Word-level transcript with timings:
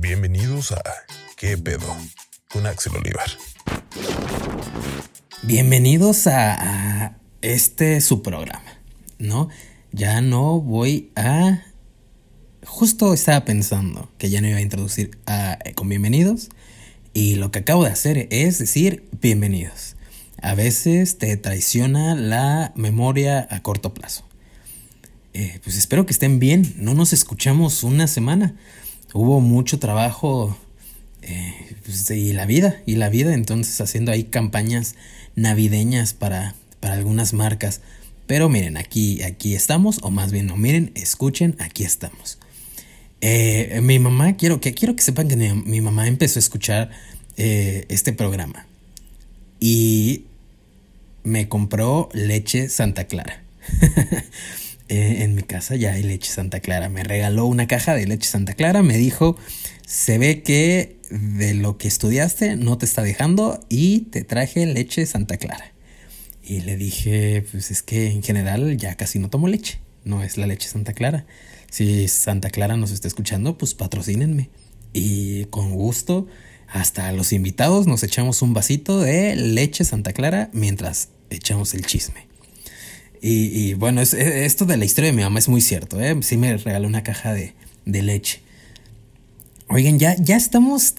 Bienvenidos 0.00 0.72
a 0.72 0.82
¿Qué 1.36 1.58
pedo? 1.58 1.94
con 2.48 2.66
Axel 2.66 2.96
Olivar. 2.96 3.28
Bienvenidos 5.42 6.26
a, 6.26 7.18
este 7.42 8.00
su 8.00 8.22
programa, 8.22 8.80
¿no? 9.18 9.50
Ya 9.92 10.22
no 10.22 10.58
voy 10.58 11.10
a... 11.16 11.64
Justo 12.64 13.12
estaba 13.12 13.44
pensando 13.44 14.10
que 14.16 14.30
ya 14.30 14.40
no 14.40 14.48
iba 14.48 14.56
a 14.56 14.62
introducir 14.62 15.18
a, 15.26 15.58
con 15.74 15.90
bienvenidos 15.90 16.48
y 17.12 17.34
lo 17.34 17.50
que 17.50 17.58
acabo 17.58 17.84
de 17.84 17.90
hacer 17.90 18.26
es 18.30 18.58
decir 18.58 19.04
bienvenidos. 19.20 19.96
A 20.40 20.54
veces 20.54 21.18
te 21.18 21.36
traiciona 21.36 22.14
la 22.14 22.72
memoria 22.74 23.46
a 23.50 23.62
corto 23.62 23.92
plazo. 23.92 24.24
Eh, 25.34 25.60
pues 25.62 25.76
espero 25.76 26.06
que 26.06 26.14
estén 26.14 26.38
bien. 26.38 26.72
No 26.78 26.94
nos 26.94 27.12
escuchamos 27.12 27.82
una 27.82 28.06
semana. 28.06 28.56
Hubo 29.12 29.40
mucho 29.40 29.78
trabajo 29.78 30.56
eh, 31.22 31.54
pues, 31.84 32.10
y 32.10 32.32
la 32.32 32.46
vida, 32.46 32.80
y 32.86 32.96
la 32.96 33.08
vida, 33.08 33.34
entonces 33.34 33.80
haciendo 33.80 34.12
ahí 34.12 34.24
campañas 34.24 34.94
navideñas 35.34 36.14
para, 36.14 36.54
para 36.80 36.94
algunas 36.94 37.32
marcas. 37.32 37.80
Pero 38.26 38.48
miren, 38.48 38.76
aquí, 38.76 39.22
aquí 39.22 39.54
estamos, 39.54 39.98
o 40.02 40.10
más 40.10 40.30
bien 40.30 40.46
no, 40.46 40.56
miren, 40.56 40.92
escuchen, 40.94 41.56
aquí 41.58 41.84
estamos. 41.84 42.38
Eh, 43.20 43.80
mi 43.82 43.98
mamá, 43.98 44.36
quiero 44.36 44.60
que, 44.60 44.72
quiero 44.72 44.96
que 44.96 45.02
sepan 45.02 45.28
que 45.28 45.36
mi, 45.36 45.80
mamá 45.80 46.06
empezó 46.06 46.38
a 46.38 46.40
escuchar 46.40 46.90
este 47.36 48.12
programa 48.12 48.66
y 49.60 50.24
me 51.22 51.48
compró 51.48 52.08
leche 52.12 52.68
Santa 52.68 53.04
Clara. 53.04 53.42
Eh, 54.90 55.22
en 55.22 55.36
mi 55.36 55.42
casa 55.44 55.76
ya 55.76 55.92
hay 55.92 56.02
leche 56.02 56.32
Santa 56.32 56.58
Clara. 56.58 56.88
Me 56.88 57.04
regaló 57.04 57.46
una 57.46 57.68
caja 57.68 57.94
de 57.94 58.08
leche 58.08 58.28
Santa 58.28 58.54
Clara. 58.54 58.82
Me 58.82 58.98
dijo, 58.98 59.36
se 59.86 60.18
ve 60.18 60.42
que 60.42 60.96
de 61.10 61.54
lo 61.54 61.78
que 61.78 61.86
estudiaste 61.86 62.56
no 62.56 62.76
te 62.76 62.86
está 62.86 63.02
dejando 63.02 63.64
y 63.68 64.00
te 64.10 64.24
traje 64.24 64.66
leche 64.66 65.06
Santa 65.06 65.36
Clara. 65.36 65.72
Y 66.42 66.62
le 66.62 66.76
dije, 66.76 67.46
pues 67.52 67.70
es 67.70 67.82
que 67.82 68.10
en 68.10 68.24
general 68.24 68.76
ya 68.78 68.96
casi 68.96 69.20
no 69.20 69.30
tomo 69.30 69.46
leche. 69.46 69.78
No 70.04 70.24
es 70.24 70.36
la 70.36 70.48
leche 70.48 70.68
Santa 70.68 70.92
Clara. 70.92 71.24
Si 71.70 72.08
Santa 72.08 72.50
Clara 72.50 72.76
nos 72.76 72.90
está 72.90 73.06
escuchando, 73.06 73.56
pues 73.56 73.74
patrocínenme. 73.74 74.50
Y 74.92 75.44
con 75.46 75.72
gusto, 75.72 76.26
hasta 76.66 77.12
los 77.12 77.32
invitados 77.32 77.86
nos 77.86 78.02
echamos 78.02 78.42
un 78.42 78.54
vasito 78.54 78.98
de 78.98 79.36
leche 79.36 79.84
Santa 79.84 80.12
Clara 80.12 80.50
mientras 80.52 81.10
echamos 81.30 81.74
el 81.74 81.86
chisme. 81.86 82.29
Y, 83.22 83.74
bueno, 83.74 84.00
esto 84.00 84.64
de 84.64 84.76
la 84.78 84.84
historia 84.84 85.10
de 85.10 85.16
mi 85.16 85.22
mamá 85.22 85.38
es 85.38 85.48
muy 85.48 85.60
cierto, 85.60 86.00
¿eh? 86.00 86.16
Sí 86.22 86.38
me 86.38 86.56
regaló 86.56 86.88
una 86.88 87.02
caja 87.02 87.34
de, 87.34 87.54
leche. 87.84 88.40
Oigan, 89.68 89.98
ya, 89.98 90.16
ya 90.16 90.36
estamos 90.36 90.94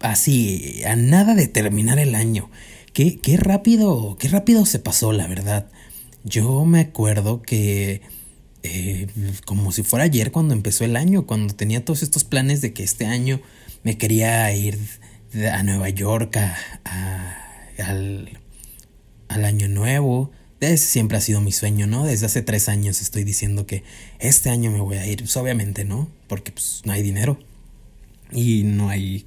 así, 0.00 0.82
a 0.86 0.96
nada 0.96 1.34
de 1.34 1.48
terminar 1.48 1.98
el 1.98 2.14
año. 2.14 2.50
Qué, 2.94 3.18
qué 3.18 3.36
rápido, 3.36 4.16
qué 4.18 4.28
rápido 4.28 4.64
se 4.64 4.78
pasó, 4.78 5.12
la 5.12 5.26
verdad. 5.26 5.68
Yo 6.24 6.64
me 6.64 6.80
acuerdo 6.80 7.42
que 7.42 8.00
eh, 8.62 9.06
como 9.44 9.72
si 9.72 9.82
fuera 9.82 10.06
ayer 10.06 10.32
cuando 10.32 10.54
empezó 10.54 10.84
el 10.84 10.96
año, 10.96 11.26
cuando 11.26 11.54
tenía 11.54 11.84
todos 11.84 12.02
estos 12.02 12.24
planes 12.24 12.62
de 12.62 12.72
que 12.72 12.82
este 12.82 13.04
año 13.06 13.40
me 13.82 13.98
quería 13.98 14.50
ir 14.54 14.78
a 15.52 15.62
Nueva 15.62 15.90
York 15.90 16.38
al, 17.76 18.38
al 19.28 19.44
año 19.44 19.68
nuevo 19.68 20.32
ese 20.60 20.86
siempre 20.86 21.18
ha 21.18 21.20
sido 21.20 21.40
mi 21.40 21.52
sueño, 21.52 21.86
¿no? 21.86 22.04
Desde 22.04 22.26
hace 22.26 22.42
tres 22.42 22.68
años 22.68 23.00
estoy 23.02 23.24
diciendo 23.24 23.66
que 23.66 23.82
este 24.18 24.48
año 24.48 24.70
me 24.70 24.80
voy 24.80 24.96
a 24.96 25.06
ir. 25.06 25.18
Pues 25.18 25.36
obviamente 25.36 25.84
no, 25.84 26.08
porque 26.28 26.52
pues 26.52 26.82
no 26.84 26.92
hay 26.92 27.02
dinero. 27.02 27.38
Y 28.32 28.64
no 28.64 28.88
hay, 28.88 29.26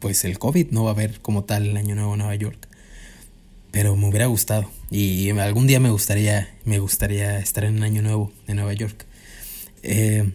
pues 0.00 0.24
el 0.24 0.38
COVID, 0.38 0.70
no 0.70 0.84
va 0.84 0.90
a 0.90 0.94
haber 0.94 1.20
como 1.20 1.44
tal 1.44 1.66
el 1.66 1.76
año 1.76 1.94
nuevo 1.94 2.14
en 2.14 2.18
Nueva 2.18 2.34
York. 2.34 2.68
Pero 3.70 3.96
me 3.96 4.08
hubiera 4.08 4.26
gustado. 4.26 4.70
Y 4.90 5.30
algún 5.30 5.66
día 5.66 5.80
me 5.80 5.90
gustaría, 5.90 6.52
me 6.64 6.78
gustaría 6.78 7.38
estar 7.38 7.64
en 7.64 7.76
un 7.76 7.82
año 7.84 8.02
nuevo 8.02 8.32
en 8.46 8.56
Nueva 8.56 8.72
York. 8.72 9.06
Eh, 9.82 10.30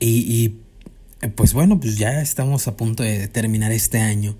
y 0.00 0.54
pues 1.36 1.52
bueno, 1.52 1.78
pues 1.78 1.98
ya 1.98 2.20
estamos 2.20 2.66
a 2.66 2.76
punto 2.76 3.02
de 3.02 3.28
terminar 3.28 3.72
este 3.72 3.98
año. 3.98 4.36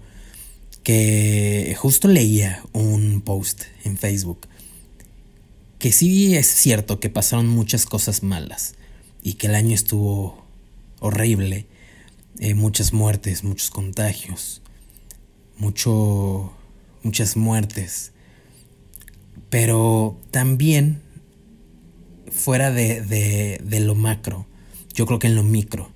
Que 0.82 1.76
justo 1.78 2.08
leía 2.08 2.62
un 2.72 3.20
post 3.20 3.64
en 3.84 3.98
Facebook 3.98 4.48
que 5.80 5.92
sí 5.92 6.36
es 6.36 6.46
cierto 6.46 7.00
que 7.00 7.08
pasaron 7.08 7.48
muchas 7.48 7.86
cosas 7.86 8.22
malas 8.22 8.74
y 9.22 9.34
que 9.34 9.46
el 9.46 9.54
año 9.54 9.74
estuvo 9.74 10.44
horrible, 11.00 11.66
eh, 12.38 12.54
muchas 12.54 12.92
muertes, 12.92 13.44
muchos 13.44 13.70
contagios, 13.70 14.60
mucho, 15.56 16.52
muchas 17.02 17.36
muertes, 17.36 18.12
pero 19.48 20.20
también 20.30 21.00
fuera 22.30 22.70
de, 22.70 23.00
de, 23.00 23.80
lo 23.80 23.94
macro, 23.94 24.46
yo 24.92 25.06
creo 25.06 25.18
que 25.18 25.28
en 25.28 25.34
lo 25.34 25.42
micro 25.42 25.90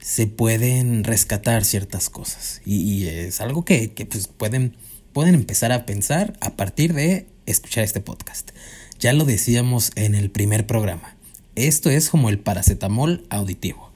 se 0.00 0.28
pueden 0.28 1.02
rescatar 1.02 1.64
ciertas 1.64 2.10
cosas 2.10 2.62
y, 2.64 3.06
es 3.06 3.40
algo 3.40 3.64
que, 3.64 3.92
que 3.92 4.06
pues 4.06 4.28
pueden, 4.28 4.76
pueden 5.12 5.34
empezar 5.34 5.72
a 5.72 5.84
pensar 5.84 6.38
a 6.40 6.54
partir 6.54 6.94
de 6.94 7.26
escuchar 7.44 7.82
este 7.82 8.00
podcast. 8.00 8.52
Ya 8.98 9.12
lo 9.12 9.24
decíamos 9.24 9.92
en 9.94 10.14
el 10.14 10.30
primer 10.30 10.66
programa. 10.66 11.16
Esto 11.54 11.90
es 11.90 12.10
como 12.10 12.28
el 12.28 12.38
paracetamol 12.38 13.26
auditivo. 13.30 13.90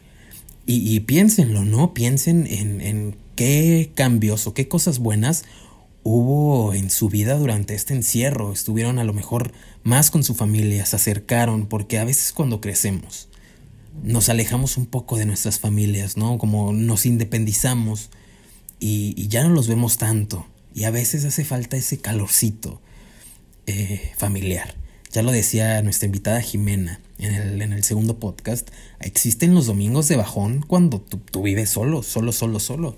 Y, 0.66 1.00
piénsenlo, 1.00 1.64
¿no? 1.64 1.94
Piensen 1.94 2.46
en, 2.46 2.80
en 2.80 3.16
qué 3.34 3.90
cambios 3.96 4.46
o 4.46 4.54
qué 4.54 4.68
cosas 4.68 5.00
buenas 5.00 5.44
hubo 6.04 6.74
en 6.74 6.90
su 6.90 7.08
vida 7.08 7.36
durante 7.36 7.74
este 7.74 7.92
encierro. 7.92 8.52
Estuvieron 8.52 9.00
a 9.00 9.04
lo 9.04 9.12
mejor 9.12 9.52
más 9.82 10.12
con 10.12 10.22
su 10.22 10.36
familia, 10.36 10.86
se 10.86 10.94
acercaron, 10.94 11.66
porque 11.66 11.98
a 11.98 12.04
veces 12.04 12.32
cuando 12.32 12.60
crecemos 12.60 13.30
nos 14.02 14.28
alejamos 14.28 14.76
un 14.76 14.86
poco 14.86 15.16
de 15.16 15.26
nuestras 15.26 15.58
familias, 15.58 16.16
¿no? 16.16 16.38
Como 16.38 16.72
nos 16.72 17.06
independizamos 17.06 18.10
y, 18.78 19.28
ya 19.28 19.42
no 19.42 19.50
los 19.50 19.68
vemos 19.68 19.98
tanto. 19.98 20.46
Y 20.74 20.84
a 20.84 20.90
veces 20.90 21.24
hace 21.24 21.44
falta 21.44 21.76
ese 21.76 21.98
calorcito 21.98 22.80
eh, 23.66 24.12
familiar. 24.16 24.74
Ya 25.10 25.22
lo 25.22 25.32
decía 25.32 25.82
nuestra 25.82 26.06
invitada 26.06 26.40
Jimena 26.40 27.00
en 27.18 27.34
el, 27.34 27.62
en 27.62 27.72
el 27.72 27.84
segundo 27.84 28.18
podcast, 28.18 28.68
existen 29.00 29.54
los 29.54 29.66
domingos 29.66 30.08
de 30.08 30.16
bajón 30.16 30.62
cuando 30.66 31.00
tú, 31.00 31.42
vives 31.42 31.70
solo, 31.70 32.02
solo, 32.02 32.32
solo, 32.32 32.60
solo. 32.60 32.96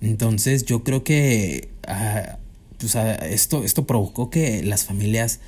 Entonces 0.00 0.64
yo 0.64 0.82
creo 0.82 1.04
que 1.04 1.68
ah, 1.86 2.38
pues, 2.78 2.96
ah, 2.96 3.14
esto, 3.14 3.64
esto 3.64 3.86
provocó 3.86 4.28
que 4.28 4.62
las 4.62 4.84
familias 4.84 5.38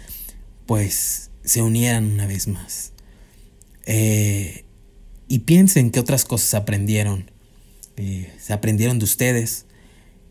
pues 0.67 1.31
se 1.45 1.63
unieran 1.63 2.05
una 2.13 2.27
vez 2.27 2.49
más. 2.49 2.93
Eh, 3.87 4.65
y 5.29 5.41
piensen 5.41 5.91
que 5.91 6.01
otras 6.01 6.25
cosas 6.25 6.55
aprendieron. 6.55 7.31
Eh, 7.97 8.33
se 8.41 8.53
aprendieron 8.53 8.99
de 8.99 9.05
ustedes, 9.05 9.67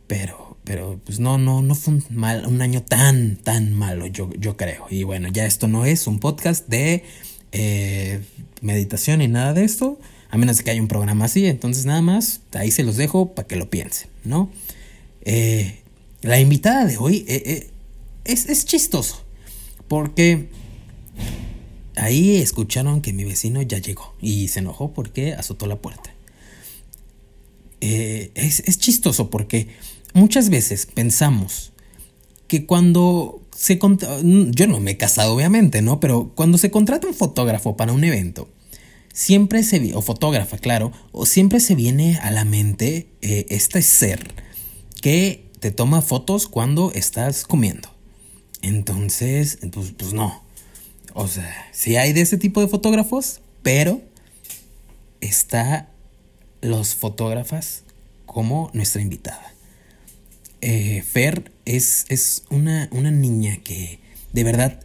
pero 0.08 0.54
pero 0.64 1.00
pues 1.04 1.20
no, 1.20 1.38
no, 1.38 1.62
no 1.62 1.76
fue 1.76 1.96
un, 1.96 2.06
mal, 2.10 2.46
un 2.46 2.62
año 2.62 2.82
tan, 2.84 3.36
tan 3.38 3.74
malo, 3.74 4.08
yo, 4.08 4.30
yo 4.38 4.56
creo. 4.56 4.86
Y 4.90 5.04
bueno, 5.04 5.28
ya 5.30 5.46
esto 5.46 5.68
no 5.68 5.86
es 5.86 6.08
un 6.08 6.20
podcast 6.20 6.68
de 6.70 7.04
eh, 7.52 8.22
meditación 8.62 9.22
y 9.22 9.28
nada 9.28 9.54
de 9.54 9.66
esto, 9.66 10.00
a 10.30 10.38
menos 10.38 10.62
que 10.62 10.72
haya 10.72 10.82
un 10.82 10.88
programa 10.88 11.26
así. 11.26 11.46
Entonces 11.48 11.86
nada 11.86 12.02
más, 12.02 12.42
ahí 12.54 12.72
se 12.72 12.84
los 12.84 12.96
dejo 12.96 13.36
para 13.36 13.48
que 13.48 13.58
lo 13.58 13.70
piensen, 13.70 14.10
¿no? 14.24 14.50
Eh, 15.26 15.80
la 16.22 16.40
invitada 16.40 16.86
de 16.86 16.98
hoy 16.98 17.26
eh, 17.28 17.70
es, 18.24 18.48
es 18.48 18.66
chistoso, 18.66 19.26
porque 19.90 20.48
ahí 21.98 22.38
escucharon 22.38 23.02
que 23.02 23.12
mi 23.12 23.26
vecino 23.26 23.62
ya 23.62 23.80
llegó 23.80 24.16
y 24.22 24.48
se 24.48 24.60
enojó 24.60 24.94
porque 24.94 25.34
azotó 25.34 25.68
la 25.68 25.82
puerta. 25.82 26.16
es, 27.82 28.62
es 28.62 28.78
chistoso 28.78 29.30
porque 29.30 29.68
muchas 30.14 30.50
veces 30.50 30.86
pensamos 30.86 31.74
que 32.48 32.66
cuando 32.66 33.42
se 33.56 33.80
yo 33.80 34.68
no 34.68 34.80
me 34.80 34.92
he 34.92 34.98
casado 34.98 35.36
obviamente, 35.36 35.82
¿no? 35.82 36.00
Pero 36.00 36.32
cuando 36.36 36.58
se 36.58 36.72
contrata 36.72 37.08
un 37.08 37.14
fotógrafo 37.14 37.78
para 37.78 37.94
un 37.94 38.04
evento, 38.04 38.50
siempre 39.14 39.64
se 39.64 39.96
o 39.96 40.02
fotógrafa, 40.02 40.58
claro, 40.58 40.92
o 41.12 41.26
siempre 41.26 41.60
se 41.60 41.76
viene 41.76 42.18
a 42.22 42.32
la 42.32 42.46
mente 42.46 43.08
eh, 43.22 43.46
este 43.50 43.82
ser 43.82 44.34
que 45.02 45.50
te 45.60 45.72
toma 45.72 46.02
fotos 46.02 46.48
cuando 46.48 46.92
estás 46.94 47.46
comiendo. 47.46 47.90
Entonces, 48.62 49.60
pues, 49.72 49.94
pues 49.98 50.14
no. 50.14 50.44
O 51.14 51.28
sea, 51.28 51.68
sí 51.72 51.96
hay 51.96 52.12
de 52.12 52.22
ese 52.22 52.38
tipo 52.38 52.60
de 52.62 52.68
fotógrafos, 52.68 53.42
pero 53.62 54.02
está 55.22 55.90
los 56.62 56.96
fotógrafas 56.96 57.84
como 58.26 58.72
nuestra 58.74 59.02
invitada. 59.02 59.53
Eh, 60.66 61.02
Fer 61.02 61.52
es, 61.66 62.06
es 62.08 62.44
una, 62.50 62.88
una 62.92 63.12
niña 63.12 63.58
que 63.64 64.00
de 64.32 64.44
verdad 64.44 64.80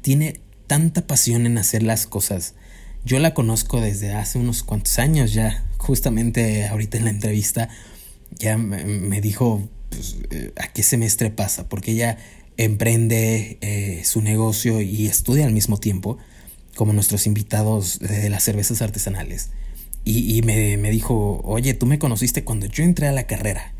tiene 0.00 0.40
tanta 0.68 1.06
pasión 1.06 1.46
en 1.46 1.58
hacer 1.58 1.82
las 1.82 2.06
cosas 2.06 2.54
yo 3.04 3.18
la 3.18 3.34
conozco 3.34 3.80
desde 3.80 4.12
hace 4.12 4.38
unos 4.38 4.62
cuantos 4.62 4.98
años 4.98 5.32
ya. 5.32 5.64
Justamente 5.76 6.66
ahorita 6.68 6.98
en 6.98 7.04
la 7.04 7.10
entrevista 7.10 7.68
ya 8.38 8.56
me, 8.56 9.20
dijo 9.20 9.68
pues, 9.90 10.18
eh, 10.30 10.52
a 10.56 10.68
qué 10.68 10.82
semestre 10.82 11.30
pasa, 11.30 11.68
porque 11.68 11.92
ella 11.92 12.18
emprende 12.56 13.58
eh, 13.60 14.02
su 14.04 14.22
negocio 14.22 14.80
y 14.80 15.06
estudia 15.06 15.44
al 15.44 15.52
mismo 15.52 15.78
tiempo, 15.78 16.18
como 16.76 16.92
nuestros 16.92 17.26
invitados 17.26 17.98
de 17.98 18.30
las 18.30 18.44
cervezas 18.44 18.82
artesanales. 18.82 19.50
Y, 20.04 20.42
me, 20.42 20.76
me, 20.78 20.90
dijo, 20.90 21.40
oye, 21.44 21.74
tú 21.74 21.86
me 21.86 22.00
conociste 22.00 22.42
cuando 22.42 22.66
yo 22.66 22.82
entré 22.82 23.06
a 23.06 23.12
la 23.12 23.28
carrera. 23.28 23.72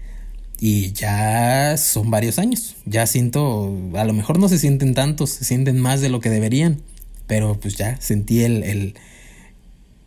Y 0.64 0.92
ya 0.92 1.76
son 1.76 2.12
varios 2.12 2.38
años. 2.38 2.76
Ya 2.84 3.04
siento, 3.08 3.76
a 3.94 4.04
lo 4.04 4.12
mejor 4.12 4.38
no 4.38 4.48
se 4.48 4.60
sienten 4.60 4.94
tantos, 4.94 5.30
se 5.30 5.44
sienten 5.44 5.80
más 5.80 6.00
de 6.00 6.08
lo 6.08 6.20
que 6.20 6.30
deberían. 6.30 6.82
Pero 7.26 7.58
pues 7.58 7.74
ya 7.74 8.00
sentí 8.00 8.44
el, 8.44 8.62
el, 8.62 8.94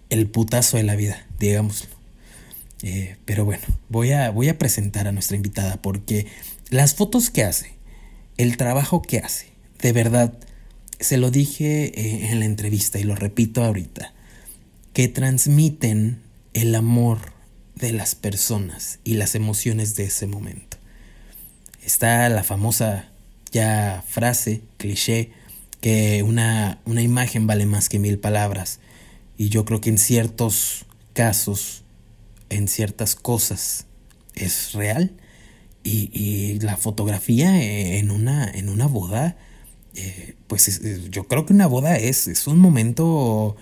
el 0.10 0.28
putazo 0.28 0.78
de 0.78 0.84
la 0.84 0.96
vida, 0.96 1.28
digámoslo. 1.40 1.90
Eh, 2.84 3.18
pero 3.26 3.44
bueno, 3.44 3.66
voy 3.90 4.14
a, 4.14 4.30
voy 4.30 4.48
a 4.48 4.58
presentar 4.58 5.10
a 5.10 5.12
nuestra 5.12 5.36
invitada 5.36 5.76
porque 5.82 6.28
las 6.70 6.96
fotos 6.96 7.30
que 7.30 7.44
hace, 7.44 7.74
el 8.38 8.56
trabajo 8.56 9.02
que 9.02 9.18
hace, 9.18 9.48
de 9.82 9.92
verdad, 9.92 10.38
se 11.02 11.18
lo 11.18 11.32
dije 11.32 12.00
eh, 12.00 12.32
en 12.32 12.40
la 12.40 12.46
entrevista 12.46 12.98
y 12.98 13.04
lo 13.04 13.16
repito 13.16 13.62
ahorita, 13.62 14.14
que 14.94 15.10
transmiten 15.10 16.22
el 16.54 16.76
amor 16.76 17.35
de 17.76 17.92
las 17.92 18.16
personas 18.16 19.00
y 19.04 19.16
las 19.16 19.36
emociones 19.36 19.96
de 19.96 20.06
ese 20.06 20.28
momento. 20.28 20.78
Está 21.84 22.28
la 22.30 22.44
famosa 22.44 23.12
ya 23.52 24.04
frase, 24.08 24.62
cliché, 24.78 25.32
que 25.82 26.24
una, 26.24 26.80
una 26.86 27.02
imagen 27.02 27.48
vale 27.48 27.66
más 27.66 27.90
que 27.90 28.00
mil 28.00 28.18
palabras. 28.18 28.80
Y 29.38 29.50
yo 29.50 29.66
creo 29.66 29.82
que 29.82 29.90
en 29.90 29.98
ciertos 29.98 30.86
casos, 31.14 31.84
en 32.50 32.68
ciertas 32.68 33.16
cosas, 33.16 33.86
es 34.36 34.74
real 34.74 35.14
y, 35.84 36.60
la 36.60 36.78
fotografía 36.78 37.62
en 37.62 38.10
una, 38.10 38.50
en 38.50 38.70
una 38.70 38.88
boda, 38.88 39.38
eh, 39.94 40.36
pues 40.48 40.82
yo 41.12 41.28
creo 41.28 41.46
que 41.46 41.54
una 41.54 41.68
boda 41.68 41.98
es, 41.98 42.28
es 42.28 42.48
un 42.48 42.58
momento 42.58 43.56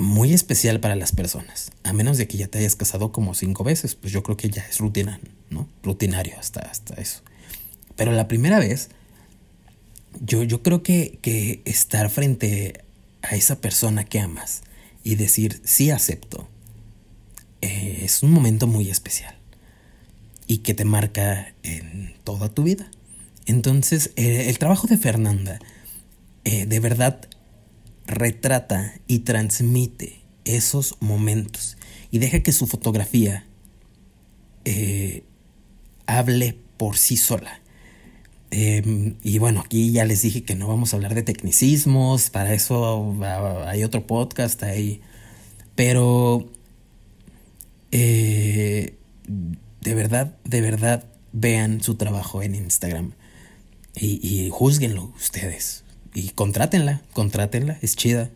muy 0.00 0.32
especial 0.32 0.80
para 0.80 0.96
las 0.96 1.12
personas. 1.12 1.70
A 1.84 1.92
menos 1.92 2.18
de 2.18 2.26
que 2.26 2.36
ya 2.36 2.48
te 2.48 2.58
hayas 2.58 2.76
casado 2.76 3.12
como 3.12 3.34
cinco 3.34 3.64
veces, 3.64 3.94
pues 3.94 4.12
yo 4.12 4.22
creo 4.22 4.36
que 4.36 4.50
ya 4.50 4.62
es 4.62 4.78
rutina, 4.78 5.20
¿no? 5.50 5.68
Rutinario 5.82 6.38
hasta, 6.38 6.60
hasta 6.60 6.94
eso. 6.94 7.22
Pero 7.96 8.12
la 8.12 8.28
primera 8.28 8.58
vez, 8.58 8.88
yo, 10.20 10.42
yo 10.42 10.62
creo 10.62 10.82
que, 10.82 11.18
que 11.22 11.62
estar 11.64 12.10
frente 12.10 12.84
a 13.22 13.36
esa 13.36 13.60
persona 13.60 14.04
que 14.04 14.20
amas 14.20 14.62
y 15.04 15.14
decir 15.14 15.60
sí 15.64 15.90
acepto, 15.90 16.48
eh, 17.60 18.00
es 18.02 18.22
un 18.22 18.32
momento 18.32 18.66
muy 18.66 18.90
especial 18.90 19.36
y 20.46 20.58
que 20.58 20.74
te 20.74 20.84
marca 20.84 21.54
en 21.62 22.14
toda 22.24 22.48
tu 22.48 22.64
vida. 22.64 22.90
Entonces, 23.46 24.12
eh, 24.16 24.48
el 24.48 24.58
trabajo 24.58 24.86
de 24.86 24.96
Fernanda 24.96 25.58
eh, 26.44 26.66
de 26.66 26.80
verdad 26.80 27.20
retrata 28.10 28.94
y 29.06 29.20
transmite 29.20 30.20
esos 30.44 30.96
momentos 31.00 31.76
y 32.10 32.18
deja 32.18 32.40
que 32.40 32.52
su 32.52 32.66
fotografía 32.66 33.46
eh, 34.64 35.24
hable 36.06 36.58
por 36.76 36.96
sí 36.96 37.16
sola. 37.16 37.60
Em, 38.50 39.14
y 39.22 39.38
bueno, 39.38 39.60
aquí 39.60 39.92
ya 39.92 40.04
les 40.04 40.22
dije 40.22 40.42
que 40.42 40.56
no 40.56 40.66
vamos 40.66 40.92
a 40.92 40.96
hablar 40.96 41.14
de 41.14 41.22
tecnicismos, 41.22 42.30
para 42.30 42.52
eso 42.52 43.16
hay 43.66 43.84
otro 43.84 44.06
podcast 44.06 44.62
ahí. 44.64 45.00
Pero 45.76 46.50
de 49.80 49.94
verdad, 49.94 50.36
de 50.44 50.60
verdad, 50.60 51.04
vean 51.32 51.80
su 51.82 51.94
trabajo 51.94 52.42
en 52.42 52.54
Instagram 52.54 53.12
y, 53.94 54.20
y 54.26 54.50
juzguenlo 54.50 55.12
ustedes. 55.16 55.84
Y 56.14 56.30
contrátenla, 56.30 57.02
contrátenla, 57.12 57.78
es 57.82 57.96
chida. 57.96 58.30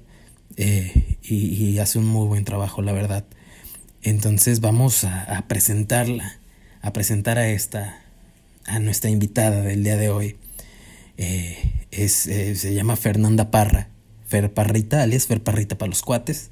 Eh, 0.56 1.18
y, 1.22 1.78
hace 1.78 1.98
un 1.98 2.06
muy 2.06 2.26
buen 2.26 2.44
trabajo, 2.44 2.82
la 2.82 2.92
verdad. 2.92 3.24
Entonces 4.02 4.60
vamos 4.60 5.04
a, 5.04 5.44
presentarla, 5.48 6.38
a 6.82 6.92
presentar 6.92 7.38
a 7.38 7.48
esta, 7.48 7.98
a 8.66 8.78
nuestra 8.78 9.10
invitada 9.10 9.62
del 9.62 9.82
día 9.82 9.96
de 9.96 10.10
hoy. 10.10 10.36
Eh, 11.16 11.86
es, 11.90 12.26
eh, 12.26 12.54
se 12.54 12.74
llama 12.74 12.96
Fernanda 12.96 13.50
Parra, 13.50 13.88
Fer 14.26 14.52
Parrita, 14.52 15.02
alias 15.02 15.26
Fer 15.26 15.42
Parrita 15.42 15.78
para 15.78 15.88
los 15.88 16.02
cuates. 16.02 16.50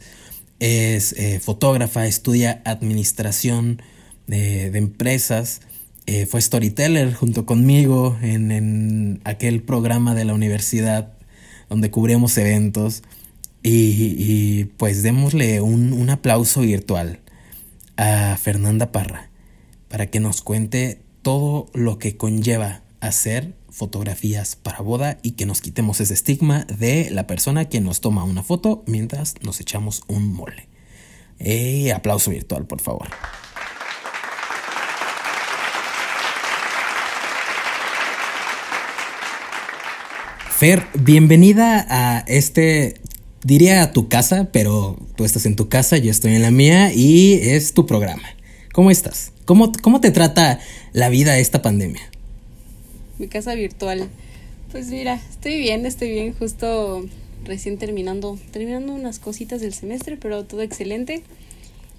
Es 0.58 1.16
fotógrafa, 1.40 2.06
estudia 2.06 2.62
administración 2.64 3.82
de, 4.28 4.66
empresas. 4.66 5.60
Fue 6.28 6.40
storyteller 6.40 7.14
junto 7.14 7.46
conmigo 7.46 8.16
en, 8.22 9.20
aquel 9.24 9.62
programa 9.62 10.14
de 10.14 10.24
la 10.24 10.34
universidad 10.34 11.11
donde 11.72 11.90
cubrimos 11.90 12.36
eventos. 12.36 13.02
Y, 13.64 14.64
pues 14.76 15.02
démosle 15.02 15.60
un, 15.60 15.92
un, 15.92 16.10
aplauso 16.10 16.62
virtual 16.62 17.20
a 17.96 18.36
Fernanda 18.36 18.90
Parra 18.90 19.30
para 19.88 20.08
que 20.08 20.18
nos 20.18 20.42
cuente 20.42 21.00
todo 21.22 21.70
lo 21.72 21.98
que 21.98 22.16
conlleva 22.16 22.82
hacer 23.00 23.54
fotografías 23.70 24.56
para 24.56 24.80
boda 24.80 25.18
y 25.22 25.32
que 25.32 25.46
nos 25.46 25.60
quitemos 25.60 26.00
ese 26.00 26.12
estigma 26.12 26.64
de 26.64 27.08
la 27.10 27.28
persona 27.28 27.68
que 27.68 27.80
nos 27.80 28.00
toma 28.00 28.24
una 28.24 28.42
foto 28.42 28.82
mientras 28.86 29.36
nos 29.42 29.60
echamos 29.60 30.02
un 30.08 30.32
mole. 30.32 30.68
Eh, 31.38 31.92
aplauso 31.92 32.32
virtual, 32.32 32.66
por 32.66 32.80
favor. 32.80 33.08
Fer, 40.62 40.84
bienvenida 40.94 41.84
a 41.90 42.20
este, 42.28 42.94
diría 43.42 43.82
a 43.82 43.90
tu 43.90 44.08
casa, 44.08 44.48
pero 44.52 44.96
tú 45.16 45.24
estás 45.24 45.44
en 45.44 45.56
tu 45.56 45.68
casa, 45.68 45.96
yo 45.96 46.08
estoy 46.08 46.36
en 46.36 46.42
la 46.42 46.52
mía 46.52 46.92
y 46.94 47.32
es 47.32 47.74
tu 47.74 47.84
programa. 47.84 48.28
¿Cómo 48.72 48.92
estás? 48.92 49.32
¿Cómo, 49.44 49.72
cómo 49.82 50.00
te 50.00 50.12
trata 50.12 50.60
la 50.92 51.08
vida 51.08 51.36
esta 51.40 51.62
pandemia? 51.62 52.02
Mi 53.18 53.26
casa 53.26 53.54
virtual. 53.54 54.08
Pues 54.70 54.86
mira, 54.86 55.20
estoy 55.30 55.58
bien, 55.58 55.84
estoy 55.84 56.12
bien, 56.12 56.32
justo 56.32 57.04
recién 57.44 57.76
terminando, 57.76 58.38
terminando 58.52 58.92
unas 58.92 59.18
cositas 59.18 59.60
del 59.62 59.74
semestre, 59.74 60.16
pero 60.16 60.44
todo 60.44 60.62
excelente. 60.62 61.24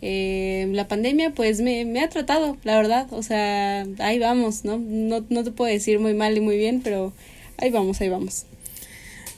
Eh, 0.02 0.70
la 0.72 0.88
pandemia 0.88 1.32
pues 1.32 1.60
me, 1.60 1.84
me, 1.84 2.00
ha 2.00 2.08
tratado, 2.08 2.56
la 2.64 2.78
verdad, 2.78 3.08
o 3.12 3.24
sea, 3.24 3.86
ahí 4.00 4.20
vamos, 4.20 4.64
¿no? 4.64 4.78
¿no? 4.78 5.26
No 5.28 5.44
te 5.44 5.52
puedo 5.52 5.70
decir 5.70 6.00
muy 6.00 6.14
mal 6.14 6.38
y 6.38 6.40
muy 6.40 6.56
bien, 6.56 6.80
pero 6.82 7.12
ahí 7.58 7.70
vamos, 7.70 8.00
ahí 8.00 8.08
vamos. 8.08 8.46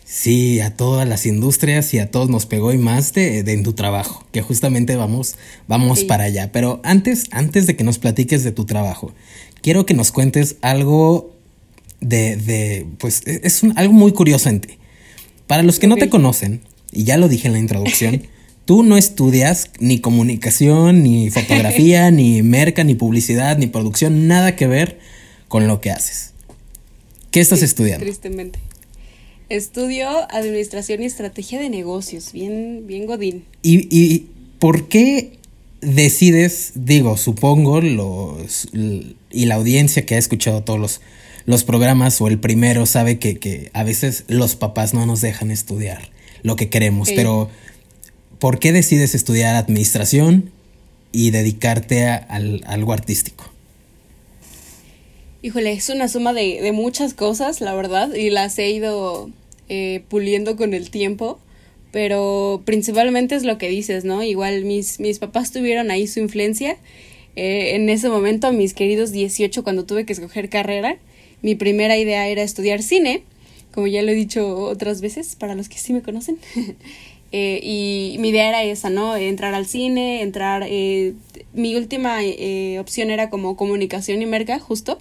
Sí, 0.07 0.59
a 0.59 0.77
todas 0.77 1.07
las 1.07 1.25
industrias 1.25 1.91
y 1.95 1.99
a 1.99 2.11
todos 2.11 2.29
nos 2.29 2.45
pegó 2.45 2.71
y 2.71 2.77
más 2.77 3.13
de, 3.13 3.39
en 3.39 3.63
tu 3.63 3.73
trabajo, 3.73 4.23
que 4.31 4.43
justamente 4.43 4.95
vamos, 4.95 5.35
vamos 5.67 6.03
para 6.03 6.25
allá. 6.25 6.51
Pero 6.51 6.79
antes, 6.83 7.25
antes 7.31 7.65
de 7.65 7.75
que 7.75 7.83
nos 7.83 7.97
platiques 7.97 8.43
de 8.43 8.51
tu 8.51 8.65
trabajo, 8.65 9.13
quiero 9.63 9.87
que 9.87 9.95
nos 9.95 10.11
cuentes 10.11 10.57
algo 10.61 11.33
de, 12.01 12.35
de 12.35 12.85
pues 12.99 13.23
e, 13.25 13.41
es 13.43 13.63
algo 13.75 13.93
muy 13.93 14.11
curioso 14.11 14.47
en 14.49 14.61
ti. 14.61 14.77
Para 15.47 15.63
los 15.63 15.79
que 15.79 15.87
no 15.87 15.95
te 15.95 16.07
conocen, 16.07 16.61
y 16.91 17.03
ya 17.03 17.17
lo 17.17 17.27
dije 17.27 17.47
en 17.47 17.53
la 17.53 17.59
introducción, 17.59 18.27
tú 18.65 18.83
no 18.83 18.97
estudias 18.97 19.71
ni 19.79 20.01
comunicación, 20.01 21.01
ni 21.01 21.31
fotografía, 21.31 22.11
ni 22.11 22.43
merca, 22.43 22.83
ni 22.83 22.93
publicidad, 22.93 23.57
ni 23.57 23.65
producción, 23.65 24.27
nada 24.27 24.55
que 24.55 24.67
ver 24.67 24.99
con 25.47 25.67
lo 25.67 25.81
que 25.81 25.89
haces. 25.89 26.33
¿Qué 27.31 27.39
estás 27.39 27.63
estudiando? 27.63 28.05
Tristemente. 28.05 28.59
Estudio 29.49 30.09
Administración 30.31 31.03
y 31.03 31.05
Estrategia 31.05 31.59
de 31.59 31.69
Negocios, 31.69 32.31
bien, 32.33 32.85
bien 32.87 33.05
Godín. 33.05 33.45
¿Y, 33.61 33.87
y 33.95 34.27
por 34.59 34.87
qué 34.87 35.37
decides, 35.81 36.71
digo, 36.75 37.17
supongo, 37.17 37.81
los, 37.81 38.67
y 38.73 39.45
la 39.45 39.55
audiencia 39.55 40.05
que 40.05 40.15
ha 40.15 40.17
escuchado 40.17 40.63
todos 40.63 40.79
los, 40.79 41.01
los 41.45 41.63
programas 41.63 42.19
o 42.21 42.27
el 42.27 42.39
primero 42.39 42.85
sabe 42.85 43.19
que, 43.19 43.37
que, 43.37 43.69
a 43.73 43.83
veces 43.83 44.25
los 44.27 44.55
papás 44.55 44.93
no 44.93 45.05
nos 45.05 45.21
dejan 45.21 45.51
estudiar 45.51 46.09
lo 46.41 46.55
que 46.55 46.69
queremos, 46.69 47.09
pero 47.15 47.49
¿por 48.39 48.59
qué 48.59 48.71
decides 48.71 49.15
estudiar 49.15 49.55
administración 49.55 50.51
y 51.11 51.31
dedicarte 51.31 52.07
a, 52.07 52.15
algo 52.65 52.93
artístico? 52.93 53.51
Híjole, 55.45 55.73
es 55.73 55.89
una 55.89 56.07
suma 56.07 56.33
de, 56.33 56.59
de 56.59 56.71
muchas 56.71 57.13
cosas, 57.13 57.61
la 57.61 57.75
verdad, 57.75 58.11
y 58.15 58.31
las 58.31 58.57
he 58.57 58.71
ido 58.71 59.29
eh, 59.69 60.01
puliendo 60.09 60.55
con 60.55 60.73
el 60.73 60.89
tiempo, 60.89 61.37
pero 61.91 62.63
principalmente 62.65 63.35
es 63.35 63.43
lo 63.43 63.59
que 63.59 63.69
dices, 63.69 64.05
¿no? 64.05 64.23
Igual 64.23 64.65
mis, 64.65 64.99
mis 64.99 65.19
papás 65.19 65.51
tuvieron 65.51 65.91
ahí 65.91 66.07
su 66.07 66.19
influencia. 66.19 66.77
Eh, 67.35 67.75
en 67.75 67.89
ese 67.89 68.09
momento, 68.09 68.51
mis 68.53 68.73
queridos 68.73 69.11
18, 69.11 69.63
cuando 69.63 69.85
tuve 69.85 70.07
que 70.07 70.13
escoger 70.13 70.49
carrera, 70.49 70.97
mi 71.43 71.53
primera 71.53 71.95
idea 71.95 72.27
era 72.27 72.41
estudiar 72.41 72.81
cine, 72.81 73.21
como 73.71 73.85
ya 73.85 74.01
lo 74.01 74.13
he 74.13 74.15
dicho 74.15 74.57
otras 74.57 74.99
veces, 74.99 75.35
para 75.35 75.53
los 75.53 75.69
que 75.69 75.77
sí 75.77 75.93
me 75.93 76.01
conocen. 76.01 76.39
Eh, 77.31 77.59
y 77.61 78.15
mi 78.19 78.29
idea 78.29 78.47
era 78.47 78.63
esa, 78.63 78.89
¿no? 78.89 79.17
Entrar 79.17 79.53
al 79.55 79.65
cine, 79.65 80.21
entrar... 80.21 80.63
Eh, 80.69 81.15
mi 81.53 81.75
última 81.75 82.23
eh, 82.23 82.77
opción 82.79 83.09
era 83.09 83.29
como 83.29 83.57
comunicación 83.57 84.21
y 84.21 84.25
merca, 84.25 84.57
justo. 84.57 84.99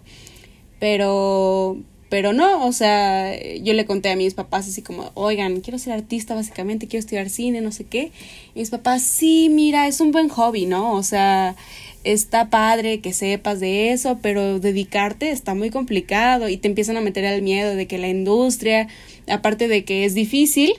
Pero, 0.85 1.79
pero 2.11 2.35
no, 2.35 2.67
o 2.67 2.73
sea, 2.73 3.33
yo 3.63 3.73
le 3.73 3.87
conté 3.87 4.11
a 4.11 4.17
mis 4.17 4.35
papás 4.35 4.69
así 4.69 4.83
como, 4.83 5.13
oigan, 5.15 5.63
quiero 5.63 5.79
ser 5.79 5.95
artista 5.95 6.35
básicamente, 6.35 6.89
quiero 6.89 7.01
estudiar 7.01 7.31
cine, 7.31 7.63
no 7.63 7.73
sé 7.73 7.85
qué. 7.85 8.13
Y 8.55 8.59
mis 8.59 8.69
papás, 8.69 9.01
sí, 9.01 9.49
mira, 9.51 9.87
es 9.87 10.01
un 10.01 10.13
buen 10.13 10.29
hobby, 10.29 10.67
¿no? 10.67 10.93
O 10.93 11.03
sea, 11.03 11.57
está 12.05 12.51
padre 12.51 13.01
que 13.01 13.15
sepas 13.15 13.61
de 13.61 13.93
eso, 13.93 14.19
pero 14.21 14.61
dedicarte 14.61 15.31
está 15.31 15.55
muy 15.55 15.71
complicado 15.71 16.51
y 16.51 16.59
te 16.59 16.69
empiezan 16.69 16.99
a 16.99 17.01
meter 17.01 17.25
al 17.25 17.41
miedo 17.41 17.75
de 17.75 17.87
que 17.87 17.97
la 17.97 18.09
industria, 18.09 18.89
aparte 19.27 19.69
de 19.69 19.87
que 19.87 20.05
es 20.05 20.13
difícil, 20.13 20.75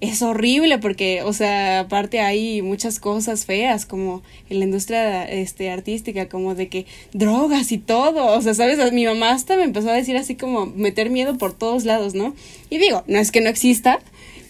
es 0.00 0.22
horrible 0.22 0.78
porque, 0.78 1.22
o 1.22 1.32
sea, 1.32 1.80
aparte 1.80 2.20
hay 2.20 2.62
muchas 2.62 3.00
cosas 3.00 3.46
feas 3.46 3.84
como 3.84 4.22
en 4.48 4.60
la 4.60 4.64
industria 4.64 5.24
este, 5.24 5.70
artística, 5.70 6.28
como 6.28 6.54
de 6.54 6.68
que 6.68 6.86
drogas 7.12 7.72
y 7.72 7.78
todo, 7.78 8.26
o 8.26 8.40
sea, 8.40 8.54
sabes, 8.54 8.92
mi 8.92 9.06
mamá 9.06 9.32
hasta 9.32 9.56
me 9.56 9.64
empezó 9.64 9.90
a 9.90 9.94
decir 9.94 10.16
así 10.16 10.36
como 10.36 10.66
meter 10.66 11.10
miedo 11.10 11.36
por 11.36 11.52
todos 11.52 11.84
lados, 11.84 12.14
¿no? 12.14 12.34
Y 12.70 12.78
digo, 12.78 13.02
no 13.08 13.18
es 13.18 13.32
que 13.32 13.40
no 13.40 13.48
exista, 13.48 13.98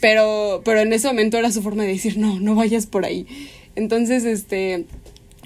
pero, 0.00 0.60
pero 0.64 0.80
en 0.80 0.92
ese 0.92 1.08
momento 1.08 1.38
era 1.38 1.50
su 1.50 1.62
forma 1.62 1.84
de 1.84 1.90
decir, 1.90 2.18
no, 2.18 2.38
no 2.40 2.54
vayas 2.54 2.86
por 2.86 3.06
ahí. 3.06 3.26
Entonces, 3.74 4.24
este, 4.24 4.84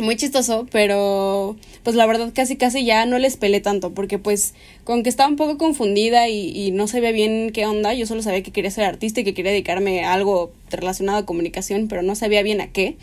muy 0.02 0.16
chistoso, 0.16 0.66
pero 0.70 1.56
pues 1.82 1.96
la 1.96 2.06
verdad 2.06 2.32
casi 2.34 2.56
casi 2.56 2.84
ya 2.84 3.06
no 3.06 3.18
les 3.18 3.36
pelé 3.36 3.60
tanto, 3.60 3.94
porque 3.94 4.18
pues 4.18 4.54
con 4.84 5.02
que 5.02 5.08
estaba 5.08 5.28
un 5.28 5.36
poco 5.36 5.56
confundida 5.56 6.28
y, 6.28 6.50
y, 6.50 6.70
no 6.72 6.86
sabía 6.88 7.12
bien 7.12 7.50
qué 7.52 7.66
onda, 7.66 7.94
yo 7.94 8.06
solo 8.06 8.22
sabía 8.22 8.42
que 8.42 8.52
quería 8.52 8.70
ser 8.70 8.84
artista 8.84 9.20
y 9.20 9.24
que 9.24 9.34
quería 9.34 9.52
dedicarme 9.52 10.04
a 10.04 10.12
algo 10.12 10.52
relacionado 10.70 11.18
a 11.18 11.26
comunicación, 11.26 11.88
pero 11.88 12.02
no 12.02 12.14
sabía 12.14 12.42
bien 12.42 12.60
a 12.60 12.70
qué, 12.70 12.96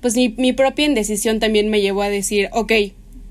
pues 0.00 0.16
mi, 0.16 0.30
mi 0.30 0.52
propia 0.52 0.86
indecisión 0.86 1.40
también 1.40 1.68
me 1.68 1.80
llevó 1.80 2.02
a 2.02 2.08
decir, 2.08 2.48
ok, 2.52 2.72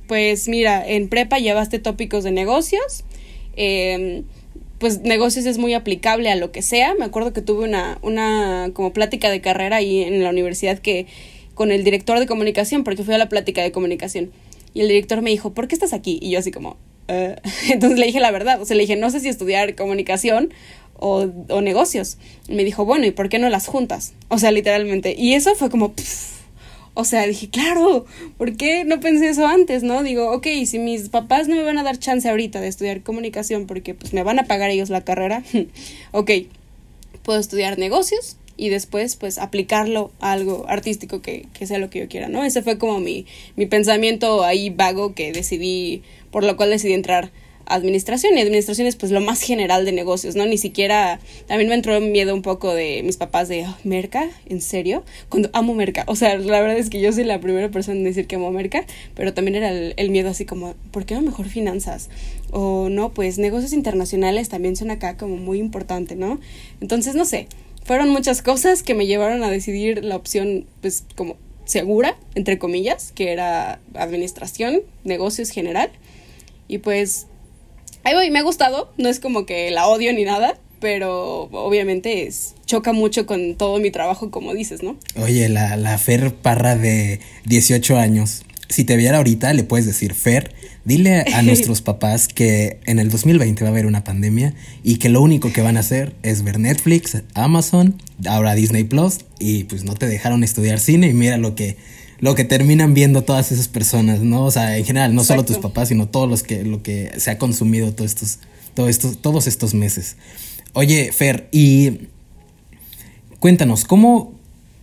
pues 0.07 0.47
mira, 0.47 0.87
en 0.87 1.09
prepa 1.09 1.39
llevaste 1.39 1.79
tópicos 1.79 2.23
de 2.23 2.31
negocios, 2.31 3.03
eh, 3.55 4.23
pues 4.79 5.01
negocios 5.01 5.45
es 5.45 5.57
muy 5.57 5.73
aplicable 5.73 6.29
a 6.29 6.35
lo 6.35 6.51
que 6.51 6.61
sea, 6.61 6.93
me 6.93 7.05
acuerdo 7.05 7.33
que 7.33 7.41
tuve 7.41 7.63
una, 7.63 7.97
una 8.01 8.69
como 8.73 8.93
plática 8.93 9.29
de 9.29 9.41
carrera 9.41 9.77
ahí 9.77 10.03
en 10.03 10.23
la 10.23 10.29
universidad 10.29 10.79
que 10.79 11.07
con 11.57 11.71
el 11.71 11.83
director 11.83 12.19
de 12.19 12.27
comunicación, 12.27 12.83
porque 12.83 13.03
fui 13.03 13.15
a 13.15 13.17
la 13.17 13.29
plática 13.29 13.63
de 13.63 13.71
comunicación. 13.71 14.31
Y 14.75 14.81
el 14.81 14.87
director 14.87 15.23
me 15.23 15.31
dijo, 15.31 15.55
¿por 15.55 15.67
qué 15.67 15.73
estás 15.73 15.91
aquí? 15.91 16.19
Y 16.21 16.29
yo 16.29 16.39
así 16.39 16.51
como, 16.51 16.77
uh". 17.09 17.35
entonces 17.69 17.97
le 17.97 18.05
dije 18.05 18.19
la 18.19 18.29
verdad, 18.29 18.61
o 18.61 18.65
sea, 18.65 18.75
le 18.75 18.83
dije, 18.83 18.95
no 18.95 19.09
sé 19.09 19.19
si 19.19 19.27
estudiar 19.27 19.73
comunicación 19.75 20.53
o, 20.99 21.25
o 21.49 21.61
negocios. 21.61 22.19
Y 22.47 22.53
me 22.53 22.63
dijo, 22.63 22.85
bueno, 22.85 23.07
¿y 23.07 23.11
por 23.11 23.27
qué 23.27 23.39
no 23.39 23.49
las 23.49 23.65
juntas? 23.65 24.13
O 24.27 24.37
sea, 24.37 24.51
literalmente. 24.51 25.15
Y 25.17 25.33
eso 25.33 25.55
fue 25.55 25.71
como, 25.71 25.95
o 26.93 27.05
sea, 27.05 27.25
dije, 27.25 27.49
claro, 27.49 28.05
¿por 28.37 28.55
qué 28.55 28.83
no 28.85 28.99
pensé 28.99 29.29
eso 29.29 29.47
antes, 29.47 29.81
no? 29.81 30.03
Digo, 30.03 30.31
ok, 30.31 30.45
si 30.67 30.77
mis 30.77 31.09
papás 31.09 31.47
no 31.47 31.55
me 31.55 31.63
van 31.63 31.79
a 31.79 31.83
dar 31.83 31.97
chance 31.97 32.29
ahorita 32.29 32.61
de 32.61 32.67
estudiar 32.67 33.01
comunicación 33.01 33.65
porque 33.65 33.95
pues 33.95 34.13
me 34.13 34.21
van 34.21 34.37
a 34.37 34.43
pagar 34.43 34.69
ellos 34.69 34.91
la 34.91 35.01
carrera, 35.01 35.41
ok, 36.11 36.31
puedo 37.23 37.39
estudiar 37.39 37.79
negocios 37.79 38.37
y 38.57 38.69
después 38.69 39.15
pues 39.15 39.37
aplicarlo 39.37 40.11
a 40.19 40.33
algo 40.33 40.65
artístico 40.67 41.21
que, 41.21 41.45
que, 41.53 41.67
sea 41.67 41.77
lo 41.77 41.89
que 41.89 41.99
yo 41.99 42.07
quiera, 42.07 42.27
¿no? 42.27 42.43
Ese 42.43 42.63
fue 42.63 42.77
como 42.77 42.99
mi, 42.99 43.25
mi 43.55 43.67
pensamiento 43.67 44.43
ahí 44.43 44.69
vago 44.69 45.13
que 45.13 45.31
decidí, 45.31 46.01
por 46.31 46.43
lo 46.43 46.57
cual 46.57 46.71
decidí 46.71 46.93
entrar 46.93 47.31
administración 47.67 48.37
y 48.37 48.41
administración 48.41 48.87
es 48.87 48.95
pues 48.95 49.11
lo 49.11 49.21
más 49.21 49.41
general 49.41 49.85
de 49.85 49.91
negocios, 49.91 50.35
¿no? 50.35 50.45
Ni 50.45 50.57
siquiera, 50.57 51.19
también 51.47 51.69
me 51.69 51.75
entró 51.75 51.99
miedo 51.99 52.33
un 52.33 52.41
poco 52.41 52.73
de 52.73 53.01
mis 53.03 53.17
papás 53.17 53.47
de, 53.49 53.65
oh, 53.67 53.75
¿Merca? 53.83 54.29
¿En 54.47 54.61
serio? 54.61 55.03
Cuando 55.29 55.49
amo 55.53 55.73
Merca, 55.73 56.03
o 56.07 56.15
sea, 56.15 56.37
la 56.37 56.61
verdad 56.61 56.77
es 56.77 56.89
que 56.89 57.01
yo 57.01 57.11
soy 57.11 57.25
la 57.25 57.39
primera 57.39 57.69
persona 57.69 57.97
en 57.97 58.03
decir 58.03 58.27
que 58.27 58.37
amo 58.37 58.51
Merca, 58.51 58.85
pero 59.15 59.33
también 59.33 59.55
era 59.55 59.69
el, 59.69 59.93
el 59.97 60.09
miedo 60.09 60.29
así 60.29 60.45
como, 60.45 60.75
¿por 60.91 61.05
qué 61.05 61.15
no 61.15 61.21
mejor 61.21 61.47
finanzas? 61.47 62.09
O 62.51 62.89
no, 62.89 63.13
pues 63.13 63.37
negocios 63.37 63.73
internacionales 63.73 64.49
también 64.49 64.75
son 64.75 64.91
acá 64.91 65.17
como 65.17 65.35
muy 65.35 65.59
importante, 65.59 66.15
¿no? 66.15 66.39
Entonces, 66.79 67.15
no 67.15 67.25
sé, 67.25 67.47
fueron 67.87 68.09
muchas 68.09 68.41
cosas 68.41 68.83
que 68.83 68.93
me 68.93 69.07
llevaron 69.07 69.43
a 69.43 69.49
decidir 69.49 70.03
la 70.03 70.17
opción, 70.17 70.65
pues, 70.81 71.05
como 71.15 71.37
segura, 71.63 72.17
entre 72.35 72.59
comillas, 72.59 73.13
que 73.15 73.31
era 73.31 73.79
administración, 73.95 74.81
negocios 75.05 75.49
general. 75.49 75.89
Y 76.67 76.79
pues, 76.79 77.27
ahí 78.03 78.13
voy, 78.13 78.29
me 78.29 78.39
ha 78.39 78.43
gustado, 78.43 78.91
no 78.97 79.07
es 79.07 79.21
como 79.21 79.45
que 79.45 79.71
la 79.71 79.87
odio 79.87 80.11
ni 80.11 80.25
nada, 80.25 80.59
pero 80.81 81.43
obviamente 81.51 82.27
es, 82.27 82.55
choca 82.65 82.91
mucho 82.91 83.25
con 83.25 83.55
todo 83.55 83.79
mi 83.79 83.89
trabajo, 83.89 84.31
como 84.31 84.53
dices, 84.53 84.83
¿no? 84.83 84.97
Oye, 85.21 85.47
la, 85.47 85.77
la 85.77 85.97
Fer 85.97 86.33
Parra 86.35 86.75
de 86.75 87.21
18 87.45 87.97
años, 87.97 88.43
si 88.69 88.83
te 88.83 88.97
viera 88.97 89.17
ahorita, 89.17 89.53
le 89.53 89.63
puedes 89.63 89.85
decir, 89.85 90.13
Fer, 90.13 90.53
dile 90.85 91.25
a 91.33 91.41
nuestros 91.41 91.81
papás 91.83 92.27
que 92.27 92.79
en 92.85 92.99
el 92.99 93.09
2020 93.09 93.63
va 93.63 93.69
a 93.69 93.71
haber 93.71 93.85
una 93.85 94.03
pandemia 94.03 94.53
y 94.83 94.97
que 94.97 95.09
lo 95.09 95.21
único 95.21 95.51
que 95.51 95.61
van 95.61 95.77
a 95.77 95.81
hacer 95.81 96.15
es 96.23 96.43
ver 96.43 96.59
Netflix, 96.59 97.17
Amazon, 97.33 98.01
ahora 98.25 98.55
Disney 98.55 98.83
Plus 98.83 99.19
y 99.39 99.65
pues 99.65 99.83
no 99.83 99.95
te 99.95 100.07
dejaron 100.07 100.43
estudiar 100.43 100.79
cine 100.79 101.07
y 101.07 101.13
mira 101.13 101.37
lo 101.37 101.55
que 101.55 101.77
lo 102.19 102.33
que 102.33 102.45
terminan 102.45 102.95
viendo 102.95 103.23
todas 103.23 103.51
esas 103.51 103.67
personas, 103.67 104.21
¿no? 104.21 104.45
O 104.45 104.49
sea, 104.49 104.75
en 104.75 104.85
general, 104.85 105.13
no 105.13 105.21
Exacto. 105.21 105.43
solo 105.43 105.53
tus 105.53 105.63
papás, 105.63 105.89
sino 105.89 106.07
todos 106.07 106.27
los 106.27 106.41
que 106.41 106.63
lo 106.63 106.81
que 106.81 107.11
se 107.17 107.29
ha 107.29 107.37
consumido 107.37 107.93
todos 107.93 108.11
estos 108.11 108.39
todos 108.73 108.89
estos 108.89 109.21
todos 109.21 109.47
estos 109.47 109.73
meses. 109.73 110.15
Oye, 110.73 111.11
Fer, 111.11 111.47
y 111.51 112.07
cuéntanos, 113.39 113.85
¿cómo 113.85 114.33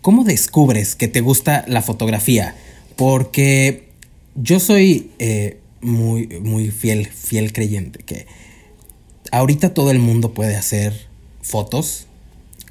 cómo 0.00 0.22
descubres 0.22 0.94
que 0.94 1.08
te 1.08 1.20
gusta 1.20 1.64
la 1.66 1.82
fotografía? 1.82 2.54
Porque 2.96 3.88
yo 4.34 4.60
soy 4.60 5.10
eh, 5.18 5.58
muy, 5.80 6.26
muy 6.40 6.70
fiel, 6.70 7.06
fiel 7.06 7.52
creyente 7.52 8.00
que 8.04 8.26
ahorita 9.32 9.74
todo 9.74 9.90
el 9.90 9.98
mundo 9.98 10.32
puede 10.32 10.56
hacer 10.56 11.08
fotos 11.42 12.06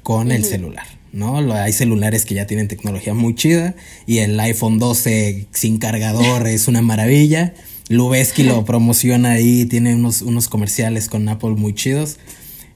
con 0.02 0.28
uh 0.28 0.30
-huh. 0.30 0.34
el 0.34 0.44
celular. 0.44 0.86
¿no? 1.14 1.38
Hay 1.54 1.72
celulares 1.72 2.24
que 2.26 2.34
ya 2.34 2.46
tienen 2.46 2.66
tecnología 2.68 3.14
muy 3.14 3.34
chida 3.34 3.76
y 4.04 4.18
el 4.18 4.38
iPhone 4.40 4.78
12 4.78 5.46
sin 5.52 5.78
cargador 5.78 6.46
es 6.48 6.68
una 6.68 6.82
maravilla. 6.82 7.54
Lubeski 7.88 8.42
lo 8.42 8.64
promociona 8.64 9.32
ahí, 9.32 9.66
tiene 9.66 9.94
unos, 9.94 10.22
unos 10.22 10.48
comerciales 10.48 11.08
con 11.08 11.28
Apple 11.28 11.50
muy 11.50 11.74
chidos. 11.74 12.18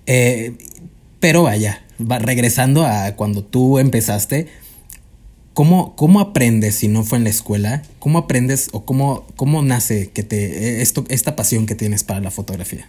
Eh, 0.07 0.53
pero 1.19 1.43
vaya, 1.43 1.83
va 2.01 2.19
regresando 2.19 2.85
a 2.85 3.17
cuando 3.17 3.43
tú 3.43 3.79
empezaste, 3.79 4.47
¿Cómo, 5.59 5.97
¿Cómo 5.97 6.21
aprendes 6.21 6.77
si 6.77 6.87
no 6.87 7.03
fue 7.03 7.19
en 7.19 7.25
la 7.25 7.31
escuela? 7.31 7.83
¿Cómo 7.99 8.21
aprendes 8.21 8.69
o 8.71 8.85
cómo, 8.85 9.27
cómo 9.35 9.61
nace 9.61 10.09
que 10.09 10.23
te, 10.23 10.83
esto, 10.83 11.05
esta 11.09 11.35
pasión 11.35 11.67
que 11.67 11.75
tienes 11.75 12.05
para 12.05 12.21
la 12.21 12.31
fotografía? 12.31 12.89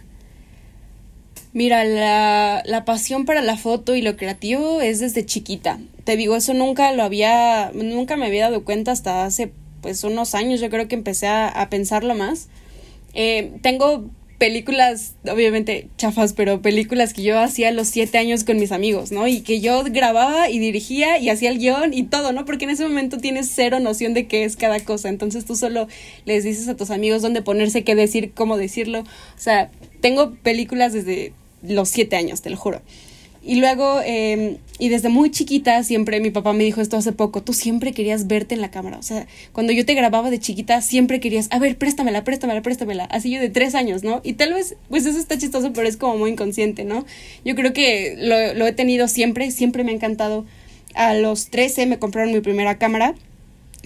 Mira, 1.52 1.82
la, 1.82 2.62
la, 2.64 2.84
pasión 2.84 3.24
para 3.24 3.42
la 3.42 3.56
foto 3.56 3.96
y 3.96 4.02
lo 4.02 4.16
creativo 4.16 4.80
es 4.80 5.00
desde 5.00 5.26
chiquita. 5.26 5.80
Te 6.04 6.16
digo, 6.16 6.36
eso 6.36 6.54
nunca 6.54 6.92
lo 6.92 7.02
había, 7.02 7.72
nunca 7.74 8.16
me 8.16 8.26
había 8.26 8.44
dado 8.44 8.64
cuenta 8.64 8.92
hasta 8.92 9.24
hace 9.24 9.50
pues 9.80 10.04
unos 10.04 10.36
años, 10.36 10.60
yo 10.60 10.70
creo 10.70 10.86
que 10.86 10.94
empecé 10.94 11.26
a, 11.26 11.48
a 11.48 11.70
pensarlo 11.70 12.14
más. 12.14 12.46
Eh, 13.14 13.50
tengo 13.62 14.08
películas, 14.40 15.16
obviamente 15.30 15.88
chafas, 15.98 16.32
pero 16.32 16.62
películas 16.62 17.12
que 17.12 17.22
yo 17.22 17.38
hacía 17.38 17.68
a 17.68 17.72
los 17.72 17.88
siete 17.88 18.16
años 18.16 18.42
con 18.42 18.56
mis 18.56 18.72
amigos, 18.72 19.12
¿no? 19.12 19.28
Y 19.28 19.42
que 19.42 19.60
yo 19.60 19.84
grababa 19.84 20.48
y 20.48 20.58
dirigía 20.58 21.18
y 21.18 21.28
hacía 21.28 21.50
el 21.50 21.58
guion 21.58 21.92
y 21.92 22.04
todo, 22.04 22.32
¿no? 22.32 22.46
Porque 22.46 22.64
en 22.64 22.70
ese 22.70 22.82
momento 22.84 23.18
tienes 23.18 23.52
cero 23.54 23.80
noción 23.80 24.14
de 24.14 24.26
qué 24.26 24.44
es 24.44 24.56
cada 24.56 24.80
cosa. 24.80 25.10
Entonces 25.10 25.44
tú 25.44 25.56
solo 25.56 25.88
les 26.24 26.42
dices 26.42 26.68
a 26.68 26.74
tus 26.74 26.90
amigos 26.90 27.20
dónde 27.20 27.42
ponerse, 27.42 27.84
qué 27.84 27.94
decir, 27.94 28.32
cómo 28.32 28.56
decirlo. 28.56 29.00
O 29.00 29.04
sea, 29.36 29.70
tengo 30.00 30.34
películas 30.36 30.94
desde 30.94 31.34
los 31.62 31.90
siete 31.90 32.16
años, 32.16 32.40
te 32.40 32.48
lo 32.48 32.56
juro. 32.56 32.80
Y 33.42 33.56
luego, 33.56 34.00
eh, 34.06 34.56
y 34.80 34.88
desde 34.88 35.10
muy 35.10 35.30
chiquita, 35.30 35.84
siempre 35.84 36.20
mi 36.20 36.30
papá 36.30 36.54
me 36.54 36.64
dijo 36.64 36.80
esto 36.80 36.96
hace 36.96 37.12
poco, 37.12 37.42
tú 37.42 37.52
siempre 37.52 37.92
querías 37.92 38.26
verte 38.26 38.54
en 38.54 38.62
la 38.62 38.70
cámara. 38.70 38.96
O 38.98 39.02
sea, 39.02 39.26
cuando 39.52 39.74
yo 39.74 39.84
te 39.84 39.92
grababa 39.92 40.30
de 40.30 40.38
chiquita, 40.38 40.80
siempre 40.80 41.20
querías, 41.20 41.48
a 41.50 41.58
ver, 41.58 41.76
préstamela, 41.76 42.24
préstamela, 42.24 42.62
préstamela. 42.62 43.04
Así 43.04 43.30
yo 43.30 43.40
de 43.40 43.50
tres 43.50 43.74
años, 43.74 44.02
¿no? 44.02 44.22
Y 44.24 44.32
tal 44.32 44.54
vez, 44.54 44.76
pues 44.88 45.04
eso 45.04 45.18
está 45.18 45.36
chistoso, 45.36 45.74
pero 45.74 45.86
es 45.86 45.98
como 45.98 46.16
muy 46.16 46.30
inconsciente, 46.30 46.84
¿no? 46.84 47.04
Yo 47.44 47.54
creo 47.54 47.74
que 47.74 48.16
lo, 48.18 48.54
lo 48.54 48.66
he 48.66 48.72
tenido 48.72 49.06
siempre, 49.06 49.50
siempre 49.50 49.84
me 49.84 49.92
ha 49.92 49.94
encantado. 49.94 50.46
A 50.94 51.12
los 51.12 51.50
13 51.50 51.84
me 51.84 51.98
compraron 51.98 52.32
mi 52.32 52.40
primera 52.40 52.78
cámara 52.78 53.14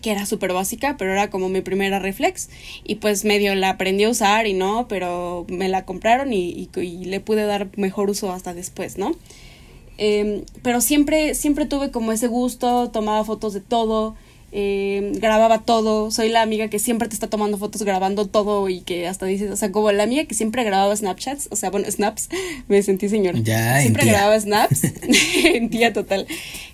que 0.00 0.10
era 0.10 0.26
súper 0.26 0.52
básica, 0.52 0.96
pero 0.98 1.12
era 1.12 1.30
como 1.30 1.48
mi 1.48 1.62
primera 1.62 1.98
reflex. 1.98 2.50
Y 2.84 2.96
pues 2.96 3.24
medio 3.24 3.54
la 3.54 3.70
aprendí 3.70 4.04
a 4.04 4.10
usar 4.10 4.46
y 4.46 4.52
no, 4.52 4.86
pero 4.86 5.46
me 5.48 5.68
la 5.68 5.86
compraron 5.86 6.32
y, 6.32 6.50
y, 6.50 6.80
y 6.80 7.04
le 7.06 7.20
pude 7.20 7.46
dar 7.46 7.68
mejor 7.76 8.10
uso 8.10 8.30
hasta 8.30 8.52
después, 8.52 8.98
¿no? 8.98 9.16
Eh, 9.98 10.44
pero 10.62 10.80
siempre, 10.80 11.34
siempre 11.34 11.66
tuve 11.66 11.90
como 11.90 12.12
ese 12.12 12.26
gusto, 12.26 12.90
tomaba 12.90 13.24
fotos 13.24 13.52
de 13.52 13.60
todo, 13.60 14.16
eh, 14.56 15.10
grababa 15.16 15.62
todo, 15.62 16.12
soy 16.12 16.28
la 16.28 16.40
amiga 16.40 16.68
que 16.68 16.78
siempre 16.78 17.08
te 17.08 17.14
está 17.14 17.26
tomando 17.26 17.58
fotos 17.58 17.82
grabando 17.82 18.26
todo 18.26 18.68
y 18.68 18.82
que 18.82 19.08
hasta 19.08 19.26
dices, 19.26 19.50
o 19.50 19.56
sea, 19.56 19.72
como 19.72 19.90
la 19.90 20.04
amiga 20.04 20.26
que 20.26 20.34
siempre 20.36 20.62
grababa 20.62 20.94
Snapchats, 20.94 21.48
o 21.50 21.56
sea, 21.56 21.70
bueno, 21.70 21.88
snaps, 21.90 22.28
me 22.68 22.80
sentí 22.82 23.08
señora. 23.08 23.36
Ya, 23.42 23.80
siempre 23.80 24.06
grababa 24.06 24.38
snaps, 24.38 24.84
en 25.44 25.70
tía 25.70 25.92
total. 25.92 26.28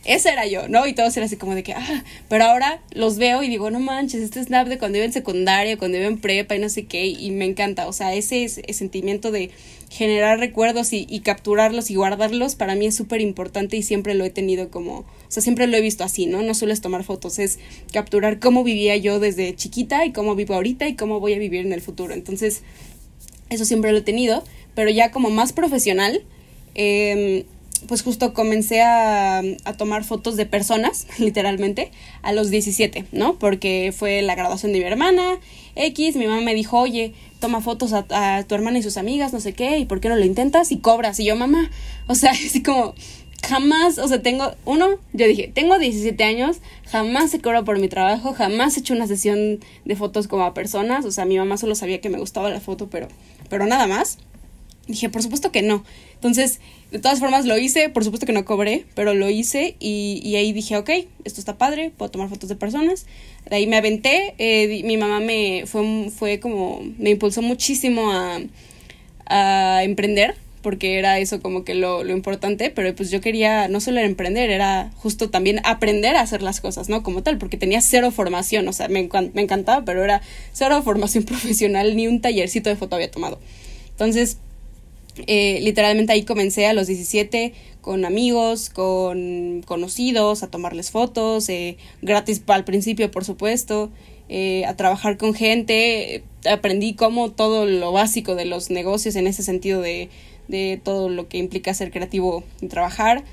Ese 0.05 0.31
era 0.31 0.47
yo, 0.47 0.67
¿no? 0.69 0.87
Y 0.87 0.95
todos 0.95 1.15
eran 1.17 1.27
así 1.27 1.37
como 1.37 1.55
de 1.55 1.63
que, 1.63 1.75
ah, 1.75 2.05
pero 2.29 2.45
ahora 2.45 2.83
los 2.93 3.19
veo 3.19 3.43
y 3.43 3.49
digo, 3.49 3.71
no 3.71 3.81
manches, 3.81 4.23
este 4.23 4.43
snap 4.43 4.67
de 4.67 4.79
cuando 4.79 4.97
iba 4.97 5.05
en 5.05 5.13
secundaria, 5.13 5.77
cuando 5.77 5.99
iba 5.99 6.07
en 6.07 6.19
prepa 6.19 6.57
y 6.57 6.59
no 6.59 6.69
sé 6.71 6.87
qué, 6.87 7.07
y 7.07 7.31
me 7.33 7.45
encanta, 7.45 7.87
o 7.87 7.93
sea, 7.93 8.15
ese, 8.15 8.49
sentimiento 8.49 9.31
de 9.31 9.51
generar 9.91 10.39
recuerdos 10.39 10.93
y, 10.93 11.07
y 11.11 11.21
capturarlos 11.21 11.91
y 11.91 11.97
guardarlos 11.97 12.55
para 12.55 12.77
mí 12.77 12.87
es 12.87 12.95
súper 12.95 13.21
importante 13.21 13.77
y 13.77 13.83
siempre 13.83 14.15
lo 14.15 14.25
he 14.25 14.31
tenido 14.31 14.71
como, 14.71 15.01
o 15.01 15.07
sea, 15.29 15.43
siempre 15.43 15.67
lo 15.67 15.77
he 15.77 15.81
visto 15.81 16.03
así, 16.03 16.27
¿no? 16.27 16.43
No 16.43 16.55
solo 16.55 16.73
es 16.73 16.81
tomar 16.81 17.05
fotos, 17.05 17.39
es 17.39 17.59
capturar 17.93 18.39
cómo 18.39 18.65
vivía 18.65 18.97
yo 18.97 19.21
desde 19.21 19.55
chiquita 19.55 20.07
y 20.07 20.13
cómo 20.13 20.35
vivo 20.35 20.55
ahorita 20.55 20.89
y 20.89 20.97
cómo 20.97 21.21
voy 21.21 21.35
a 21.35 21.39
vivir 21.39 21.67
en 21.67 21.73
el 21.73 21.83
futuro. 21.83 22.15
Entonces, 22.15 22.63
eso 23.51 23.65
siempre 23.65 23.93
lo 23.93 23.99
he 23.99 24.03
tenido, 24.03 24.45
pero 24.75 24.91
ya 24.91 25.11
como 25.11 25.29
más 25.29 25.53
profesional, 25.53 26.23
eh, 26.75 27.45
pues 27.87 28.03
justo 28.03 28.33
comencé 28.35 28.83
a, 28.83 29.39
a, 29.39 29.73
tomar 29.77 30.05
fotos 30.05 30.37
de 30.37 30.47
personas, 30.47 31.07
literalmente, 31.19 31.91
a 32.23 32.33
los 32.33 32.51
17, 32.51 33.07
¿no? 33.13 33.39
Porque 33.39 33.93
fue 33.97 34.23
la 34.23 34.35
graduación 34.35 34.73
de 34.73 34.79
mi 34.79 34.85
hermana, 34.85 35.41
X, 35.77 36.17
mi 36.17 36.27
mamá 36.27 36.41
me 36.41 36.55
dijo, 36.55 36.79
oye, 36.79 37.15
toma 37.41 37.61
fotos 37.61 37.93
a, 37.93 38.45
tu 38.45 38.55
hermana 38.55 38.79
y 38.79 38.83
sus 38.83 38.97
amigas, 38.97 39.33
no 39.33 39.41
sé 39.41 39.53
qué, 39.53 39.79
y 39.79 39.87
por 39.87 40.01
qué 40.01 40.09
no 40.09 40.17
lo 40.17 40.25
intentas 40.25 40.73
y 40.73 40.79
cobras. 40.79 41.19
Y 41.21 41.25
yo, 41.25 41.37
mamá, 41.37 41.71
o 42.07 42.15
sea, 42.15 42.31
así 42.47 42.63
como, 42.63 42.95
jamás, 43.47 43.99
o 43.99 44.07
sea, 44.07 44.23
tengo, 44.23 44.53
uno, 44.65 44.99
yo 45.13 45.27
dije, 45.27 45.51
tengo 45.53 45.79
17 45.79 46.23
años, 46.23 46.59
jamás 46.87 47.33
he 47.35 47.41
cobrado 47.41 47.65
por 47.65 47.79
mi 47.79 47.89
trabajo, 47.89 48.33
jamás 48.33 48.77
he 48.77 48.81
hecho 48.81 48.95
una 48.95 49.07
sesión 49.07 49.61
de 49.85 49.97
fotos 49.97 50.29
como 50.29 50.45
a 50.45 50.55
personas, 50.55 51.05
o 51.05 51.11
sea, 51.11 51.25
mi 51.25 51.39
mamá 51.39 51.57
solo 51.57 51.75
sabía 51.75 52.01
que 52.01 52.11
me 52.11 52.19
gustaba 52.19 52.51
la 52.51 52.61
foto, 52.61 52.89
pero, 52.91 53.09
pero 53.49 53.67
nada 53.67 53.87
más. 53.87 54.19
Dije, 54.87 55.09
por 55.09 55.23
supuesto 55.23 55.53
que 55.53 55.63
no. 55.63 55.85
Entonces, 56.15 56.59
de 56.91 56.99
todas 56.99 57.21
formas 57.21 57.47
lo 57.47 57.57
hice, 57.57 57.89
por 57.89 58.03
supuesto 58.03 58.27
que 58.27 58.33
no 58.33 58.45
cobré, 58.45 58.85
pero 58.95 59.15
lo 59.15 59.31
hice 59.31 59.77
y, 59.79 60.21
y 60.25 60.37
ahí 60.37 60.53
dije, 60.53 60.77
ok, 60.77 60.91
esto 61.25 61.41
está 61.41 61.57
padre, 61.57 61.93
puedo 61.97 62.11
tomar 62.11 62.29
fotos 62.29 62.49
de 62.49 62.57
personas. 62.57 63.07
De 63.49 63.57
ahí 63.57 63.67
me 63.67 63.77
aventé, 63.77 64.35
eh, 64.39 64.83
mi 64.85 64.97
mamá 64.97 65.21
me 65.21 65.65
fue, 65.67 66.11
fue 66.11 66.41
como, 66.41 66.83
me 66.99 67.11
impulsó 67.11 67.43
muchísimo 67.43 68.11
a, 68.11 68.41
a 69.27 69.85
emprender, 69.85 70.35
porque 70.63 70.99
era 70.99 71.21
eso 71.21 71.41
como 71.41 71.65
que 71.65 71.75
lo, 71.75 72.03
lo, 72.03 72.13
importante, 72.13 72.71
pero 72.71 72.95
pues 72.95 73.11
yo 73.11 73.21
quería 73.21 73.69
no 73.69 73.81
solo 73.81 74.01
emprender, 74.01 74.51
era 74.51 74.91
justo 74.97 75.31
también 75.31 75.61
aprender 75.65 76.17
a 76.17 76.23
hacer 76.23 76.43
las 76.43 76.61
cosas, 76.61 76.89
¿no? 76.89 77.05
Como 77.05 77.23
tal, 77.23 77.39
porque 77.39 77.57
tenía 77.57 77.81
cero 77.81 78.11
formación, 78.11 78.67
o 78.67 78.73
sea, 78.73 78.89
me, 78.89 79.09
me 79.33 79.43
encantaba, 79.43 79.85
pero 79.85 80.03
era 80.03 80.23
cero 80.53 80.83
formación 80.83 81.25
profesional, 81.25 81.97
ni 81.97 82.09
un 82.09 82.21
tallercito 82.21 82.69
de 82.69 82.77
foto 82.77 82.97
había 82.97 83.11
tomado. 83.11 83.39
Entonces, 83.91 84.39
eh, 85.27 85.59
literalmente 85.63 86.13
ahí 86.13 86.25
comencé 86.25 86.67
a 86.67 86.73
los 86.73 86.87
17 86.87 87.53
con 87.81 88.05
amigos, 88.05 88.71
con 88.71 89.63
conocidos, 89.67 90.43
a 90.43 90.51
tomarles 90.51 90.91
fotos, 90.91 91.49
eh, 91.49 91.77
gratis 92.03 92.43
al 92.47 92.65
principio, 92.65 93.11
por 93.11 93.25
supuesto, 93.25 93.91
eh, 94.29 94.65
a 94.67 94.77
trabajar 94.77 95.17
con 95.17 95.35
gente. 95.35 96.23
Aprendí 96.51 96.95
como 96.95 97.31
todo 97.31 97.67
lo 97.67 97.93
básico 97.93 98.35
de 98.35 98.45
los 98.45 98.71
negocios 98.71 99.17
en 99.17 99.27
ese 99.27 99.43
sentido 99.43 99.81
de, 99.81 100.09
de 100.49 100.81
todo 100.83 101.09
lo 101.09 101.29
que 101.29 101.39
implica 101.39 101.73
ser 101.75 101.91
creativo 101.91 102.45
y 102.61 102.67
trabajar. 102.67 103.25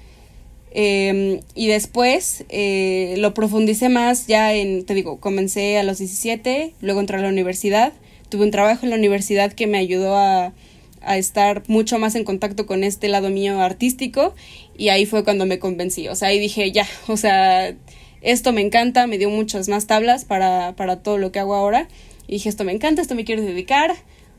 Eh, 0.72 1.42
y 1.56 1.68
después 1.68 2.44
eh, 2.50 3.16
lo 3.18 3.34
profundicé 3.34 3.90
más 3.90 4.28
ya 4.28 4.54
en, 4.54 4.86
te 4.86 4.94
digo, 4.94 5.20
comencé 5.20 5.78
a 5.78 5.84
los 5.84 5.98
17, 5.98 6.74
luego 6.82 7.00
entré 7.00 7.18
a 7.18 7.22
la 7.22 7.30
universidad, 7.30 7.94
tuve 8.30 8.44
un 8.44 8.52
trabajo 8.52 8.86
en 8.86 8.92
la 8.92 8.98
universidad 8.98 9.54
que 9.54 9.66
me 9.66 9.78
ayudó 9.78 10.16
a, 10.16 10.54
a 11.02 11.18
estar 11.18 11.64
mucho 11.68 12.00
más 12.00 12.16
en 12.16 12.24
contacto 12.24 12.66
con 12.66 12.84
este 12.84 13.08
lado 13.08 13.30
mío 13.30 13.62
artístico 13.62 14.34
y 14.78 14.90
ahí 14.90 15.06
fue 15.06 15.24
cuando 15.24 15.46
me 15.46 15.60
convencí, 15.60 16.08
o 16.08 16.16
sea, 16.16 16.30
ahí 16.30 16.40
dije, 16.40 16.72
ya, 16.72 16.88
o 17.08 17.18
sea, 17.18 17.76
esto 18.22 18.54
me 18.54 18.62
encanta, 18.62 19.08
me 19.08 19.18
dio 19.18 19.30
muchas 19.30 19.70
más 19.70 19.88
tablas 19.88 20.26
para, 20.26 20.76
para 20.76 21.02
todo 21.04 21.18
lo 21.18 21.32
que 21.32 21.40
hago 21.40 21.56
ahora 21.56 21.88
y 22.28 22.34
dije, 22.34 22.50
esto 22.50 22.64
me 22.64 22.74
encanta, 22.74 23.02
esto 23.02 23.16
me 23.16 23.26
quiero 23.26 23.42
dedicar, 23.42 23.96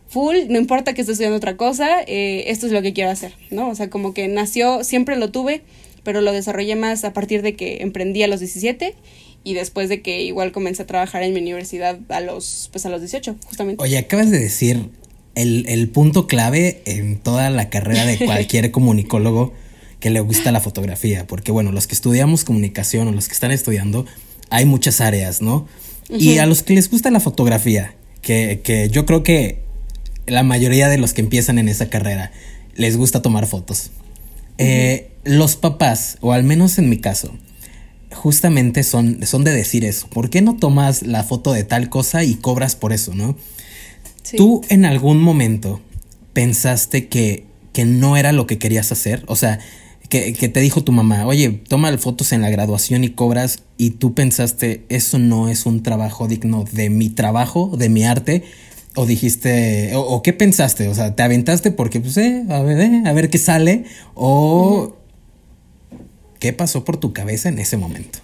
full, 0.09 0.37
no 0.48 0.59
importa 0.59 0.94
que 0.94 1.02
esté 1.02 1.12
estudiando 1.12 1.37
otra 1.37 1.56
cosa, 1.56 2.02
eh, 2.06 2.44
esto 2.48 2.66
es 2.66 2.72
lo 2.72 2.83
que 2.83 2.92
quiero 2.92 3.11
hacer, 3.11 3.35
¿no? 3.50 3.68
O 3.68 3.74
sea, 3.74 3.88
como 3.90 4.14
que 4.14 4.28
nació, 4.28 4.85
siempre 4.85 5.16
lo 5.16 5.30
tuve, 5.30 5.62
pero 6.02 6.20
lo 6.20 6.33
desarrollé 6.33 6.76
más 6.76 7.04
a 7.04 7.12
partir 7.12 7.42
de 7.42 7.54
que 7.54 7.83
emprendí 7.83 8.22
a 8.22 8.28
los 8.28 8.40
17 8.40 8.94
y 9.44 9.54
después 9.54 9.88
de 9.88 10.02
que 10.02 10.22
igual 10.22 10.52
comencé 10.52 10.83
a 10.83 10.87
trabajar 10.87 11.22
en 11.22 11.33
mi 11.33 11.40
universidad 11.40 11.98
a 12.09 12.20
los, 12.20 12.68
pues 12.72 12.85
a 12.87 12.90
los 12.90 13.00
18, 13.00 13.37
justamente. 13.46 13.83
Oye, 13.83 13.98
acabas 13.98 14.30
de 14.30 14.38
decir 14.38 14.90
el, 15.38 15.66
el 15.68 15.88
punto 15.88 16.27
clave 16.27 16.83
en 16.85 17.16
toda 17.16 17.48
la 17.51 17.70
carrera 17.70 18.05
de 18.05 18.18
cualquier 18.18 18.70
comunicólogo 18.72 19.55
que 20.01 20.11
le 20.11 20.20
gusta 20.20 20.53
la 20.53 20.61
fotografía, 20.61 21.27
porque 21.27 21.53
bueno, 21.53 21.70
los 21.70 21.87
que 21.87 21.94
estudiamos 21.94 22.44
comunicación 22.44 23.09
o 23.09 23.12
los 23.12 23.29
que 23.29 23.35
están 23.35 23.53
estudiando, 23.53 24.05
hay 24.51 24.64
muchas 24.64 25.01
áreas, 25.01 25.40
¿no? 25.40 25.66
Uh 26.09 26.14
-huh. 26.16 26.20
Y 26.20 26.38
a 26.38 26.46
los 26.46 26.62
que 26.62 26.74
les 26.74 26.90
gusta 26.90 27.11
la 27.11 27.20
fotografía, 27.20 27.94
que, 28.20 28.61
que 28.64 28.90
yo 28.90 29.07
creo 29.07 29.22
que 29.22 29.61
la 30.27 30.42
mayoría 30.42 30.88
de 30.88 30.98
los 30.98 31.12
que 31.14 31.20
empiezan 31.20 31.59
en 31.59 31.68
esa 31.68 31.88
carrera 31.88 32.33
les 32.74 32.96
gusta 32.96 33.22
tomar 33.22 33.46
fotos. 33.46 33.90
Uh 33.90 33.90
-huh. 33.90 34.55
eh, 34.59 35.11
los 35.24 35.57
papás, 35.57 36.18
o 36.20 36.33
al 36.33 36.42
menos 36.42 36.79
en 36.79 36.88
mi 36.88 36.98
caso, 36.98 37.33
justamente 38.11 38.83
son, 38.83 39.24
son 39.24 39.44
de 39.44 39.53
decir 39.53 39.85
eso. 39.85 40.09
¿Por 40.09 40.31
qué 40.31 40.42
no 40.42 40.57
tomas 40.57 41.03
la 41.03 41.22
foto 41.22 41.53
de 41.53 41.62
tal 41.62 41.88
cosa 41.88 42.24
y 42.24 42.35
cobras 42.35 42.74
por 42.74 42.92
eso, 42.92 43.14
no? 43.14 43.37
Sí. 44.28 44.36
¿Tú 44.36 44.60
en 44.68 44.84
algún 44.84 45.22
momento 45.22 45.80
pensaste 46.34 47.08
que, 47.08 47.46
que 47.72 47.86
no 47.86 48.18
era 48.18 48.32
lo 48.32 48.46
que 48.46 48.58
querías 48.58 48.92
hacer? 48.92 49.24
O 49.26 49.36
sea, 49.36 49.58
que, 50.10 50.34
que, 50.34 50.50
te 50.50 50.60
dijo 50.60 50.84
tu 50.84 50.92
mamá, 50.92 51.24
oye, 51.24 51.48
toma 51.48 51.96
fotos 51.96 52.32
en 52.32 52.42
la 52.42 52.50
graduación 52.50 53.04
y 53.04 53.08
cobras, 53.08 53.62
y 53.78 53.92
tú 53.92 54.12
pensaste, 54.12 54.84
eso 54.90 55.18
no 55.18 55.48
es 55.48 55.64
un 55.64 55.82
trabajo 55.82 56.28
digno 56.28 56.64
de 56.70 56.90
mi 56.90 57.08
trabajo, 57.08 57.74
de 57.78 57.88
mi 57.88 58.04
arte, 58.04 58.44
o 58.96 59.06
dijiste, 59.06 59.96
o, 59.96 60.00
o 60.00 60.22
qué 60.22 60.34
pensaste, 60.34 60.88
o 60.88 60.94
sea, 60.94 61.16
te 61.16 61.22
aventaste 61.22 61.70
porque, 61.70 61.98
pues, 61.98 62.18
eh, 62.18 62.44
a 62.50 62.60
ver, 62.60 62.80
eh, 62.80 63.02
a 63.06 63.12
ver 63.14 63.30
qué 63.30 63.38
sale, 63.38 63.84
o 64.12 64.92
uh 65.90 65.96
-huh. 65.96 66.02
qué 66.38 66.52
pasó 66.52 66.84
por 66.84 66.98
tu 66.98 67.14
cabeza 67.14 67.48
en 67.48 67.58
ese 67.58 67.78
momento. 67.78 68.18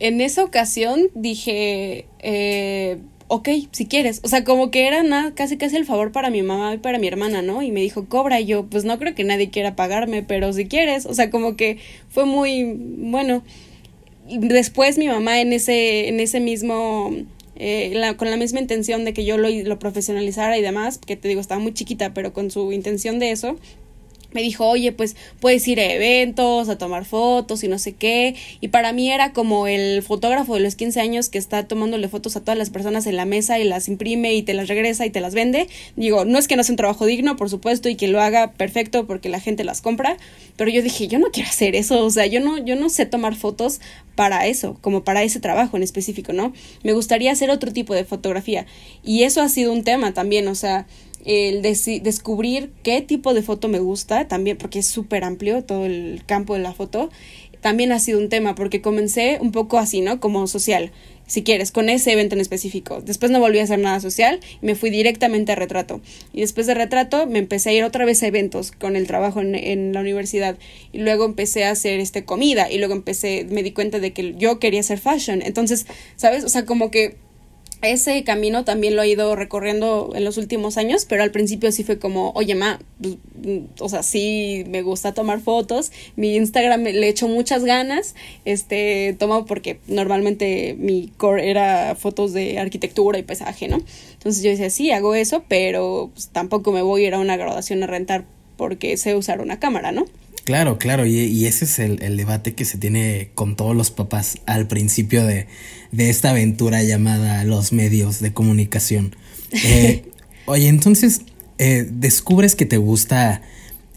En 0.00 0.20
esa 0.20 0.44
ocasión 0.44 1.08
dije, 1.14 2.04
eh, 2.18 2.98
ok, 3.32 3.48
si 3.70 3.86
quieres. 3.86 4.20
O 4.24 4.28
sea, 4.28 4.44
como 4.44 4.70
que 4.70 4.86
era 4.86 5.02
nada, 5.02 5.34
casi 5.34 5.56
casi 5.56 5.76
el 5.76 5.86
favor 5.86 6.12
para 6.12 6.28
mi 6.28 6.42
mamá 6.42 6.74
y 6.74 6.78
para 6.78 6.98
mi 6.98 7.06
hermana, 7.06 7.40
¿no? 7.40 7.62
Y 7.62 7.72
me 7.72 7.80
dijo, 7.80 8.04
cobra. 8.06 8.38
Y 8.40 8.44
yo, 8.44 8.66
pues 8.66 8.84
no 8.84 8.98
creo 8.98 9.14
que 9.14 9.24
nadie 9.24 9.48
quiera 9.48 9.74
pagarme, 9.74 10.22
pero 10.22 10.52
si 10.52 10.66
quieres. 10.66 11.06
O 11.06 11.14
sea, 11.14 11.30
como 11.30 11.56
que 11.56 11.78
fue 12.10 12.26
muy 12.26 12.76
bueno. 12.76 13.42
Después 14.28 14.98
mi 14.98 15.08
mamá 15.08 15.40
en 15.40 15.54
ese, 15.54 16.08
en 16.08 16.20
ese 16.20 16.40
mismo. 16.40 17.10
Eh, 17.56 17.92
la, 17.94 18.16
con 18.16 18.30
la 18.30 18.36
misma 18.36 18.60
intención 18.60 19.04
de 19.04 19.14
que 19.14 19.24
yo 19.24 19.38
lo, 19.38 19.48
lo 19.48 19.78
profesionalizara 19.78 20.58
y 20.58 20.62
demás, 20.62 20.98
que 20.98 21.16
te 21.16 21.28
digo, 21.28 21.40
estaba 21.40 21.60
muy 21.60 21.72
chiquita, 21.72 22.12
pero 22.12 22.32
con 22.32 22.50
su 22.50 22.72
intención 22.72 23.18
de 23.18 23.30
eso, 23.30 23.56
me 24.32 24.42
dijo, 24.42 24.66
oye, 24.68 24.92
pues 24.92 25.16
puedes 25.40 25.66
ir 25.68 25.80
a 25.80 25.92
eventos, 25.92 26.68
a 26.68 26.78
tomar 26.78 27.04
fotos 27.04 27.64
y 27.64 27.68
no 27.68 27.78
sé 27.78 27.92
qué. 27.92 28.34
Y 28.60 28.68
para 28.68 28.92
mí 28.92 29.10
era 29.10 29.32
como 29.32 29.66
el 29.66 30.02
fotógrafo 30.02 30.54
de 30.54 30.60
los 30.60 30.74
15 30.76 31.00
años 31.00 31.28
que 31.28 31.38
está 31.38 31.66
tomándole 31.68 32.08
fotos 32.08 32.36
a 32.36 32.40
todas 32.40 32.58
las 32.58 32.70
personas 32.70 33.06
en 33.06 33.16
la 33.16 33.24
mesa 33.24 33.58
y 33.58 33.64
las 33.64 33.88
imprime 33.88 34.34
y 34.34 34.42
te 34.42 34.54
las 34.54 34.68
regresa 34.68 35.06
y 35.06 35.10
te 35.10 35.20
las 35.20 35.34
vende. 35.34 35.68
Digo, 35.96 36.24
no 36.24 36.38
es 36.38 36.48
que 36.48 36.56
no 36.56 36.64
sea 36.64 36.72
un 36.72 36.76
trabajo 36.76 37.06
digno, 37.06 37.36
por 37.36 37.50
supuesto, 37.50 37.88
y 37.88 37.94
que 37.94 38.08
lo 38.08 38.20
haga 38.20 38.52
perfecto 38.52 39.06
porque 39.06 39.28
la 39.28 39.40
gente 39.40 39.64
las 39.64 39.80
compra, 39.80 40.16
pero 40.56 40.70
yo 40.70 40.82
dije, 40.82 41.08
yo 41.08 41.18
no 41.18 41.30
quiero 41.30 41.48
hacer 41.48 41.74
eso, 41.76 42.04
o 42.04 42.10
sea, 42.10 42.26
yo 42.26 42.40
no, 42.40 42.58
yo 42.58 42.76
no 42.76 42.88
sé 42.88 43.06
tomar 43.06 43.34
fotos 43.34 43.80
para 44.14 44.46
eso, 44.46 44.76
como 44.80 45.04
para 45.04 45.22
ese 45.22 45.40
trabajo 45.40 45.76
en 45.76 45.82
específico, 45.82 46.32
¿no? 46.32 46.52
Me 46.82 46.92
gustaría 46.92 47.32
hacer 47.32 47.50
otro 47.50 47.72
tipo 47.72 47.94
de 47.94 48.04
fotografía. 48.04 48.66
Y 49.02 49.22
eso 49.22 49.40
ha 49.40 49.48
sido 49.48 49.72
un 49.72 49.84
tema 49.84 50.12
también, 50.12 50.48
o 50.48 50.54
sea, 50.54 50.86
el 51.24 51.62
descubrir 51.62 52.70
qué 52.82 53.00
tipo 53.00 53.34
de 53.34 53.42
foto 53.42 53.68
me 53.68 53.78
gusta, 53.78 54.28
también 54.28 54.58
porque 54.58 54.80
es 54.80 54.86
súper 54.86 55.24
amplio 55.24 55.64
todo 55.64 55.86
el 55.86 56.22
campo 56.26 56.54
de 56.54 56.60
la 56.60 56.72
foto, 56.72 57.10
también 57.62 57.92
ha 57.92 58.00
sido 58.00 58.18
un 58.18 58.28
tema, 58.28 58.56
porque 58.56 58.82
comencé 58.82 59.38
un 59.40 59.52
poco 59.52 59.78
así, 59.78 60.00
¿no? 60.00 60.18
Como 60.18 60.48
social, 60.48 60.90
si 61.28 61.44
quieres, 61.44 61.70
con 61.70 61.88
ese 61.88 62.12
evento 62.12 62.34
en 62.34 62.40
específico. 62.40 63.00
Después 63.00 63.30
no 63.30 63.38
volví 63.38 63.60
a 63.60 63.62
hacer 63.62 63.78
nada 63.78 64.00
social 64.00 64.40
y 64.60 64.66
me 64.66 64.74
fui 64.74 64.90
directamente 64.90 65.52
a 65.52 65.54
retrato. 65.54 66.00
Y 66.32 66.40
después 66.40 66.66
de 66.66 66.74
retrato 66.74 67.28
me 67.28 67.38
empecé 67.38 67.70
a 67.70 67.72
ir 67.72 67.84
otra 67.84 68.04
vez 68.04 68.20
a 68.24 68.26
eventos 68.26 68.72
con 68.72 68.96
el 68.96 69.06
trabajo 69.06 69.40
en, 69.40 69.54
en 69.54 69.92
la 69.92 70.00
universidad. 70.00 70.58
Y 70.92 70.98
luego 70.98 71.24
empecé 71.24 71.64
a 71.64 71.70
hacer 71.70 72.00
este 72.00 72.24
comida 72.24 72.68
y 72.68 72.78
luego 72.78 72.94
empecé, 72.94 73.46
me 73.48 73.62
di 73.62 73.70
cuenta 73.70 74.00
de 74.00 74.12
que 74.12 74.34
yo 74.36 74.58
quería 74.58 74.80
hacer 74.80 74.98
fashion. 74.98 75.40
Entonces, 75.40 75.86
¿sabes? 76.16 76.42
O 76.42 76.48
sea, 76.48 76.66
como 76.66 76.90
que 76.90 77.16
ese 77.82 78.22
camino 78.24 78.64
también 78.64 78.96
lo 78.96 79.02
he 79.02 79.08
ido 79.08 79.34
recorriendo 79.34 80.12
en 80.14 80.24
los 80.24 80.38
últimos 80.38 80.76
años, 80.76 81.04
pero 81.04 81.22
al 81.22 81.30
principio 81.30 81.72
sí 81.72 81.84
fue 81.84 81.98
como, 81.98 82.30
oye, 82.34 82.54
ma, 82.54 82.78
pues, 83.00 83.16
o 83.80 83.88
sea, 83.88 84.02
sí 84.02 84.64
me 84.68 84.82
gusta 84.82 85.14
tomar 85.14 85.40
fotos, 85.40 85.90
mi 86.16 86.36
Instagram 86.36 86.82
le 86.82 87.08
echo 87.08 87.28
muchas 87.28 87.64
ganas, 87.64 88.14
este, 88.44 89.16
tomo 89.18 89.46
porque 89.46 89.80
normalmente 89.88 90.76
mi 90.78 91.12
core 91.16 91.50
era 91.50 91.96
fotos 91.96 92.32
de 92.32 92.58
arquitectura 92.58 93.18
y 93.18 93.22
paisaje, 93.22 93.68
¿no? 93.68 93.82
Entonces 94.12 94.42
yo 94.42 94.50
decía, 94.50 94.70
sí, 94.70 94.92
hago 94.92 95.14
eso, 95.14 95.44
pero 95.48 96.10
pues, 96.14 96.28
tampoco 96.28 96.72
me 96.72 96.82
voy 96.82 97.04
a 97.04 97.08
ir 97.08 97.14
a 97.14 97.18
una 97.18 97.36
graduación 97.36 97.82
a 97.82 97.86
rentar 97.88 98.24
porque 98.56 98.96
sé 98.96 99.16
usar 99.16 99.40
una 99.40 99.58
cámara, 99.58 99.90
¿no? 99.90 100.06
Claro, 100.44 100.76
claro, 100.78 101.06
y, 101.06 101.46
ese 101.46 101.64
es 101.64 101.78
el, 101.78 102.16
debate 102.16 102.54
que 102.54 102.64
se 102.64 102.76
tiene 102.76 103.30
con 103.34 103.54
todos 103.54 103.76
los 103.76 103.92
papás 103.92 104.38
al 104.46 104.66
principio 104.66 105.24
de, 105.24 105.46
esta 105.96 106.30
aventura 106.30 106.82
llamada 106.82 107.44
los 107.44 107.72
medios 107.72 108.20
de 108.20 108.32
comunicación. 108.32 109.16
Eh, 109.64 110.06
oye, 110.46 110.68
entonces 110.68 111.20
eh, 111.58 111.86
descubres 111.86 112.56
que 112.56 112.64
te 112.64 112.78
gusta 112.78 113.42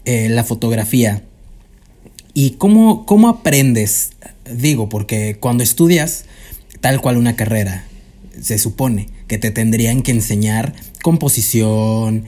eh, 0.04 0.28
la 0.28 0.44
fotografía. 0.44 1.22
¿Y 2.34 2.50
cómo, 2.52 3.06
cómo 3.06 3.30
aprendes? 3.30 4.10
Digo, 4.44 4.90
porque 4.90 5.38
cuando 5.40 5.62
estudias 5.62 6.26
tal 6.82 7.00
cual 7.00 7.16
una 7.16 7.36
carrera, 7.36 7.86
se 8.38 8.58
supone 8.58 9.08
que 9.28 9.38
te 9.38 9.50
tendrían 9.50 10.02
que 10.02 10.10
enseñar 10.10 10.74
composición, 11.00 12.26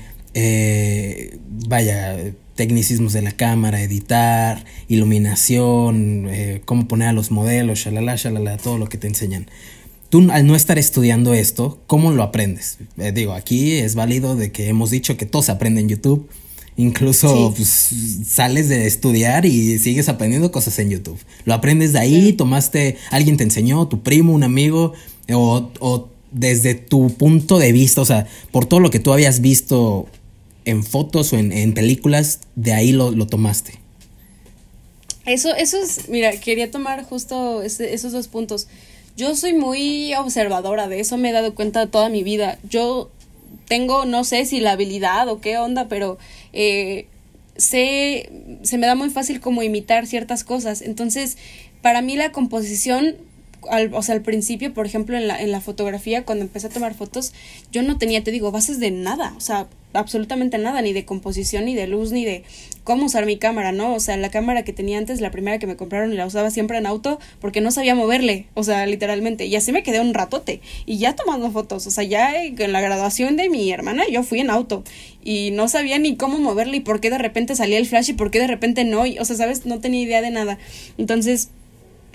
vaya, 1.68 2.16
tecnicismos 2.58 3.12
de 3.12 3.22
la 3.22 3.30
cámara, 3.30 3.80
editar, 3.80 4.64
iluminación, 4.88 6.26
eh, 6.28 6.60
cómo 6.64 6.88
poner 6.88 7.06
a 7.06 7.12
los 7.12 7.30
modelos, 7.30 7.78
shalala, 7.78 8.16
shalala, 8.16 8.56
todo 8.56 8.78
lo 8.78 8.88
que 8.88 8.98
te 8.98 9.06
enseñan. 9.06 9.46
Tú 10.10 10.28
al 10.32 10.44
no 10.44 10.56
estar 10.56 10.76
estudiando 10.76 11.34
esto, 11.34 11.80
¿cómo 11.86 12.10
lo 12.10 12.24
aprendes? 12.24 12.78
Eh, 12.96 13.12
digo, 13.12 13.34
aquí 13.34 13.74
es 13.74 13.94
válido 13.94 14.34
de 14.34 14.50
que 14.50 14.68
hemos 14.68 14.90
dicho 14.90 15.16
que 15.16 15.24
todo 15.24 15.42
se 15.42 15.52
aprende 15.52 15.80
en 15.80 15.88
YouTube. 15.88 16.28
Incluso 16.76 17.54
pues, 17.56 17.90
sales 18.26 18.68
de 18.68 18.88
estudiar 18.88 19.46
y 19.46 19.78
sigues 19.78 20.08
aprendiendo 20.08 20.50
cosas 20.50 20.80
en 20.80 20.90
YouTube. 20.90 21.18
Lo 21.44 21.54
aprendes 21.54 21.92
de 21.92 22.00
ahí, 22.00 22.32
tomaste, 22.32 22.96
alguien 23.12 23.36
te 23.36 23.44
enseñó, 23.44 23.86
tu 23.86 24.02
primo, 24.02 24.32
un 24.32 24.42
amigo, 24.42 24.94
o, 25.32 25.70
o 25.78 26.08
desde 26.32 26.74
tu 26.74 27.08
punto 27.10 27.58
de 27.58 27.70
vista, 27.70 28.00
o 28.00 28.04
sea, 28.04 28.26
por 28.50 28.66
todo 28.66 28.80
lo 28.80 28.90
que 28.90 28.98
tú 28.98 29.12
habías 29.12 29.40
visto 29.40 30.08
en 30.68 30.84
fotos 30.84 31.32
o 31.32 31.38
en, 31.38 31.72
películas, 31.72 32.40
de 32.54 32.74
ahí 32.74 32.92
lo, 32.92 33.26
tomaste. 33.26 33.72
Eso, 35.24 35.54
eso 35.54 35.78
es, 35.78 36.08
mira, 36.08 36.38
quería 36.38 36.70
tomar 36.70 37.04
justo 37.04 37.62
esos 37.62 38.12
dos 38.12 38.28
puntos. 38.28 38.68
Yo 39.16 39.34
soy 39.34 39.54
muy 39.54 40.14
observadora, 40.14 40.86
de 40.86 41.00
eso 41.00 41.16
me 41.16 41.30
he 41.30 41.32
dado 41.32 41.54
cuenta 41.54 41.86
toda 41.86 42.10
mi 42.10 42.22
vida. 42.22 42.58
Yo 42.68 43.10
tengo, 43.66 44.04
no 44.04 44.24
sé 44.24 44.44
si 44.44 44.60
la 44.60 44.72
habilidad 44.72 45.28
o 45.28 45.40
qué 45.40 45.56
onda, 45.56 45.88
pero 45.88 46.18
eh, 46.52 47.06
sé, 47.56 48.30
se 48.62 48.76
me 48.76 48.86
da 48.86 48.94
muy 48.94 49.08
fácil 49.08 49.40
como 49.40 49.62
imitar 49.62 50.06
ciertas 50.06 50.44
cosas. 50.44 50.82
Entonces, 50.82 51.38
para 51.80 52.02
mí 52.02 52.14
la 52.14 52.30
composición 52.30 53.16
al, 53.70 53.92
o 53.94 54.02
sea, 54.02 54.14
al 54.14 54.22
principio, 54.22 54.72
por 54.74 54.86
ejemplo, 54.86 55.16
en 55.16 55.28
la, 55.28 55.40
en 55.40 55.50
la 55.50 55.60
fotografía, 55.60 56.24
cuando 56.24 56.44
empecé 56.44 56.68
a 56.68 56.70
tomar 56.70 56.94
fotos, 56.94 57.32
yo 57.72 57.82
no 57.82 57.98
tenía, 57.98 58.22
te 58.22 58.30
digo, 58.30 58.50
bases 58.50 58.80
de 58.80 58.90
nada, 58.90 59.34
o 59.36 59.40
sea, 59.40 59.68
absolutamente 59.94 60.58
nada, 60.58 60.82
ni 60.82 60.92
de 60.92 61.04
composición, 61.04 61.64
ni 61.64 61.74
de 61.74 61.86
luz, 61.86 62.12
ni 62.12 62.24
de 62.24 62.44
cómo 62.84 63.06
usar 63.06 63.26
mi 63.26 63.36
cámara, 63.36 63.72
¿no? 63.72 63.94
O 63.94 64.00
sea, 64.00 64.16
la 64.16 64.30
cámara 64.30 64.62
que 64.62 64.72
tenía 64.72 64.98
antes, 64.98 65.20
la 65.20 65.30
primera 65.30 65.58
que 65.58 65.66
me 65.66 65.76
compraron, 65.76 66.14
la 66.16 66.26
usaba 66.26 66.50
siempre 66.50 66.78
en 66.78 66.86
auto 66.86 67.18
porque 67.40 67.60
no 67.60 67.70
sabía 67.70 67.94
moverle, 67.94 68.46
o 68.54 68.64
sea, 68.64 68.86
literalmente. 68.86 69.46
Y 69.46 69.56
así 69.56 69.72
me 69.72 69.82
quedé 69.82 70.00
un 70.00 70.14
ratote. 70.14 70.60
Y 70.86 70.98
ya 70.98 71.14
tomando 71.14 71.50
fotos, 71.50 71.86
o 71.86 71.90
sea, 71.90 72.04
ya 72.04 72.42
en 72.42 72.72
la 72.72 72.80
graduación 72.80 73.36
de 73.36 73.48
mi 73.48 73.70
hermana 73.70 74.04
yo 74.10 74.22
fui 74.22 74.40
en 74.40 74.50
auto 74.50 74.84
y 75.22 75.50
no 75.50 75.68
sabía 75.68 75.98
ni 75.98 76.16
cómo 76.16 76.38
moverle 76.38 76.78
y 76.78 76.80
por 76.80 77.00
qué 77.00 77.10
de 77.10 77.18
repente 77.18 77.56
salía 77.56 77.78
el 77.78 77.86
flash 77.86 78.10
y 78.10 78.14
por 78.14 78.30
qué 78.30 78.38
de 78.40 78.46
repente 78.46 78.84
no. 78.84 79.02
O 79.02 79.24
sea, 79.24 79.36
¿sabes? 79.36 79.66
No 79.66 79.80
tenía 79.80 80.02
idea 80.02 80.22
de 80.22 80.30
nada. 80.30 80.58
Entonces 80.96 81.50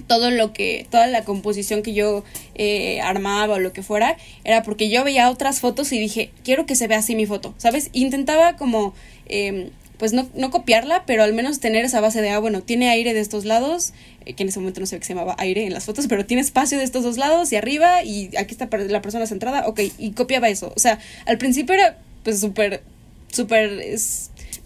todo 0.08 0.32
lo 0.32 0.54
que, 0.54 0.86
toda 0.90 1.08
la 1.08 1.24
composición 1.24 1.82
que 1.82 1.94
yo 1.94 2.24
eh, 2.56 3.02
armaba 3.02 3.56
o 3.56 3.60
lo 3.60 3.74
que 3.74 3.84
fuera, 3.84 4.18
era 4.44 4.64
porque 4.64 4.90
yo 4.90 5.04
veía 5.04 5.30
otras 5.30 5.60
fotos 5.60 5.92
y 5.92 6.00
dije, 6.00 6.32
quiero 6.44 6.66
que 6.66 6.76
se 6.76 6.88
vea 6.88 7.00
así 7.00 7.16
mi 7.16 7.26
foto, 7.26 7.54
¿sabes? 7.58 7.90
Intentaba 7.94 8.56
como, 8.56 8.94
em, 9.28 9.70
pues 9.98 10.14
no, 10.14 10.28
no 10.36 10.52
copiarla, 10.52 11.06
pero 11.06 11.24
al 11.24 11.34
menos 11.34 11.60
tener 11.60 11.86
esa 11.86 12.02
base 12.02 12.22
de, 12.22 12.30
ah, 12.30 12.40
bueno, 12.40 12.62
tiene 12.62 12.90
aire 12.90 13.14
de 13.14 13.22
estos 13.22 13.46
lados, 13.46 13.94
eh, 14.26 14.34
que 14.34 14.44
en 14.44 14.50
ese 14.50 14.60
momento 14.60 14.80
no 14.80 14.86
sé 14.86 15.00
qué 15.00 15.06
se 15.06 15.14
llamaba 15.14 15.36
aire 15.40 15.66
en 15.66 15.74
las 15.74 15.86
fotos, 15.86 16.08
pero 16.10 16.26
tiene 16.26 16.42
espacio 16.42 16.78
de 16.78 16.84
estos 16.84 17.04
dos 17.04 17.18
lados 17.18 17.52
y 17.52 17.56
arriba 17.56 18.04
y 18.04 18.36
aquí 18.38 18.56
está 18.58 18.68
la 18.78 19.02
persona 19.02 19.26
centrada, 19.28 19.68
ok, 19.68 19.80
y 19.98 20.12
copiaba 20.12 20.50
eso. 20.50 20.74
O 20.76 20.80
sea, 20.80 21.00
al 21.26 21.38
principio 21.38 21.76
era 21.76 21.98
pues 22.24 22.40
súper, 22.40 22.84
súper, 23.32 23.98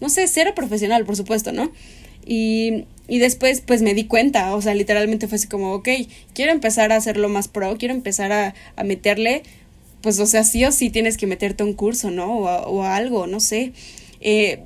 no 0.00 0.08
sé, 0.08 0.28
cero 0.28 0.52
profesional, 0.54 1.04
por 1.04 1.16
supuesto, 1.16 1.52
¿no? 1.52 1.72
Y 2.24 2.84
y 3.08 3.18
después 3.18 3.62
pues 3.62 3.82
me 3.82 3.94
di 3.94 4.04
cuenta, 4.04 4.54
o 4.54 4.62
sea, 4.62 4.74
literalmente 4.74 5.26
fue 5.26 5.36
así 5.36 5.48
como, 5.48 5.72
ok, 5.72 5.88
quiero 6.34 6.52
empezar 6.52 6.92
a 6.92 6.96
hacerlo 6.96 7.28
más 7.28 7.48
pro, 7.48 7.76
quiero 7.78 7.94
empezar 7.94 8.32
a, 8.32 8.54
a 8.76 8.84
meterle, 8.84 9.42
pues 10.02 10.20
o 10.20 10.26
sea, 10.26 10.44
sí 10.44 10.64
o 10.64 10.72
sí 10.72 10.90
tienes 10.90 11.16
que 11.16 11.26
meterte 11.26 11.62
a 11.62 11.66
un 11.66 11.72
curso, 11.72 12.10
¿no? 12.10 12.38
O, 12.38 12.44
o 12.44 12.82
algo, 12.84 13.26
no 13.26 13.40
sé. 13.40 13.72
Eh, 14.20 14.60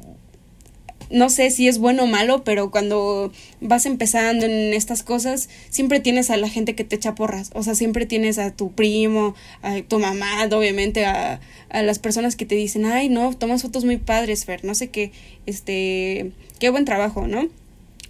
no 1.13 1.29
sé 1.29 1.51
si 1.51 1.69
es 1.69 1.79
bueno 1.79 2.05
o 2.05 2.07
malo, 2.07 2.43
pero 2.43 2.71
cuando 2.71 3.33
vas 3.61 3.85
empezando 3.87 4.47
en 4.47 4.73
estas 4.73 5.03
cosas, 5.03 5.51
siempre 5.69 6.01
tienes 6.01 6.31
a 6.31 6.39
la 6.39 6.49
gente 6.49 6.75
que 6.75 6.85
te 6.85 6.97
echa 6.97 7.15
porras. 7.15 7.51
O 7.55 7.63
sea, 7.63 7.75
siempre 7.75 8.07
tienes 8.07 8.39
a 8.39 8.51
tu 8.51 8.73
primo, 8.73 9.35
a 9.61 9.83
tu 9.83 9.99
mamá, 9.99 10.49
obviamente, 10.51 11.05
a, 11.05 11.41
a 11.69 11.83
las 11.83 11.99
personas 11.99 12.35
que 12.35 12.47
te 12.47 12.55
dicen, 12.55 12.87
ay, 12.87 13.11
no, 13.11 13.37
tomas 13.37 13.63
fotos 13.63 13.85
muy 13.85 13.99
padres, 13.99 14.47
Fer, 14.47 14.65
no 14.65 14.75
sé 14.75 14.89
qué, 14.89 15.13
este, 15.45 16.33
qué 16.59 16.71
buen 16.71 16.87
trabajo, 16.87 17.27
¿no? 17.27 17.49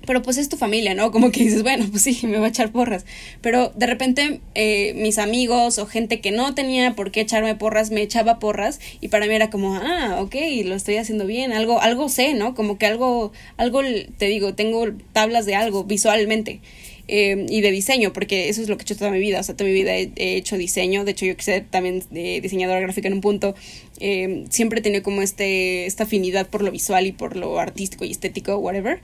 Pero 0.06 0.22
pues 0.22 0.38
es 0.38 0.48
tu 0.48 0.56
familia, 0.56 0.94
¿no? 0.94 1.10
Como 1.10 1.30
que 1.30 1.44
dices, 1.44 1.62
bueno, 1.62 1.86
pues 1.90 2.02
sí, 2.02 2.26
me 2.26 2.38
va 2.38 2.46
a 2.46 2.48
echar 2.48 2.72
porras. 2.72 3.04
Pero 3.40 3.72
de 3.76 3.86
repente 3.86 4.40
eh, 4.54 4.94
mis 4.96 5.18
amigos 5.18 5.78
o 5.78 5.86
gente 5.86 6.20
que 6.20 6.30
no 6.30 6.54
tenía 6.54 6.94
por 6.94 7.10
qué 7.10 7.20
echarme 7.20 7.54
porras, 7.54 7.90
me 7.90 8.02
echaba 8.02 8.38
porras 8.38 8.80
y 9.00 9.08
para 9.08 9.26
mí 9.26 9.34
era 9.34 9.50
como, 9.50 9.76
ah, 9.76 10.18
ok, 10.20 10.34
lo 10.64 10.74
estoy 10.74 10.96
haciendo 10.96 11.26
bien, 11.26 11.52
algo, 11.52 11.80
algo 11.80 12.08
sé, 12.08 12.34
¿no? 12.34 12.54
Como 12.54 12.78
que 12.78 12.86
algo, 12.86 13.32
algo, 13.56 13.80
te 14.18 14.26
digo, 14.26 14.54
tengo 14.54 14.86
tablas 15.12 15.46
de 15.46 15.54
algo 15.54 15.84
visualmente. 15.84 16.60
Eh, 17.08 17.46
y 17.48 17.60
de 17.62 17.72
diseño, 17.72 18.12
porque 18.12 18.48
eso 18.48 18.62
es 18.62 18.68
lo 18.68 18.76
que 18.76 18.82
he 18.82 18.84
hecho 18.84 18.96
toda 18.96 19.10
mi 19.10 19.18
vida, 19.18 19.40
o 19.40 19.42
sea, 19.42 19.56
toda 19.56 19.68
mi 19.68 19.74
vida 19.74 19.92
he, 19.96 20.36
hecho 20.36 20.56
diseño, 20.56 21.04
de 21.04 21.10
hecho 21.10 21.26
yo 21.26 21.36
que 21.36 21.42
sé 21.42 21.60
también 21.60 22.04
de 22.10 22.40
diseñadora 22.40 22.80
gráfica 22.80 23.08
en 23.08 23.14
un 23.14 23.20
punto, 23.20 23.56
eh, 23.98 24.44
siempre 24.50 24.78
he 24.78 24.82
tenido 24.82 25.02
como 25.02 25.20
este, 25.20 25.86
esta 25.86 26.04
afinidad 26.04 26.48
por 26.48 26.62
lo 26.62 26.70
visual 26.70 27.06
y 27.06 27.12
por 27.12 27.36
lo 27.36 27.58
artístico 27.58 28.04
y 28.04 28.12
estético, 28.12 28.56
whatever. 28.56 29.00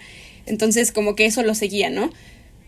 Entonces 0.47 0.93
como 0.93 1.17
que 1.17 1.27
eso 1.27 1.43
lo 1.43 1.55
seguía, 1.55 1.91
¿no? 1.91 2.11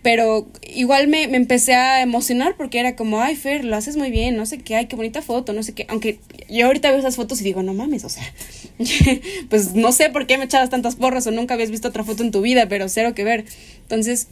Pero 0.03 0.49
igual 0.75 1.09
me, 1.09 1.29
me, 1.29 1.37
empecé 1.37 1.75
a 1.75 2.01
emocionar 2.01 2.57
porque 2.57 2.81
era 2.81 2.97
como, 2.97 3.21
ay, 3.21 3.37
Fer, 3.37 3.64
lo 3.64 3.77
haces 3.77 3.97
muy 3.97 4.11
bien, 4.11 4.35
no 4.35 4.47
sé 4.47 4.59
qué, 4.59 4.75
ay, 4.75 4.87
qué 4.87 4.97
bonita 4.97 5.21
foto, 5.21 5.53
no 5.53 5.62
sé 5.62 5.75
qué. 5.75 5.85
Aunque 5.88 6.19
yo 6.49 6.66
ahorita 6.66 6.90
veo 6.90 6.99
esas 6.99 7.16
fotos 7.16 7.40
y 7.43 7.45
digo, 7.45 7.62
no 7.62 7.75
mames, 7.75 8.05
o 8.05 8.09
sea, 8.09 8.25
pues 9.51 9.75
no 9.75 9.93
sé 9.93 10.09
por 10.09 10.27
qué 10.27 10.38
me 10.38 10.45
echabas 10.45 10.71
tantas 10.71 10.97
porras 10.97 11.27
o 11.27 11.31
nunca 11.31 11.53
habías 11.55 11.71
visto 11.71 11.88
otra 11.88 12.03
foto 12.03 12.23
en 12.23 12.31
tu 12.31 12.40
vida, 12.40 12.66
pero 12.66 12.88
cero 12.88 13.14
que 13.14 13.25
ver. 13.25 13.45
Entonces, 13.83 14.29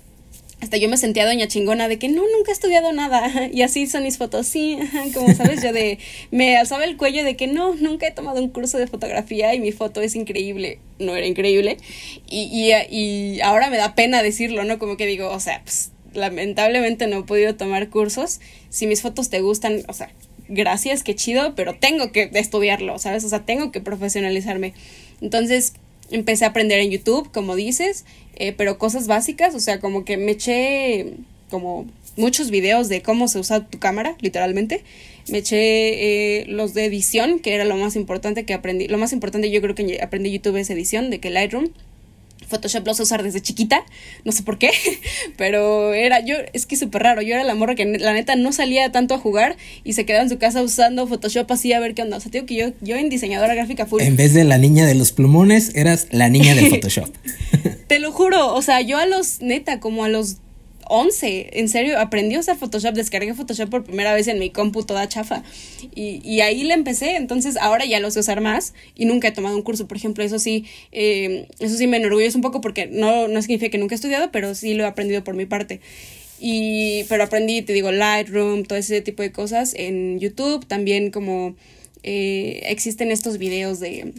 hasta 0.61 0.77
yo 0.77 0.89
me 0.89 0.97
sentía 0.97 1.25
doña 1.25 1.47
chingona 1.47 1.89
de 1.89 1.99
que 1.99 2.09
no, 2.09 2.23
nunca 2.37 2.51
he 2.51 2.53
estudiado 2.53 2.93
nada. 2.93 3.49
Y 3.53 3.63
así 3.63 3.87
son 3.87 4.03
mis 4.03 4.19
fotos, 4.19 4.47
sí, 4.47 4.79
como 5.15 5.35
sabes, 5.35 5.63
yo 5.63 5.73
de, 5.73 5.99
me 6.31 6.57
alzaba 6.57 6.85
el 6.85 6.97
cuello 6.97 7.25
de 7.25 7.37
que 7.37 7.47
no, 7.47 7.75
nunca 7.75 8.07
he 8.07 8.11
tomado 8.11 8.43
un 8.43 8.49
curso 8.49 8.79
de 8.79 8.87
fotografía 8.87 9.55
y 9.55 9.61
mi 9.61 9.73
foto 9.73 10.01
es 10.01 10.15
increíble. 10.15 10.81
No 10.99 11.15
era 11.15 11.27
increíble. 11.27 11.79
Y, 12.29 12.51
y, 12.53 12.73
y 12.91 13.41
ahora 13.41 13.71
me 13.71 13.77
da 13.77 13.95
pena 13.95 14.23
decirlo, 14.23 14.65
¿no? 14.65 14.79
Como 14.79 14.97
que 14.97 15.07
digo, 15.07 15.31
o 15.31 15.41
sea, 15.41 15.63
pues 15.63 15.93
lamentablemente 16.13 17.07
no 17.07 17.21
he 17.21 17.23
podido 17.23 17.55
tomar 17.55 17.89
cursos. 17.89 18.41
Si 18.69 18.87
mis 18.87 19.03
fotos 19.03 19.31
te 19.31 19.41
gustan, 19.41 19.83
o 19.89 19.93
sea, 19.93 20.11
gracias, 20.49 21.03
qué 21.03 21.15
chido, 21.15 21.55
pero 21.55 21.75
tengo 21.75 22.11
que 22.11 22.31
estudiarlo, 22.35 22.99
¿sabes? 22.99 23.25
O 23.25 23.29
sea, 23.29 23.45
tengo 23.45 23.71
que 23.71 23.81
profesionalizarme. 23.81 24.75
Entonces, 25.21 25.75
empecé 26.11 26.45
a 26.45 26.49
aprender 26.49 26.79
en 26.81 26.91
YouTube, 26.91 27.31
como 27.33 27.57
dices, 27.57 28.05
eh, 28.37 28.53
pero 28.53 28.79
cosas 28.79 29.07
básicas, 29.07 29.55
o 29.55 29.61
sea, 29.61 29.81
como 29.81 30.05
que 30.05 30.17
me 30.17 30.33
eché 30.33 31.15
como 31.51 31.87
muchos 32.17 32.51
videos 32.51 32.89
de 32.89 33.03
cómo 33.03 33.29
se 33.29 33.39
usa 33.39 33.67
tu 33.67 33.79
cámara, 33.79 34.17
literalmente. 34.21 34.83
Me 35.29 35.39
eché 35.39 36.41
eh, 36.41 36.47
los 36.47 36.75
de 36.75 36.85
edición, 36.87 37.39
que 37.39 37.55
era 37.55 37.65
lo 37.65 37.77
más 37.77 37.97
importante 37.97 38.45
que 38.45 38.55
aprendí. 38.55 38.89
Lo 38.89 38.99
más 38.99 39.13
importante 39.13 39.51
yo 39.51 39.61
creo 39.61 39.75
que 39.75 40.01
aprendí 40.03 40.31
YouTube 40.31 40.57
es 40.57 40.71
edición, 40.71 41.11
de 41.11 41.21
que 41.21 41.31
Lightroom 41.31 41.69
Photoshop 42.49 42.87
lo 42.87 42.95
sé 42.95 43.03
usar 43.03 43.23
desde 43.23 43.41
chiquita, 43.41 43.85
no 44.25 44.33
sé 44.33 44.43
por 44.43 44.59
qué, 44.59 44.71
pero 45.37 45.95
era 45.95 46.21
yo, 46.21 46.37
es 46.53 46.67
que 46.67 46.77
súper 46.77 47.03
raro, 47.03 47.23
yo 47.23 47.35
era 47.35 47.45
la 47.45 47.55
morra 47.55 47.75
que 47.75 47.85
la 47.85 48.13
neta 48.13 48.37
no 48.37 48.53
salía 48.53 48.91
tanto 48.91 49.15
a 49.15 49.19
jugar 49.19 49.57
y 49.85 49.93
se 49.93 50.05
quedaba 50.05 50.23
en 50.23 50.31
su 50.31 50.39
casa 50.39 50.63
usando 50.63 51.07
Photoshop 51.07 51.51
así 51.53 51.73
a 51.73 51.81
ver 51.81 51.95
qué 51.95 52.03
onda, 52.03 52.17
o 52.17 52.21
sea, 52.21 52.31
digo 52.31 52.47
que 52.47 52.55
yo, 52.55 52.73
yo 52.81 52.97
en 52.97 53.09
diseñadora 53.09 53.55
gráfica 53.55 53.87
full. 53.87 54.03
En 54.03 54.17
vez 54.17 54.35
de 54.35 54.45
la 54.45 54.59
niña 54.59 54.87
de 54.87 54.95
los 54.95 55.13
plumones, 55.13 55.75
eras 55.75 56.09
la 56.11 56.29
niña 56.29 56.55
del 56.55 56.69
Photoshop. 56.71 57.11
Te 57.87 57.99
lo 57.99 58.13
juro, 58.13 58.55
o 58.55 58.63
sea, 58.63 58.81
yo 58.81 58.99
a 58.99 59.07
los, 59.07 59.41
neta, 59.41 59.81
como 59.81 60.05
a 60.05 60.09
los 60.09 60.39
11, 60.89 61.59
en 61.59 61.69
serio, 61.69 61.99
aprendí 61.99 62.35
a 62.35 62.41
usar 62.41 62.57
Photoshop, 62.57 62.95
descargué 62.95 63.35
Photoshop 63.35 63.69
por 63.71 63.85
primera 63.85 64.15
vez 64.15 64.29
en 64.29 64.39
mi 64.39 64.51
compu 64.51 64.85
toda 64.85 65.09
chafa. 65.09 65.43
Y, 65.95 66.21
y 66.25 66.41
ahí 66.41 66.65
le 66.65 66.75
empecé, 66.75 67.17
entonces 67.17 67.57
ahora 67.57 67.85
ya 67.85 68.01
lo 68.01 68.11
sé 68.11 68.21
usar 68.21 68.41
más 68.41 68.75
y 68.95 69.05
nunca 69.05 69.29
he 69.29 69.33
tomado 69.33 69.57
un 69.57 69.63
curso, 69.63 69.87
por 69.87 69.97
ejemplo, 69.97 70.25
eso 70.25 70.39
sí, 70.39 70.65
eh, 70.93 71.47
eso 71.59 71.77
sí 71.77 71.87
me 71.87 71.99
enorgullece 71.99 72.37
un 72.37 72.43
poco 72.43 72.61
porque 72.61 72.87
no, 72.87 73.29
no 73.29 73.43
significa 73.43 73.71
que 73.71 73.79
nunca 73.79 73.95
he 73.95 73.97
estudiado, 73.97 74.31
pero 74.33 74.55
sí 74.55 74.75
lo 74.75 74.85
he 74.85 74.87
aprendido 74.87 75.25
por 75.25 75.35
mi 75.35 75.47
parte. 75.47 75.81
Y, 76.41 77.05
pero 77.09 77.25
aprendí, 77.25 77.63
te 77.63 77.73
digo, 77.73 77.91
Lightroom, 77.91 78.65
todo 78.65 78.79
ese 78.79 79.01
tipo 79.01 79.23
de 79.23 79.33
cosas 79.33 79.75
en 79.75 80.21
YouTube, 80.21 80.67
también 80.67 81.11
como 81.11 81.57
eh, 82.03 82.61
existen 82.67 83.11
estos 83.11 83.39
videos 83.39 83.81
de 83.81 84.13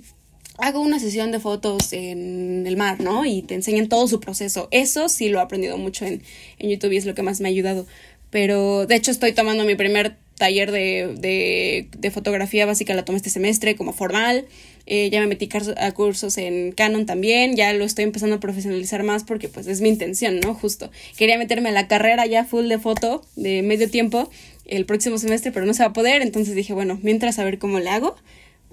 hago 0.61 0.81
una 0.81 0.99
sesión 0.99 1.31
de 1.31 1.39
fotos 1.39 1.93
en 1.93 2.65
el 2.67 2.77
mar, 2.77 2.99
¿no? 3.01 3.25
Y 3.25 3.41
te 3.41 3.55
enseñan 3.55 3.89
todo 3.89 4.07
su 4.07 4.19
proceso. 4.19 4.67
Eso 4.71 5.09
sí 5.09 5.29
lo 5.29 5.39
he 5.39 5.41
aprendido 5.41 5.77
mucho 5.77 6.05
en, 6.05 6.21
en 6.57 6.69
YouTube 6.69 6.91
y 6.91 6.97
es 6.97 7.05
lo 7.05 7.15
que 7.15 7.23
más 7.23 7.41
me 7.41 7.47
ha 7.47 7.51
ayudado. 7.51 7.85
Pero 8.29 8.85
de 8.85 8.95
hecho 8.95 9.11
estoy 9.11 9.33
tomando 9.33 9.63
mi 9.63 9.75
primer 9.75 10.17
taller 10.39 10.71
de, 10.71 11.15
de, 11.17 11.87
de 11.97 12.11
fotografía 12.11 12.65
básica, 12.65 12.93
la 12.93 13.05
tomé 13.05 13.17
este 13.17 13.29
semestre 13.29 13.75
como 13.75 13.93
formal. 13.93 14.45
Eh, 14.85 15.09
ya 15.11 15.19
me 15.19 15.27
metí 15.27 15.47
a 15.77 15.91
cursos 15.91 16.37
en 16.39 16.71
Canon 16.71 17.05
también, 17.05 17.55
ya 17.55 17.73
lo 17.73 17.85
estoy 17.85 18.05
empezando 18.05 18.37
a 18.37 18.39
profesionalizar 18.39 19.03
más 19.03 19.23
porque 19.23 19.47
pues 19.47 19.67
es 19.67 19.81
mi 19.81 19.89
intención, 19.89 20.39
¿no? 20.39 20.55
Justo. 20.55 20.89
Quería 21.15 21.37
meterme 21.37 21.69
a 21.69 21.71
la 21.73 21.87
carrera 21.87 22.25
ya 22.25 22.43
full 22.43 22.67
de 22.67 22.79
foto 22.79 23.21
de 23.35 23.61
medio 23.61 23.87
tiempo 23.89 24.31
el 24.65 24.85
próximo 24.85 25.19
semestre, 25.19 25.51
pero 25.51 25.67
no 25.67 25.75
se 25.75 25.83
va 25.83 25.89
a 25.89 25.93
poder, 25.93 26.23
entonces 26.23 26.55
dije, 26.55 26.73
bueno, 26.73 26.99
mientras 27.03 27.37
a 27.37 27.43
ver 27.43 27.59
cómo 27.59 27.79
le 27.79 27.89
hago 27.89 28.15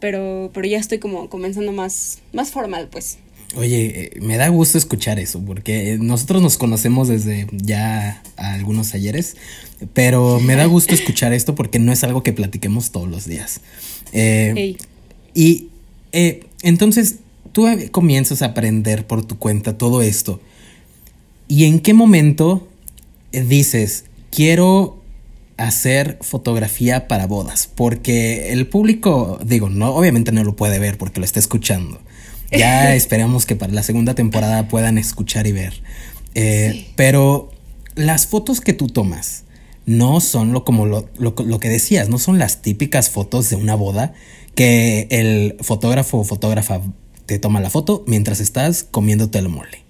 pero, 0.01 0.51
pero 0.53 0.67
ya 0.67 0.79
estoy 0.79 0.99
como 0.99 1.29
comenzando 1.29 1.73
más, 1.73 2.21
más 2.33 2.51
formal, 2.51 2.89
pues. 2.91 3.19
Oye, 3.55 4.13
eh, 4.17 4.21
me 4.21 4.37
da 4.37 4.49
gusto 4.49 4.77
escuchar 4.77 5.19
eso, 5.19 5.41
porque 5.41 5.99
nosotros 6.01 6.43
nos 6.43 6.59
conocemos 6.59 7.09
desde 7.09 7.47
ya 7.53 8.23
algunos 8.37 8.93
ayeres, 8.95 9.37
pero 9.95 10.41
me 10.41 10.57
da 10.57 10.67
gusto 10.67 10.95
escuchar 10.95 11.33
esto 11.33 11.55
porque 11.55 11.79
no 11.79 11.93
es 11.93 12.03
algo 12.03 12.23
que 12.23 12.33
platiquemos 12.33 12.91
todos 12.91 13.09
los 13.09 13.27
días. 13.27 13.61
Eh, 14.13 14.77
y 15.33 15.69
eh, 16.13 16.45
entonces 16.63 17.17
tú 17.53 17.67
comienzas 17.93 18.43
a 18.43 18.47
aprender 18.47 19.07
por 19.07 19.25
tu 19.25 19.39
cuenta 19.39 19.79
todo 19.79 20.03
esto. 20.03 20.41
¿Y 21.49 21.65
en 21.65 21.79
qué 21.79 21.95
momento 21.95 22.69
dices, 23.31 24.05
quiero 24.31 24.96
hacer 25.57 26.19
fotografía 26.21 27.09
para 27.09 27.27
bodas, 27.27 27.69
porque 27.75 28.53
el 28.53 28.67
público, 28.67 29.39
digo, 29.45 29.69
no, 29.69 29.95
obviamente 29.95 30.33
no 30.33 30.45
lo 30.45 30.57
puede 30.57 30.79
ver 30.79 30.99
porque 30.99 31.21
lo 31.21 31.25
está 31.25 31.41
escuchando. 31.41 32.01
Ya 32.51 32.95
esperamos 32.97 33.47
que 33.47 33.57
para 33.57 33.73
la 33.73 33.83
segunda 33.83 34.15
temporada 34.15 34.69
puedan 34.69 34.99
escuchar 34.99 35.47
y 35.47 35.53
ver. 35.53 35.83
Eh, 36.35 36.87
pero 36.97 37.51
las 37.95 38.27
fotos 38.27 38.61
que 38.61 38.75
tú 38.75 38.89
tomas 38.89 39.45
no 39.87 40.21
son 40.21 40.53
lo 40.53 40.65
como 40.65 40.85
lo, 40.85 41.09
lo, 41.19 41.61
que 41.61 41.69
decías, 41.69 42.09
no 42.09 42.19
son 42.19 42.39
las 42.39 42.61
típicas 42.61 43.09
fotos 43.09 43.49
de 43.49 43.57
una 43.57 43.75
boda 43.75 44.13
que 44.55 45.07
el 45.11 45.57
fotógrafo 45.61 46.19
o 46.19 46.25
fotógrafa 46.25 46.83
te 47.25 47.39
toma 47.39 47.61
la 47.61 47.71
foto 47.71 48.05
mientras 48.07 48.41
estás 48.41 48.85
comiéndote 48.85 49.39
el 49.39 49.49
mole. 49.49 49.85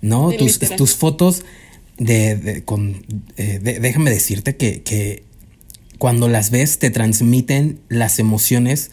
No, 0.00 0.30
tus, 0.32 0.58
tus 0.58 0.94
fotos 0.94 1.44
de, 1.98 2.62
con, 2.64 3.04
eh, 3.36 3.58
déjame 3.80 4.10
decirte 4.10 4.56
que, 4.56 5.26
cuando 5.98 6.28
las 6.28 6.50
ves 6.50 6.78
te 6.78 6.90
transmiten 6.90 7.80
las 7.88 8.20
emociones 8.20 8.92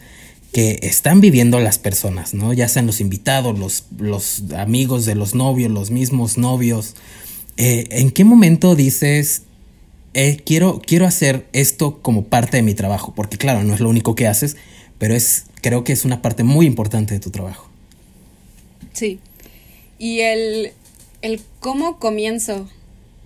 que 0.52 0.80
están 0.82 1.20
viviendo 1.20 1.60
las 1.60 1.78
personas, 1.78 2.34
¿no? 2.34 2.52
Ya 2.52 2.66
sean 2.66 2.86
los 2.86 3.00
invitados, 3.00 3.56
los, 3.56 3.84
los 3.98 4.42
amigos 4.56 5.04
de 5.04 5.14
los 5.14 5.34
novios, 5.34 5.70
los 5.70 5.92
mismos 5.92 6.36
novios. 6.36 6.96
Eh, 7.58 7.86
¿En 7.90 8.10
qué 8.10 8.24
momento 8.24 8.74
dices, 8.74 9.42
eh, 10.14 10.38
quiero, 10.44 10.82
quiero 10.84 11.06
hacer 11.06 11.46
esto 11.52 12.02
como 12.02 12.24
parte 12.24 12.56
de 12.56 12.64
mi 12.64 12.74
trabajo? 12.74 13.14
Porque 13.14 13.38
claro, 13.38 13.62
no 13.62 13.74
es 13.74 13.80
lo 13.80 13.88
único 13.88 14.16
que 14.16 14.26
haces, 14.26 14.56
pero 14.98 15.14
es, 15.14 15.44
creo 15.62 15.84
que 15.84 15.92
es 15.92 16.04
una 16.04 16.22
parte 16.22 16.42
muy 16.42 16.66
importante 16.66 17.14
de 17.14 17.20
tu 17.20 17.30
trabajo. 17.30 17.68
Sí. 18.94 19.20
Y 19.98 20.20
el, 20.20 20.72
el 21.22 21.40
cómo 21.60 21.98
comienzo 22.00 22.68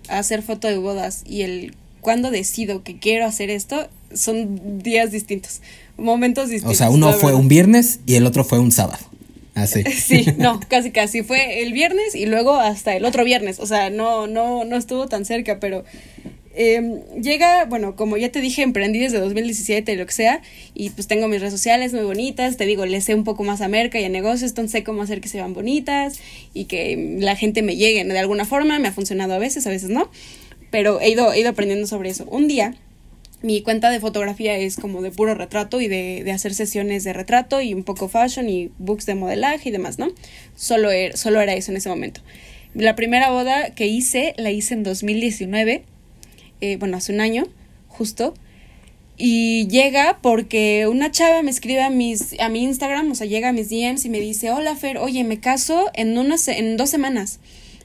hacer 0.07 0.41
foto 0.41 0.67
de 0.67 0.77
bodas 0.77 1.23
y 1.25 1.41
el 1.41 1.75
cuando 2.01 2.31
decido 2.31 2.83
que 2.83 2.97
quiero 2.97 3.25
hacer 3.25 3.49
esto 3.49 3.87
son 4.13 4.81
días 4.81 5.11
distintos, 5.11 5.61
momentos 5.97 6.49
distintos. 6.49 6.75
O 6.75 6.77
sea, 6.77 6.89
uno 6.89 7.13
fue 7.13 7.33
un 7.33 7.47
viernes 7.47 7.99
y 8.05 8.15
el 8.15 8.25
otro 8.25 8.43
fue 8.43 8.59
un 8.59 8.71
sábado. 8.71 9.05
Así. 9.53 9.83
Sí, 9.91 10.25
no, 10.37 10.59
casi 10.67 10.91
casi 10.91 11.23
fue 11.23 11.61
el 11.61 11.73
viernes 11.73 12.15
y 12.15 12.25
luego 12.25 12.55
hasta 12.55 12.95
el 12.95 13.05
otro 13.05 13.23
viernes, 13.23 13.59
o 13.59 13.65
sea, 13.65 13.89
no 13.89 14.27
no 14.27 14.65
no 14.65 14.75
estuvo 14.75 15.07
tan 15.07 15.25
cerca, 15.25 15.59
pero 15.59 15.85
Em, 16.53 17.01
llega, 17.21 17.65
bueno, 17.65 17.95
como 17.95 18.17
ya 18.17 18.29
te 18.29 18.41
dije, 18.41 18.61
emprendí 18.61 18.99
desde 18.99 19.19
2017 19.19 19.93
y 19.93 19.95
lo 19.95 20.05
que 20.05 20.11
sea, 20.11 20.41
y 20.73 20.89
pues 20.89 21.07
tengo 21.07 21.27
mis 21.27 21.39
redes 21.39 21.53
sociales 21.53 21.93
muy 21.93 22.03
bonitas, 22.03 22.57
te 22.57 22.65
digo, 22.65 22.85
le 22.85 22.99
sé 22.99 23.15
un 23.15 23.23
poco 23.23 23.43
más 23.43 23.61
a 23.61 23.69
merca 23.69 23.99
y 23.99 24.03
a 24.03 24.09
negocios, 24.09 24.51
entonces 24.51 24.71
sé 24.71 24.83
cómo 24.83 25.01
hacer 25.01 25.21
que 25.21 25.29
se 25.29 25.37
vean 25.37 25.53
bonitas 25.53 26.19
y 26.53 26.65
que 26.65 27.17
la 27.19 27.35
gente 27.35 27.61
me 27.61 27.77
llegue 27.77 28.03
de 28.03 28.19
alguna 28.19 28.45
forma, 28.45 28.79
me 28.79 28.89
ha 28.89 28.91
funcionado 28.91 29.33
a 29.33 29.37
veces, 29.37 29.65
a 29.65 29.69
veces 29.69 29.89
no, 29.89 30.11
pero 30.71 30.99
he 30.99 31.09
ido, 31.09 31.31
he 31.31 31.39
ido 31.39 31.49
aprendiendo 31.49 31.87
sobre 31.87 32.09
eso. 32.09 32.25
Un 32.25 32.47
día, 32.49 32.75
mi 33.41 33.61
cuenta 33.61 33.89
de 33.89 34.01
fotografía 34.01 34.57
es 34.57 34.75
como 34.75 35.01
de 35.01 35.11
puro 35.11 35.33
retrato 35.35 35.79
y 35.79 35.87
de, 35.87 36.23
de, 36.23 36.31
hacer 36.31 36.53
sesiones 36.53 37.03
de 37.05 37.13
retrato 37.13 37.61
y 37.61 37.73
un 37.73 37.83
poco 37.83 38.09
fashion 38.09 38.49
y 38.49 38.71
books 38.77 39.05
de 39.05 39.15
modelaje 39.15 39.69
y 39.69 39.71
demás, 39.71 39.99
¿no? 39.99 40.09
Solo 40.55 40.91
era, 40.91 41.15
solo 41.15 41.39
era 41.39 41.53
eso 41.53 41.71
en 41.71 41.77
ese 41.77 41.89
momento. 41.89 42.21
La 42.73 42.95
primera 42.95 43.31
boda 43.31 43.71
que 43.73 43.87
hice 43.87 44.33
la 44.37 44.51
hice 44.51 44.73
en 44.73 44.83
2019 44.83 45.85
eh, 46.61 46.77
bueno, 46.77 46.97
hace 46.97 47.11
un 47.13 47.21
año, 47.21 47.47
justo. 47.87 48.33
Y 49.17 49.67
llega 49.67 50.19
porque 50.21 50.87
una 50.87 51.11
chava 51.11 51.43
me 51.43 51.51
escribe 51.51 51.81
a, 51.81 51.89
mis, 51.89 52.39
a 52.39 52.49
mi 52.49 52.63
Instagram, 52.63 53.11
o 53.11 53.15
sea, 53.15 53.27
llega 53.27 53.49
a 53.49 53.53
mis 53.53 53.69
DMs 53.69 54.05
y 54.05 54.09
me 54.09 54.19
dice, 54.19 54.49
hola 54.49 54.75
Fer, 54.75 54.97
oye, 54.97 55.23
me 55.23 55.39
caso 55.39 55.91
en, 55.93 56.17
unas, 56.17 56.47
en 56.47 56.77
dos 56.77 56.89
semanas. 56.89 57.39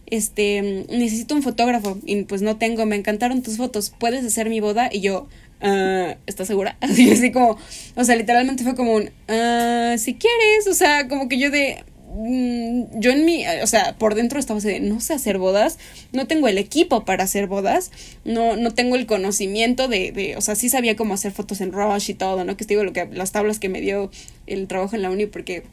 Este, 0.07 0.87
necesito 0.89 1.35
un 1.35 1.43
fotógrafo 1.43 1.99
y 2.07 2.23
pues 2.23 2.41
no 2.41 2.57
tengo, 2.57 2.87
me 2.87 2.97
encantaron 2.97 3.43
tus 3.43 3.57
fotos, 3.57 3.93
¿puedes 3.99 4.25
hacer 4.25 4.49
mi 4.49 4.61
boda? 4.61 4.89
Y 4.91 5.01
yo, 5.01 5.29
uh, 5.63 6.15
¿estás 6.27 6.47
segura? 6.47 6.79
Así, 6.81 7.11
así 7.11 7.33
como, 7.33 7.59
o 7.97 8.05
sea, 8.05 8.17
literalmente 8.17 8.63
fue 8.63 8.77
como 8.77 8.95
un, 8.95 9.03
uh, 9.03 9.99
si 9.99 10.15
quieres, 10.15 10.69
o 10.71 10.75
sea, 10.75 11.09
como 11.09 11.29
que 11.29 11.39
yo 11.39 11.51
de, 11.51 11.85
yo 12.19 13.11
en 13.11 13.25
mi, 13.27 13.47
o 13.63 13.67
sea, 13.67 13.97
por 13.99 14.15
dentro 14.15 14.39
estaba 14.39 14.59
así 14.59 14.69
de, 14.69 14.81
no 14.81 15.01
sé 15.01 15.15
hacer 15.15 15.39
bodas, 15.39 15.79
no 16.13 16.27
tengo 16.27 16.49
el 16.49 16.57
equipo 16.57 17.05
para 17.05 17.25
hacer 17.25 17.47
bodas, 17.47 17.91
no, 18.25 18.57
no 18.57 18.73
tengo 18.73 18.97
el 18.97 19.07
conocimiento 19.07 19.87
de, 19.87 20.13
de, 20.13 20.37
o 20.37 20.41
sea, 20.41 20.55
sí 20.55 20.71
sabía 20.71 20.97
cómo 20.97 21.15
hacer 21.15 21.33
fotos 21.33 21.61
en 21.61 21.73
Rush 21.73 22.11
y 22.11 22.15
todo, 22.15 22.45
¿no? 22.45 22.57
Que 22.57 22.65
te 22.65 22.75
digo 22.75 22.85
lo 22.85 22.93
que, 22.93 23.07
las 23.07 23.33
tablas 23.33 23.59
que 23.59 23.69
me 23.69 23.81
dio 23.81 24.11
el 24.47 24.67
trabajo 24.67 24.97
en 24.97 25.03
la 25.03 25.11
uni, 25.11 25.27
porque 25.27 25.65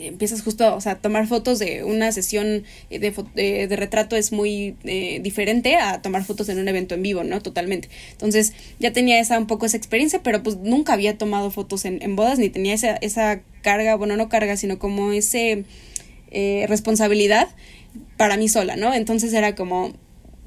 empiezas 0.00 0.42
justo, 0.42 0.74
o 0.74 0.80
sea, 0.80 0.96
tomar 0.96 1.26
fotos 1.26 1.58
de 1.58 1.84
una 1.84 2.12
sesión 2.12 2.64
de, 2.90 2.98
de, 3.68 3.76
retrato 3.76 4.16
es 4.16 4.32
muy 4.32 4.76
eh, 4.84 5.20
diferente 5.22 5.76
a 5.76 6.02
tomar 6.02 6.24
fotos 6.24 6.48
en 6.48 6.58
un 6.58 6.68
evento 6.68 6.94
en 6.94 7.02
vivo, 7.02 7.24
¿no? 7.24 7.40
Totalmente. 7.40 7.88
Entonces, 8.12 8.52
ya 8.78 8.92
tenía 8.92 9.20
esa 9.20 9.38
un 9.38 9.46
poco 9.46 9.66
esa 9.66 9.76
experiencia, 9.76 10.22
pero 10.22 10.42
pues 10.42 10.56
nunca 10.58 10.92
había 10.92 11.18
tomado 11.18 11.50
fotos 11.50 11.84
en, 11.84 12.02
en 12.02 12.16
bodas, 12.16 12.38
ni 12.38 12.48
tenía 12.48 12.74
esa, 12.74 12.96
esa 12.96 13.42
carga, 13.62 13.94
bueno, 13.96 14.16
no 14.16 14.28
carga, 14.28 14.56
sino 14.56 14.78
como 14.78 15.12
ese 15.12 15.64
eh, 16.30 16.66
responsabilidad 16.68 17.48
para 18.16 18.36
mí 18.36 18.48
sola, 18.48 18.76
¿no? 18.76 18.94
Entonces 18.94 19.32
era 19.34 19.54
como, 19.54 19.92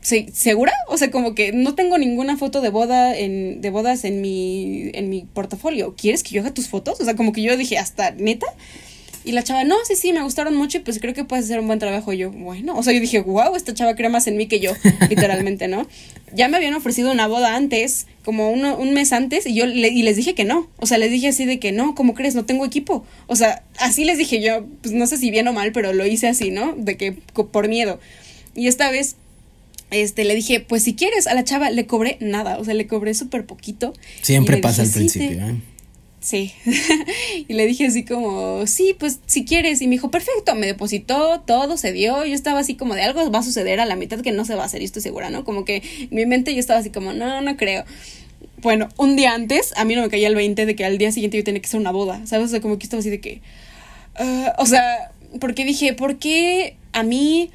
¿segura? 0.02 0.74
O 0.88 0.98
sea, 0.98 1.12
como 1.12 1.36
que 1.36 1.52
no 1.52 1.76
tengo 1.76 1.98
ninguna 1.98 2.38
foto 2.38 2.62
de 2.62 2.70
boda 2.70 3.18
en, 3.18 3.62
de 3.62 3.70
bodas 3.70 4.04
en 4.04 4.22
mi, 4.22 4.92
en 4.94 5.10
mi 5.10 5.22
portafolio. 5.24 5.96
¿Quieres 5.96 6.24
que 6.24 6.32
yo 6.32 6.42
haga 6.42 6.54
tus 6.54 6.70
fotos? 6.70 7.00
O 7.02 7.06
sea, 7.06 7.16
como 7.16 7.34
que 7.34 7.42
yo 7.42 7.58
dije, 7.58 7.78
hasta 7.78 8.12
neta. 8.12 8.48
Y 9.26 9.32
la 9.32 9.44
chava, 9.44 9.64
no, 9.64 9.76
sí, 9.86 9.96
sí, 9.96 10.14
me 10.14 10.22
gustaron 10.22 10.56
mucho 10.56 10.78
y 10.78 10.82
pues 10.82 11.00
creo 11.00 11.16
que 11.16 11.24
puedes 11.24 11.46
hacer 11.46 11.60
un 11.60 11.66
buen 11.66 11.80
trabajo. 11.80 12.14
Y 12.14 12.18
yo, 12.18 12.32
bueno, 12.32 12.78
o 12.78 12.84
sea, 12.84 12.94
yo 12.94 13.00
dije, 13.00 13.20
wow, 13.22 13.56
esta 13.56 13.74
chava 13.74 13.96
crea 13.96 14.10
más 14.10 14.28
en 14.28 14.38
mí 14.38 14.48
que 14.48 14.60
yo, 14.60 14.74
literalmente, 15.10 15.68
¿no? 15.68 15.88
Ya 16.34 16.48
me 16.48 16.58
habían 16.58 16.76
ofrecido 16.76 17.12
una 17.12 17.28
boda 17.28 17.56
antes, 17.56 18.06
como 18.24 18.52
uno, 18.52 18.78
un 18.78 18.94
mes 18.94 19.14
antes, 19.14 19.48
y 19.48 19.56
yo 19.56 19.66
le, 19.66 19.88
y 19.88 20.04
les 20.04 20.16
dije 20.16 20.36
que 20.36 20.44
no. 20.44 20.70
O 20.78 20.86
sea, 20.86 21.00
les 21.00 21.10
dije 21.10 21.30
así 21.30 21.46
de 21.46 21.60
que 21.60 21.72
no, 21.72 21.96
¿cómo 21.96 22.14
crees? 22.14 22.36
No 22.36 22.46
tengo 22.46 22.66
equipo. 22.66 23.04
O 23.26 23.36
sea, 23.36 23.64
así 23.80 24.06
les 24.06 24.20
dije 24.20 24.42
yo, 24.42 24.66
pues 24.84 24.94
no 24.94 25.08
sé 25.08 25.18
si 25.18 25.32
bien 25.32 25.48
o 25.48 25.54
mal, 25.54 25.72
pero 25.72 25.92
lo 25.92 26.06
hice 26.06 26.28
así, 26.28 26.52
¿no? 26.52 26.76
De 26.78 26.96
que 26.96 27.14
por 27.14 27.68
miedo. 27.68 28.00
Y 28.54 28.68
esta 28.68 28.92
vez 28.92 29.16
este, 29.92 30.24
le 30.24 30.36
dije, 30.36 30.60
pues 30.60 30.84
si 30.84 30.94
quieres, 30.94 31.26
a 31.28 31.34
la 31.34 31.44
chava 31.44 31.70
le 31.70 31.86
cobré 31.88 32.18
nada, 32.20 32.58
o 32.58 32.66
sea, 32.66 32.74
le 32.74 32.86
cobré 32.86 33.14
súper 33.14 33.46
poquito. 33.46 33.94
Siempre 34.22 34.58
pasa 34.58 34.84
al 34.84 34.90
principio, 34.90 35.40
¿eh? 35.40 35.56
Sí. 36.26 36.54
y 37.48 37.54
le 37.54 37.68
dije 37.68 37.86
así 37.86 38.04
como, 38.04 38.66
sí, 38.66 38.96
pues 38.98 39.20
si 39.28 39.46
quieres. 39.46 39.80
Y 39.84 39.88
me 39.88 39.92
dijo, 39.92 40.10
perfecto, 40.10 40.56
me 40.56 40.66
depositó, 40.66 41.42
todo 41.42 41.78
se 41.78 41.94
dio. 41.94 42.26
Yo 42.26 42.34
estaba 42.34 42.60
así 42.62 42.74
como 42.74 42.96
de 42.96 43.04
algo 43.04 43.30
va 43.30 43.40
a 43.40 43.44
suceder 43.44 43.80
a 43.80 43.86
la 43.86 43.96
mitad 43.96 44.22
que 44.22 44.32
no 44.32 44.44
se 44.44 44.56
va 44.56 44.64
a 44.64 44.66
hacer, 44.66 44.82
y 44.82 44.86
estoy 44.86 45.04
segura, 45.04 45.30
¿no? 45.30 45.46
Como 45.46 45.66
que 45.66 45.84
en 46.00 46.10
mi 46.10 46.26
mente 46.26 46.56
yo 46.56 46.60
estaba 46.60 46.80
así 46.80 46.90
como, 46.90 47.14
no, 47.14 47.42
no 47.42 47.58
creo. 47.58 47.86
Bueno, 48.58 48.90
un 48.98 49.16
día 49.16 49.36
antes, 49.36 49.72
a 49.78 49.86
mí 49.86 49.94
no 49.94 50.02
me 50.02 50.10
caía 50.10 50.28
el 50.28 50.34
20 50.34 50.66
de 50.66 50.76
que 50.76 50.84
al 50.84 50.98
día 50.98 51.12
siguiente 51.12 51.38
yo 51.38 51.44
tenía 51.44 51.62
que 51.62 51.68
hacer 51.68 51.80
una 51.80 51.92
boda, 51.92 52.26
¿sabes? 52.26 52.48
O 52.48 52.50
sea, 52.50 52.60
como 52.60 52.80
que 52.80 52.86
estaba 52.86 53.02
así 53.02 53.12
de 53.12 53.22
que, 53.22 53.42
ah", 54.16 54.56
o 54.58 54.66
sea, 54.66 55.12
porque 55.40 55.64
dije, 55.64 55.94
¿por 55.94 56.18
qué 56.18 56.76
a 56.92 57.04
mí? 57.04 57.52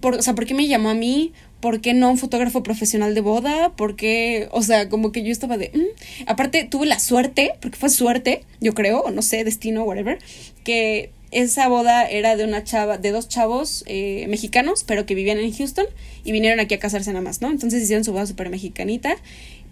Por, 0.00 0.14
o 0.14 0.22
sea, 0.22 0.34
¿por 0.34 0.46
qué 0.46 0.54
me 0.54 0.66
llamó 0.66 0.88
a 0.88 0.94
mí? 0.94 1.34
¿Por 1.64 1.80
qué 1.80 1.94
no 1.94 2.10
un 2.10 2.18
fotógrafo 2.18 2.62
profesional 2.62 3.14
de 3.14 3.22
boda? 3.22 3.72
¿Por 3.74 3.96
qué? 3.96 4.48
O 4.50 4.60
sea, 4.60 4.90
como 4.90 5.12
que 5.12 5.22
yo 5.22 5.32
estaba 5.32 5.56
de... 5.56 5.70
Mm". 5.72 6.26
Aparte, 6.26 6.64
tuve 6.64 6.84
la 6.84 6.98
suerte, 6.98 7.52
porque 7.62 7.78
fue 7.78 7.88
suerte, 7.88 8.42
yo 8.60 8.74
creo, 8.74 9.00
o 9.00 9.10
no 9.10 9.22
sé, 9.22 9.44
destino, 9.44 9.82
whatever, 9.84 10.18
que 10.62 11.08
esa 11.30 11.66
boda 11.68 12.06
era 12.06 12.36
de 12.36 12.44
una 12.44 12.64
chava, 12.64 12.98
de 12.98 13.12
dos 13.12 13.30
chavos 13.30 13.82
eh, 13.86 14.26
mexicanos, 14.28 14.84
pero 14.84 15.06
que 15.06 15.14
vivían 15.14 15.38
en 15.38 15.54
Houston 15.54 15.86
y 16.22 16.32
vinieron 16.32 16.60
aquí 16.60 16.74
a 16.74 16.78
casarse 16.78 17.10
nada 17.14 17.24
más, 17.24 17.40
¿no? 17.40 17.50
Entonces 17.50 17.82
hicieron 17.82 18.04
su 18.04 18.12
boda 18.12 18.26
súper 18.26 18.50
mexicanita, 18.50 19.16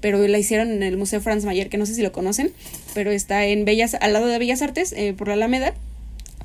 pero 0.00 0.26
la 0.26 0.38
hicieron 0.38 0.70
en 0.70 0.82
el 0.82 0.96
Museo 0.96 1.20
Franz 1.20 1.44
Mayer, 1.44 1.68
que 1.68 1.76
no 1.76 1.84
sé 1.84 1.94
si 1.94 2.00
lo 2.00 2.10
conocen, 2.10 2.54
pero 2.94 3.10
está 3.10 3.44
en 3.44 3.66
Bellas, 3.66 3.98
al 4.00 4.14
lado 4.14 4.28
de 4.28 4.38
Bellas 4.38 4.62
Artes, 4.62 4.94
eh, 4.96 5.12
por 5.12 5.28
la 5.28 5.34
Alameda 5.34 5.74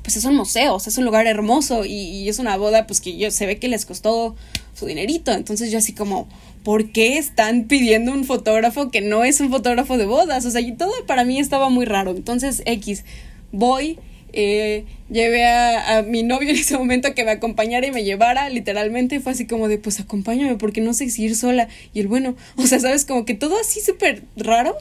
pues 0.08 0.16
es 0.16 0.24
un 0.24 0.36
museo, 0.36 0.76
o 0.76 0.80
sea, 0.80 0.90
es 0.90 0.96
un 0.96 1.04
lugar 1.04 1.26
hermoso 1.26 1.84
y, 1.84 2.30
es 2.30 2.38
una 2.38 2.56
boda 2.56 2.86
pues 2.86 3.02
que 3.02 3.18
yo, 3.18 3.30
se 3.30 3.44
ve 3.44 3.58
que 3.58 3.68
les 3.68 3.84
costó 3.84 4.34
su 4.72 4.86
dinerito. 4.86 5.32
Entonces 5.32 5.70
yo 5.70 5.76
así 5.76 5.92
como, 5.92 6.26
¿por 6.64 6.92
qué 6.92 7.18
están 7.18 7.64
pidiendo 7.64 8.12
un 8.12 8.24
fotógrafo 8.24 8.90
que 8.90 9.02
no 9.02 9.22
es 9.22 9.38
un 9.40 9.50
fotógrafo 9.50 9.98
de 9.98 10.06
bodas? 10.06 10.46
O 10.46 10.50
sea, 10.50 10.62
y 10.62 10.72
todo 10.72 10.92
para 11.06 11.26
mí 11.26 11.38
estaba 11.38 11.68
muy 11.68 11.84
raro. 11.84 12.12
Entonces, 12.12 12.62
X, 12.64 13.04
voy, 13.52 13.98
eh, 14.32 14.86
llevé 15.10 15.44
a, 15.44 15.98
a, 15.98 16.02
mi 16.04 16.22
novio 16.22 16.48
en 16.52 16.56
ese 16.56 16.78
momento 16.78 17.14
que 17.14 17.24
me 17.24 17.32
acompañara 17.32 17.86
y 17.86 17.90
me 17.90 18.02
llevara, 18.02 18.48
literalmente, 18.48 19.20
fue 19.20 19.32
así 19.32 19.46
como 19.46 19.68
de, 19.68 19.76
pues 19.76 20.00
acompáñame 20.00 20.56
porque 20.56 20.80
no 20.80 20.94
sé 20.94 21.10
si 21.10 21.24
ir 21.24 21.36
sola. 21.36 21.68
Y 21.92 22.00
el 22.00 22.08
bueno, 22.08 22.34
o 22.56 22.66
sea, 22.66 22.80
sabes, 22.80 23.04
como 23.04 23.26
que 23.26 23.34
todo 23.34 23.60
así 23.60 23.82
súper 23.82 24.22
raro. 24.36 24.74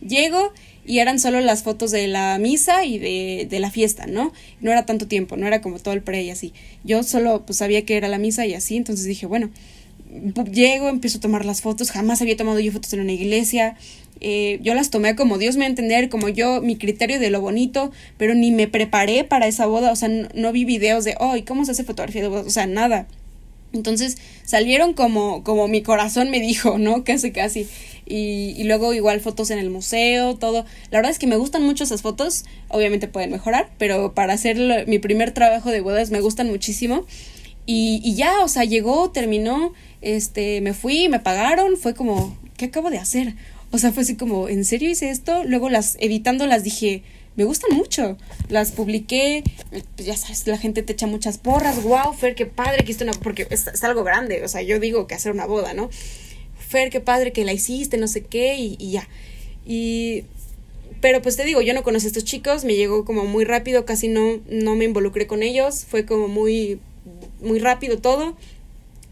Llego 0.00 0.52
y 0.88 1.00
eran 1.00 1.20
solo 1.20 1.40
las 1.40 1.62
fotos 1.62 1.90
de 1.90 2.08
la 2.08 2.38
misa 2.38 2.84
y 2.84 2.98
de, 2.98 3.46
de, 3.48 3.60
la 3.60 3.70
fiesta, 3.70 4.06
¿no? 4.06 4.32
No 4.60 4.72
era 4.72 4.86
tanto 4.86 5.06
tiempo, 5.06 5.36
no 5.36 5.46
era 5.46 5.60
como 5.60 5.78
todo 5.78 5.92
el 5.92 6.02
pre 6.02 6.22
y 6.22 6.30
así. 6.30 6.54
Yo 6.82 7.02
solo 7.02 7.44
pues 7.44 7.58
sabía 7.58 7.84
que 7.84 7.96
era 7.96 8.08
la 8.08 8.18
misa 8.18 8.46
y 8.46 8.54
así, 8.54 8.76
entonces 8.76 9.04
dije, 9.04 9.26
bueno, 9.26 9.50
llego, 10.50 10.88
empiezo 10.88 11.18
a 11.18 11.20
tomar 11.20 11.44
las 11.44 11.60
fotos, 11.60 11.90
jamás 11.90 12.22
había 12.22 12.36
tomado 12.36 12.58
yo 12.58 12.72
fotos 12.72 12.92
en 12.94 13.00
una 13.00 13.12
iglesia, 13.12 13.76
eh, 14.20 14.58
yo 14.62 14.74
las 14.74 14.90
tomé 14.90 15.14
como 15.14 15.38
Dios 15.38 15.56
me 15.56 15.64
a 15.64 15.68
entender, 15.68 16.08
como 16.08 16.28
yo, 16.28 16.60
mi 16.60 16.76
criterio 16.76 17.20
de 17.20 17.30
lo 17.30 17.40
bonito, 17.40 17.92
pero 18.16 18.34
ni 18.34 18.50
me 18.50 18.66
preparé 18.66 19.24
para 19.24 19.46
esa 19.46 19.66
boda, 19.66 19.92
o 19.92 19.96
sea, 19.96 20.08
no, 20.08 20.52
vi 20.52 20.64
videos 20.64 21.04
de, 21.04 21.16
oh, 21.20 21.36
¿y 21.36 21.42
cómo 21.42 21.64
se 21.64 21.72
hace 21.72 21.84
fotografía 21.84 22.22
de 22.22 22.28
bodas? 22.28 22.46
O 22.46 22.50
sea, 22.50 22.66
nada. 22.66 23.06
Entonces 23.72 24.16
salieron 24.44 24.94
como, 24.94 25.44
como 25.44 25.68
mi 25.68 25.82
corazón 25.82 26.30
me 26.30 26.40
dijo, 26.40 26.78
¿no? 26.78 27.04
Casi, 27.04 27.32
casi. 27.32 27.66
Y, 28.08 28.54
y, 28.56 28.64
luego 28.64 28.94
igual 28.94 29.20
fotos 29.20 29.50
en 29.50 29.58
el 29.58 29.68
museo, 29.68 30.36
todo. 30.36 30.64
La 30.90 30.98
verdad 30.98 31.10
es 31.10 31.18
que 31.18 31.26
me 31.26 31.36
gustan 31.36 31.62
mucho 31.62 31.84
esas 31.84 32.00
fotos, 32.00 32.46
obviamente 32.68 33.06
pueden 33.06 33.30
mejorar, 33.30 33.70
pero 33.76 34.14
para 34.14 34.32
hacer 34.32 34.56
lo, 34.58 34.74
mi 34.86 34.98
primer 34.98 35.32
trabajo 35.32 35.70
de 35.70 35.80
bodas 35.80 36.10
me 36.10 36.20
gustan 36.20 36.48
muchísimo. 36.48 37.04
Y, 37.66 38.00
y, 38.02 38.14
ya, 38.14 38.40
o 38.40 38.48
sea, 38.48 38.64
llegó, 38.64 39.10
terminó, 39.10 39.74
este, 40.00 40.62
me 40.62 40.72
fui, 40.72 41.10
me 41.10 41.20
pagaron, 41.20 41.76
fue 41.76 41.94
como, 41.94 42.36
¿qué 42.56 42.66
acabo 42.66 42.88
de 42.88 42.96
hacer? 42.96 43.34
O 43.70 43.78
sea, 43.78 43.92
fue 43.92 44.04
así 44.04 44.16
como, 44.16 44.48
¿en 44.48 44.64
serio 44.64 44.88
hice 44.88 45.10
esto? 45.10 45.44
Luego 45.44 45.68
las, 45.68 45.98
editando 46.00 46.46
las 46.46 46.64
dije, 46.64 47.02
me 47.38 47.44
gustan 47.44 47.76
mucho. 47.76 48.16
Las 48.48 48.72
publiqué, 48.72 49.44
pues 49.70 50.06
ya 50.06 50.16
sabes, 50.16 50.46
la 50.46 50.58
gente 50.58 50.82
te 50.82 50.94
echa 50.94 51.06
muchas 51.06 51.38
porras, 51.38 51.82
wow, 51.82 52.12
Fer, 52.12 52.34
qué 52.34 52.46
padre 52.46 52.78
que 52.78 52.84
hiciste 52.84 53.04
una, 53.04 53.12
porque 53.12 53.46
es, 53.50 53.68
es 53.68 53.84
algo 53.84 54.02
grande, 54.02 54.42
o 54.44 54.48
sea, 54.48 54.62
yo 54.62 54.80
digo 54.80 55.06
que 55.06 55.14
hacer 55.14 55.30
una 55.30 55.46
boda, 55.46 55.72
¿no? 55.72 55.88
Fer, 56.68 56.90
qué 56.90 57.00
padre 57.00 57.32
que 57.32 57.44
la 57.44 57.52
hiciste, 57.52 57.96
no 57.96 58.08
sé 58.08 58.24
qué, 58.24 58.56
y, 58.56 58.76
y 58.78 58.92
ya. 58.92 59.08
Y 59.66 60.24
pero 61.00 61.22
pues 61.22 61.36
te 61.36 61.44
digo, 61.44 61.60
yo 61.62 61.74
no 61.74 61.82
conocí 61.82 62.06
a 62.06 62.08
estos 62.08 62.24
chicos, 62.24 62.64
me 62.64 62.74
llegó 62.74 63.04
como 63.04 63.24
muy 63.24 63.44
rápido, 63.44 63.84
casi 63.84 64.08
no, 64.08 64.40
no 64.48 64.74
me 64.74 64.84
involucré 64.84 65.26
con 65.26 65.42
ellos, 65.42 65.84
fue 65.84 66.04
como 66.04 66.28
muy, 66.28 66.80
muy 67.40 67.58
rápido 67.60 67.98
todo. 67.98 68.36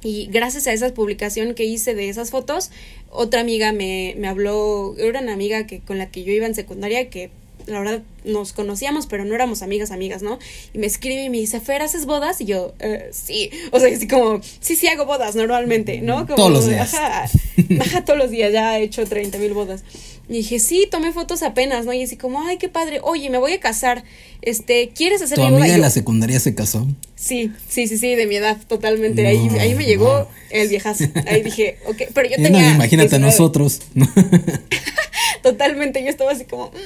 Y 0.02 0.28
gracias 0.30 0.66
a 0.66 0.72
esa 0.72 0.92
publicación 0.94 1.54
que 1.54 1.64
hice 1.64 1.94
de 1.94 2.08
esas 2.08 2.30
fotos, 2.30 2.70
otra 3.10 3.40
amiga 3.40 3.72
me, 3.72 4.14
me 4.18 4.28
habló, 4.28 4.94
era 4.98 5.20
una 5.20 5.32
amiga 5.32 5.66
que, 5.66 5.80
con 5.80 5.98
la 5.98 6.10
que 6.10 6.22
yo 6.24 6.32
iba 6.32 6.46
en 6.46 6.54
secundaria, 6.54 7.08
que 7.08 7.30
la 7.66 7.80
verdad 7.80 8.02
nos 8.24 8.52
conocíamos, 8.52 9.06
pero 9.06 9.24
no 9.24 9.34
éramos 9.34 9.62
amigas, 9.62 9.90
amigas, 9.90 10.22
¿no? 10.22 10.38
Y 10.72 10.78
me 10.78 10.86
escribe 10.86 11.24
y 11.24 11.30
me 11.30 11.38
dice, 11.38 11.60
Fer, 11.60 11.82
¿haces 11.82 12.06
bodas? 12.06 12.40
Y 12.40 12.46
yo, 12.46 12.74
eh, 12.80 13.10
sí. 13.12 13.50
O 13.72 13.80
sea, 13.80 13.94
así 13.94 14.08
como, 14.08 14.40
sí, 14.60 14.76
sí 14.76 14.86
hago 14.88 15.06
bodas 15.06 15.36
normalmente, 15.36 16.00
¿no? 16.00 16.26
Como, 16.26 16.36
todos 16.36 16.52
los 16.52 16.68
días. 16.68 16.94
Ajá, 16.94 17.28
ajá, 17.80 18.04
todos 18.04 18.18
los 18.18 18.30
días, 18.30 18.52
ya 18.52 18.78
he 18.78 18.84
hecho 18.84 19.04
30 19.04 19.38
mil 19.38 19.52
bodas. 19.52 19.84
Y 20.28 20.38
dije, 20.38 20.58
sí, 20.58 20.88
tomé 20.90 21.12
fotos 21.12 21.42
apenas, 21.42 21.86
¿no? 21.86 21.92
Y 21.92 22.02
así 22.02 22.16
como, 22.16 22.42
ay, 22.42 22.56
qué 22.58 22.68
padre, 22.68 23.00
oye, 23.02 23.30
me 23.30 23.38
voy 23.38 23.52
a 23.52 23.60
casar, 23.60 24.02
este, 24.42 24.88
¿quieres 24.88 25.22
hacer 25.22 25.36
¿Tu 25.36 25.42
mi 25.42 25.48
amiga 25.48 25.64
boda? 25.64 25.74
en 25.76 25.80
la 25.80 25.90
secundaria 25.90 26.40
se 26.40 26.54
casó? 26.54 26.86
Sí, 27.14 27.52
sí, 27.68 27.86
sí, 27.86 27.96
sí, 27.96 28.14
de 28.14 28.26
mi 28.26 28.36
edad, 28.36 28.58
totalmente. 28.66 29.22
No, 29.22 29.28
ahí, 29.28 29.48
ahí 29.60 29.74
me 29.74 29.84
llegó 29.84 30.18
no. 30.18 30.28
el 30.50 30.68
viejazo. 30.68 31.04
Ahí 31.26 31.42
dije, 31.42 31.78
ok, 31.86 32.02
pero 32.12 32.28
yo 32.28 32.36
tenía. 32.36 32.70
no, 32.70 32.74
imagínate 32.74 33.18
19. 33.18 33.24
nosotros. 33.24 33.82
Totalmente, 35.50 36.02
yo 36.02 36.08
estaba 36.10 36.32
así 36.32 36.44
como. 36.44 36.66
"Mm". 36.70 36.76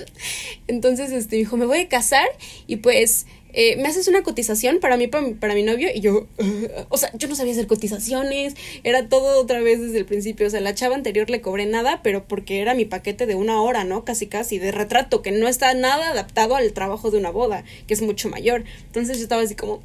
Entonces, 0.68 1.10
este, 1.12 1.36
dijo, 1.36 1.56
me 1.56 1.66
voy 1.66 1.78
a 1.78 1.88
casar 1.88 2.26
y 2.66 2.76
pues. 2.76 3.26
eh, 3.52 3.74
me 3.78 3.88
haces 3.88 4.06
una 4.06 4.22
cotización 4.22 4.78
para 4.78 4.96
mí, 4.96 5.08
para, 5.08 5.24
mi- 5.26 5.34
para 5.34 5.54
mi 5.54 5.64
novio, 5.64 5.88
y 5.92 5.98
yo, 6.00 6.28
o 6.88 6.96
sea, 6.96 7.10
yo 7.14 7.26
no 7.26 7.34
sabía 7.34 7.52
hacer 7.52 7.66
cotizaciones, 7.66 8.54
era 8.84 9.08
todo 9.08 9.40
otra 9.40 9.58
vez 9.60 9.80
desde 9.80 9.98
el 9.98 10.04
principio, 10.04 10.46
o 10.46 10.50
sea, 10.50 10.60
la 10.60 10.72
chava 10.76 10.94
anterior 10.94 11.28
le 11.30 11.40
cobré 11.40 11.66
nada, 11.66 12.00
pero 12.04 12.28
porque 12.28 12.60
era 12.60 12.74
mi 12.74 12.84
paquete 12.84 13.26
de 13.26 13.34
una 13.34 13.60
hora, 13.60 13.82
¿no? 13.82 14.04
Casi, 14.04 14.28
casi, 14.28 14.60
de 14.60 14.70
retrato, 14.70 15.20
que 15.22 15.32
no 15.32 15.48
está 15.48 15.74
nada 15.74 16.10
adaptado 16.10 16.54
al 16.54 16.72
trabajo 16.72 17.10
de 17.10 17.18
una 17.18 17.30
boda, 17.30 17.64
que 17.88 17.94
es 17.94 18.02
mucho 18.02 18.28
mayor. 18.28 18.62
Entonces 18.86 19.16
yo 19.18 19.24
estaba 19.24 19.42
así 19.42 19.56
como, 19.56 19.78
"Mm", 19.78 19.82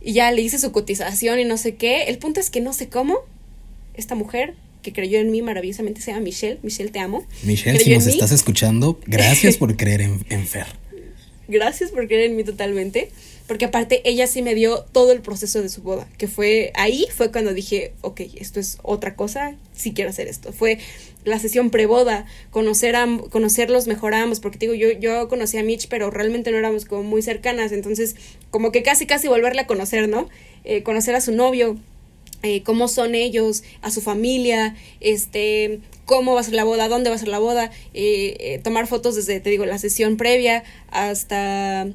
y 0.00 0.12
ya 0.14 0.32
le 0.32 0.42
hice 0.42 0.58
su 0.58 0.72
cotización 0.72 1.38
y 1.38 1.44
no 1.44 1.58
sé 1.58 1.76
qué. 1.76 2.04
El 2.04 2.18
punto 2.18 2.40
es 2.40 2.50
que 2.50 2.60
no 2.60 2.72
sé 2.72 2.88
cómo, 2.88 3.18
esta 3.94 4.16
mujer 4.16 4.54
que 4.82 4.92
creyó 4.92 5.18
en 5.18 5.30
mí 5.30 5.42
maravillosamente 5.42 6.00
se 6.00 6.10
llama 6.10 6.24
Michelle, 6.24 6.58
Michelle 6.62 6.90
te 6.90 6.98
amo. 6.98 7.26
Michelle, 7.42 7.78
si 7.78 7.94
nos 7.94 8.06
mí. 8.06 8.12
estás 8.12 8.32
escuchando, 8.32 8.98
gracias 9.06 9.56
por 9.56 9.76
creer 9.76 10.02
en, 10.02 10.24
en 10.28 10.46
Fer. 10.46 10.66
Gracias 11.48 11.90
por 11.90 12.06
creer 12.06 12.30
en 12.30 12.36
mí 12.36 12.44
totalmente. 12.44 13.10
Porque 13.46 13.64
aparte 13.64 14.00
ella 14.08 14.26
sí 14.26 14.40
me 14.40 14.54
dio 14.54 14.84
todo 14.92 15.12
el 15.12 15.20
proceso 15.20 15.60
de 15.60 15.68
su 15.68 15.82
boda. 15.82 16.08
Que 16.16 16.28
fue 16.28 16.72
ahí 16.74 17.06
fue 17.14 17.30
cuando 17.30 17.52
dije, 17.52 17.92
ok, 18.00 18.20
esto 18.36 18.60
es 18.60 18.78
otra 18.82 19.14
cosa, 19.16 19.56
sí 19.74 19.92
quiero 19.92 20.10
hacer 20.10 20.28
esto. 20.28 20.52
Fue 20.52 20.78
la 21.24 21.38
sesión 21.38 21.70
preboda, 21.70 22.24
conocer 22.50 22.96
a, 22.96 23.06
conocerlos 23.30 23.86
mejor 23.86 24.14
a 24.14 24.22
ambos. 24.22 24.40
Porque 24.40 24.58
te 24.58 24.66
digo, 24.66 24.74
yo, 24.74 24.98
yo 24.98 25.28
conocí 25.28 25.58
a 25.58 25.64
Mitch, 25.64 25.88
pero 25.88 26.10
realmente 26.10 26.50
no 26.52 26.58
éramos 26.58 26.84
como 26.84 27.02
muy 27.02 27.20
cercanas. 27.20 27.72
Entonces, 27.72 28.16
como 28.50 28.72
que 28.72 28.82
casi 28.82 29.06
casi 29.06 29.28
volverle 29.28 29.62
a 29.62 29.66
conocer, 29.66 30.08
¿no? 30.08 30.28
Eh, 30.64 30.82
conocer 30.82 31.14
a 31.16 31.20
su 31.20 31.32
novio, 31.32 31.76
eh, 32.42 32.62
cómo 32.62 32.88
son 32.88 33.14
ellos, 33.14 33.62
a 33.82 33.90
su 33.90 34.00
familia, 34.00 34.76
este, 35.00 35.80
cómo 36.04 36.34
va 36.34 36.40
a 36.40 36.44
ser 36.44 36.54
la 36.54 36.64
boda, 36.64 36.88
dónde 36.88 37.10
va 37.10 37.16
a 37.16 37.18
ser 37.18 37.28
la 37.28 37.38
boda, 37.38 37.70
eh, 37.94 38.36
eh, 38.40 38.60
tomar 38.62 38.86
fotos 38.86 39.14
desde, 39.14 39.40
te 39.40 39.50
digo, 39.50 39.66
la 39.66 39.78
sesión 39.78 40.16
previa 40.16 40.64
hasta 40.90 41.88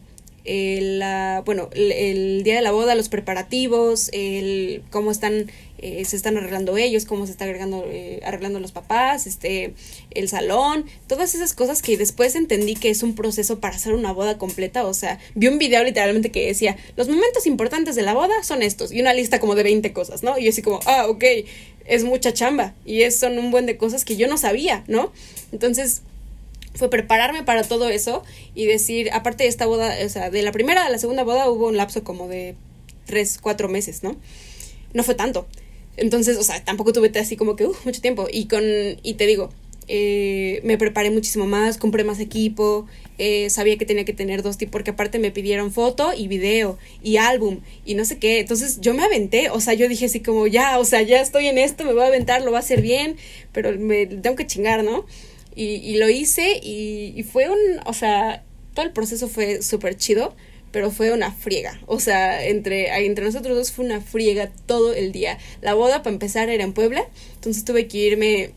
eh, 0.49 0.79
la, 0.81 1.43
bueno, 1.45 1.69
el, 1.73 1.91
el, 1.91 2.43
día 2.43 2.55
de 2.55 2.61
la 2.61 2.71
boda, 2.71 2.95
los 2.95 3.09
preparativos, 3.09 4.09
el 4.13 4.81
cómo 4.91 5.11
están, 5.11 5.51
eh, 5.79 6.03
se 6.05 6.15
están 6.15 6.37
arreglando 6.37 6.77
ellos, 6.77 7.05
cómo 7.05 7.25
se 7.25 7.31
está 7.31 7.45
agregando, 7.45 7.85
eh, 7.87 8.19
arreglando 8.23 8.59
los 8.59 8.71
papás, 8.71 9.27
este, 9.27 9.73
el 10.11 10.27
salón, 10.29 10.85
todas 11.07 11.35
esas 11.35 11.53
cosas 11.53 11.81
que 11.81 11.97
después 11.97 12.35
entendí 12.35 12.75
que 12.75 12.89
es 12.89 13.03
un 13.03 13.15
proceso 13.15 13.59
para 13.59 13.75
hacer 13.75 13.93
una 13.93 14.11
boda 14.11 14.37
completa, 14.37 14.85
o 14.85 14.93
sea, 14.93 15.19
vi 15.35 15.47
un 15.47 15.59
video 15.59 15.83
literalmente 15.83 16.31
que 16.31 16.47
decía, 16.47 16.77
los 16.95 17.07
momentos 17.07 17.45
importantes 17.45 17.95
de 17.95 18.01
la 18.01 18.13
boda 18.13 18.43
son 18.43 18.61
estos, 18.61 18.91
y 18.91 19.01
una 19.01 19.13
lista 19.13 19.39
como 19.39 19.55
de 19.55 19.63
20 19.63 19.93
cosas, 19.93 20.23
¿no? 20.23 20.37
Y 20.37 20.45
yo 20.45 20.49
así 20.49 20.61
como, 20.61 20.79
ah, 20.85 21.07
ok, 21.07 21.23
es 21.85 22.03
mucha 22.03 22.33
chamba, 22.33 22.73
y 22.85 23.03
es, 23.03 23.19
son 23.19 23.37
un 23.37 23.51
buen 23.51 23.65
de 23.65 23.77
cosas 23.77 24.03
que 24.03 24.17
yo 24.17 24.27
no 24.27 24.37
sabía, 24.37 24.83
¿no? 24.87 25.11
Entonces, 25.51 26.01
fue 26.77 26.89
prepararme 26.89 27.43
para 27.43 27.63
todo 27.63 27.89
eso 27.89 28.23
y 28.55 28.65
decir, 28.65 29.09
aparte 29.11 29.43
de 29.43 29.49
esta 29.49 29.65
boda, 29.65 29.93
o 30.05 30.09
sea, 30.09 30.29
de 30.29 30.41
la 30.41 30.51
primera 30.51 30.85
a 30.85 30.89
la 30.89 30.97
segunda 30.99 31.23
boda 31.23 31.49
hubo 31.49 31.67
un 31.67 31.77
lapso 31.77 32.03
como 32.03 32.27
de 32.27 32.55
tres, 33.05 33.39
cuatro 33.41 33.67
meses, 33.67 34.03
¿no? 34.03 34.15
No 34.93 35.03
fue 35.03 35.15
tanto. 35.15 35.47
Entonces, 35.97 36.37
o 36.37 36.43
sea, 36.43 36.63
tampoco 36.63 36.93
tuve 36.93 37.11
así 37.19 37.35
como 37.35 37.55
que, 37.55 37.65
uh, 37.65 37.75
mucho 37.85 38.01
tiempo. 38.01 38.27
Y 38.31 38.45
con, 38.45 38.63
y 39.03 39.13
te 39.15 39.25
digo, 39.25 39.49
eh, 39.89 40.59
me 40.63 40.77
preparé 40.77 41.09
muchísimo 41.11 41.47
más, 41.47 41.77
compré 41.77 42.03
más 42.03 42.19
equipo, 42.19 42.85
eh, 43.17 43.49
sabía 43.49 43.77
que 43.77 43.85
tenía 43.85 44.03
que 44.03 44.11
tener 44.11 44.43
dos 44.43 44.57
tipos, 44.57 44.73
porque 44.73 44.91
aparte 44.91 45.17
me 45.17 45.31
pidieron 45.31 45.71
foto 45.71 46.11
y 46.13 46.27
video 46.27 46.77
y 47.01 47.17
álbum 47.17 47.61
y 47.85 47.95
no 47.95 48.03
sé 48.03 48.17
qué. 48.19 48.39
Entonces 48.39 48.81
yo 48.81 48.93
me 48.93 49.03
aventé, 49.03 49.49
o 49.49 49.61
sea, 49.61 49.73
yo 49.73 49.87
dije 49.87 50.05
así 50.05 50.19
como, 50.19 50.45
ya, 50.47 50.77
o 50.79 50.85
sea, 50.85 51.01
ya 51.03 51.21
estoy 51.21 51.47
en 51.47 51.57
esto, 51.57 51.85
me 51.85 51.93
voy 51.93 52.03
a 52.03 52.07
aventar, 52.07 52.41
lo 52.41 52.51
va 52.51 52.57
a 52.57 52.61
hacer 52.61 52.81
bien, 52.81 53.15
pero 53.53 53.77
me 53.79 54.05
tengo 54.05 54.35
que 54.35 54.45
chingar, 54.45 54.83
¿no? 54.83 55.05
Y, 55.55 55.75
y 55.75 55.95
lo 55.97 56.09
hice 56.09 56.59
y, 56.61 57.13
y, 57.15 57.23
fue 57.23 57.49
un, 57.49 57.57
o 57.85 57.93
sea, 57.93 58.43
todo 58.73 58.85
el 58.85 58.91
proceso 58.91 59.27
fue 59.27 59.61
súper 59.61 59.95
chido, 59.95 60.35
pero 60.71 60.91
fue 60.91 61.11
una 61.11 61.31
friega. 61.31 61.79
O 61.85 61.99
sea, 61.99 62.45
entre, 62.45 63.05
entre 63.05 63.25
nosotros 63.25 63.55
dos 63.55 63.71
fue 63.71 63.85
una 63.85 64.01
friega 64.01 64.51
todo 64.65 64.93
el 64.93 65.11
día. 65.11 65.37
La 65.61 65.73
boda, 65.73 66.03
para 66.03 66.13
empezar, 66.13 66.49
era 66.49 66.63
en 66.63 66.73
Puebla, 66.73 67.07
entonces 67.35 67.65
tuve 67.65 67.87
que 67.87 67.97
irme 67.97 68.51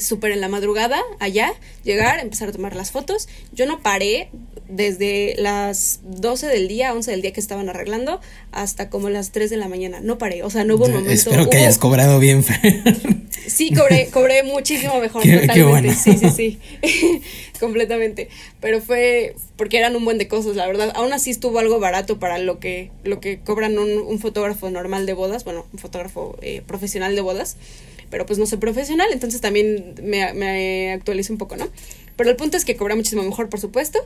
súper 0.00 0.32
en 0.32 0.40
la 0.40 0.48
madrugada 0.48 1.00
allá, 1.20 1.52
llegar, 1.84 2.18
empezar 2.20 2.48
a 2.48 2.52
tomar 2.52 2.74
las 2.74 2.90
fotos. 2.90 3.28
Yo 3.52 3.66
no 3.66 3.80
paré 3.80 4.30
desde 4.68 5.34
las 5.38 6.00
12 6.02 6.46
del 6.48 6.68
día, 6.68 6.92
11 6.92 7.10
del 7.10 7.22
día 7.22 7.32
que 7.32 7.40
estaban 7.40 7.68
arreglando, 7.68 8.20
hasta 8.52 8.90
como 8.90 9.08
las 9.10 9.30
3 9.32 9.50
de 9.50 9.56
la 9.56 9.68
mañana. 9.68 10.00
No 10.00 10.18
paré, 10.18 10.42
o 10.42 10.50
sea, 10.50 10.64
no 10.64 10.74
hubo 10.76 10.86
un 10.86 10.92
momento. 10.92 11.12
Espero 11.12 11.48
que 11.48 11.56
hubo... 11.56 11.64
hayas 11.64 11.78
cobrado 11.78 12.18
bien, 12.18 12.42
Fer. 12.42 12.82
Sí, 13.46 13.72
cobré, 13.72 14.08
cobré 14.08 14.42
muchísimo 14.42 14.98
mejor, 14.98 15.22
qué, 15.22 15.38
totalmente. 15.38 15.54
Qué 15.54 15.62
bueno. 15.62 15.94
Sí, 15.94 16.18
sí, 16.18 16.30
sí. 16.30 17.22
Completamente. 17.60 18.28
Pero 18.60 18.80
fue 18.80 19.36
porque 19.56 19.78
eran 19.78 19.94
un 19.94 20.04
buen 20.04 20.18
de 20.18 20.26
cosas, 20.26 20.56
la 20.56 20.66
verdad. 20.66 20.92
Aún 20.96 21.12
así 21.12 21.30
estuvo 21.30 21.60
algo 21.60 21.78
barato 21.78 22.18
para 22.18 22.38
lo 22.38 22.58
que, 22.58 22.90
lo 23.04 23.20
que 23.20 23.38
cobran 23.38 23.78
un, 23.78 23.90
un 23.98 24.18
fotógrafo 24.18 24.68
normal 24.70 25.06
de 25.06 25.12
bodas, 25.12 25.44
bueno, 25.44 25.64
un 25.72 25.78
fotógrafo 25.78 26.36
eh, 26.42 26.62
profesional 26.66 27.14
de 27.14 27.20
bodas. 27.20 27.56
Pero 28.10 28.26
pues 28.26 28.38
no 28.38 28.46
soy 28.46 28.58
profesional, 28.58 29.08
entonces 29.12 29.40
también 29.40 29.94
me, 30.02 30.32
me 30.32 30.92
actualizo 30.92 31.32
un 31.32 31.38
poco, 31.38 31.56
¿no? 31.56 31.68
Pero 32.16 32.30
el 32.30 32.36
punto 32.36 32.56
es 32.56 32.64
que 32.64 32.76
cobré 32.76 32.94
muchísimo 32.94 33.22
mejor, 33.22 33.48
por 33.48 33.60
supuesto. 33.60 33.98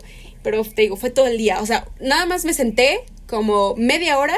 Pero 0.42 0.64
te 0.64 0.82
digo, 0.82 0.96
fue 0.96 1.10
todo 1.10 1.26
el 1.26 1.38
día. 1.38 1.60
O 1.60 1.66
sea, 1.66 1.86
nada 2.00 2.26
más 2.26 2.44
me 2.44 2.52
senté 2.52 3.04
como 3.26 3.76
media 3.76 4.18
hora 4.18 4.36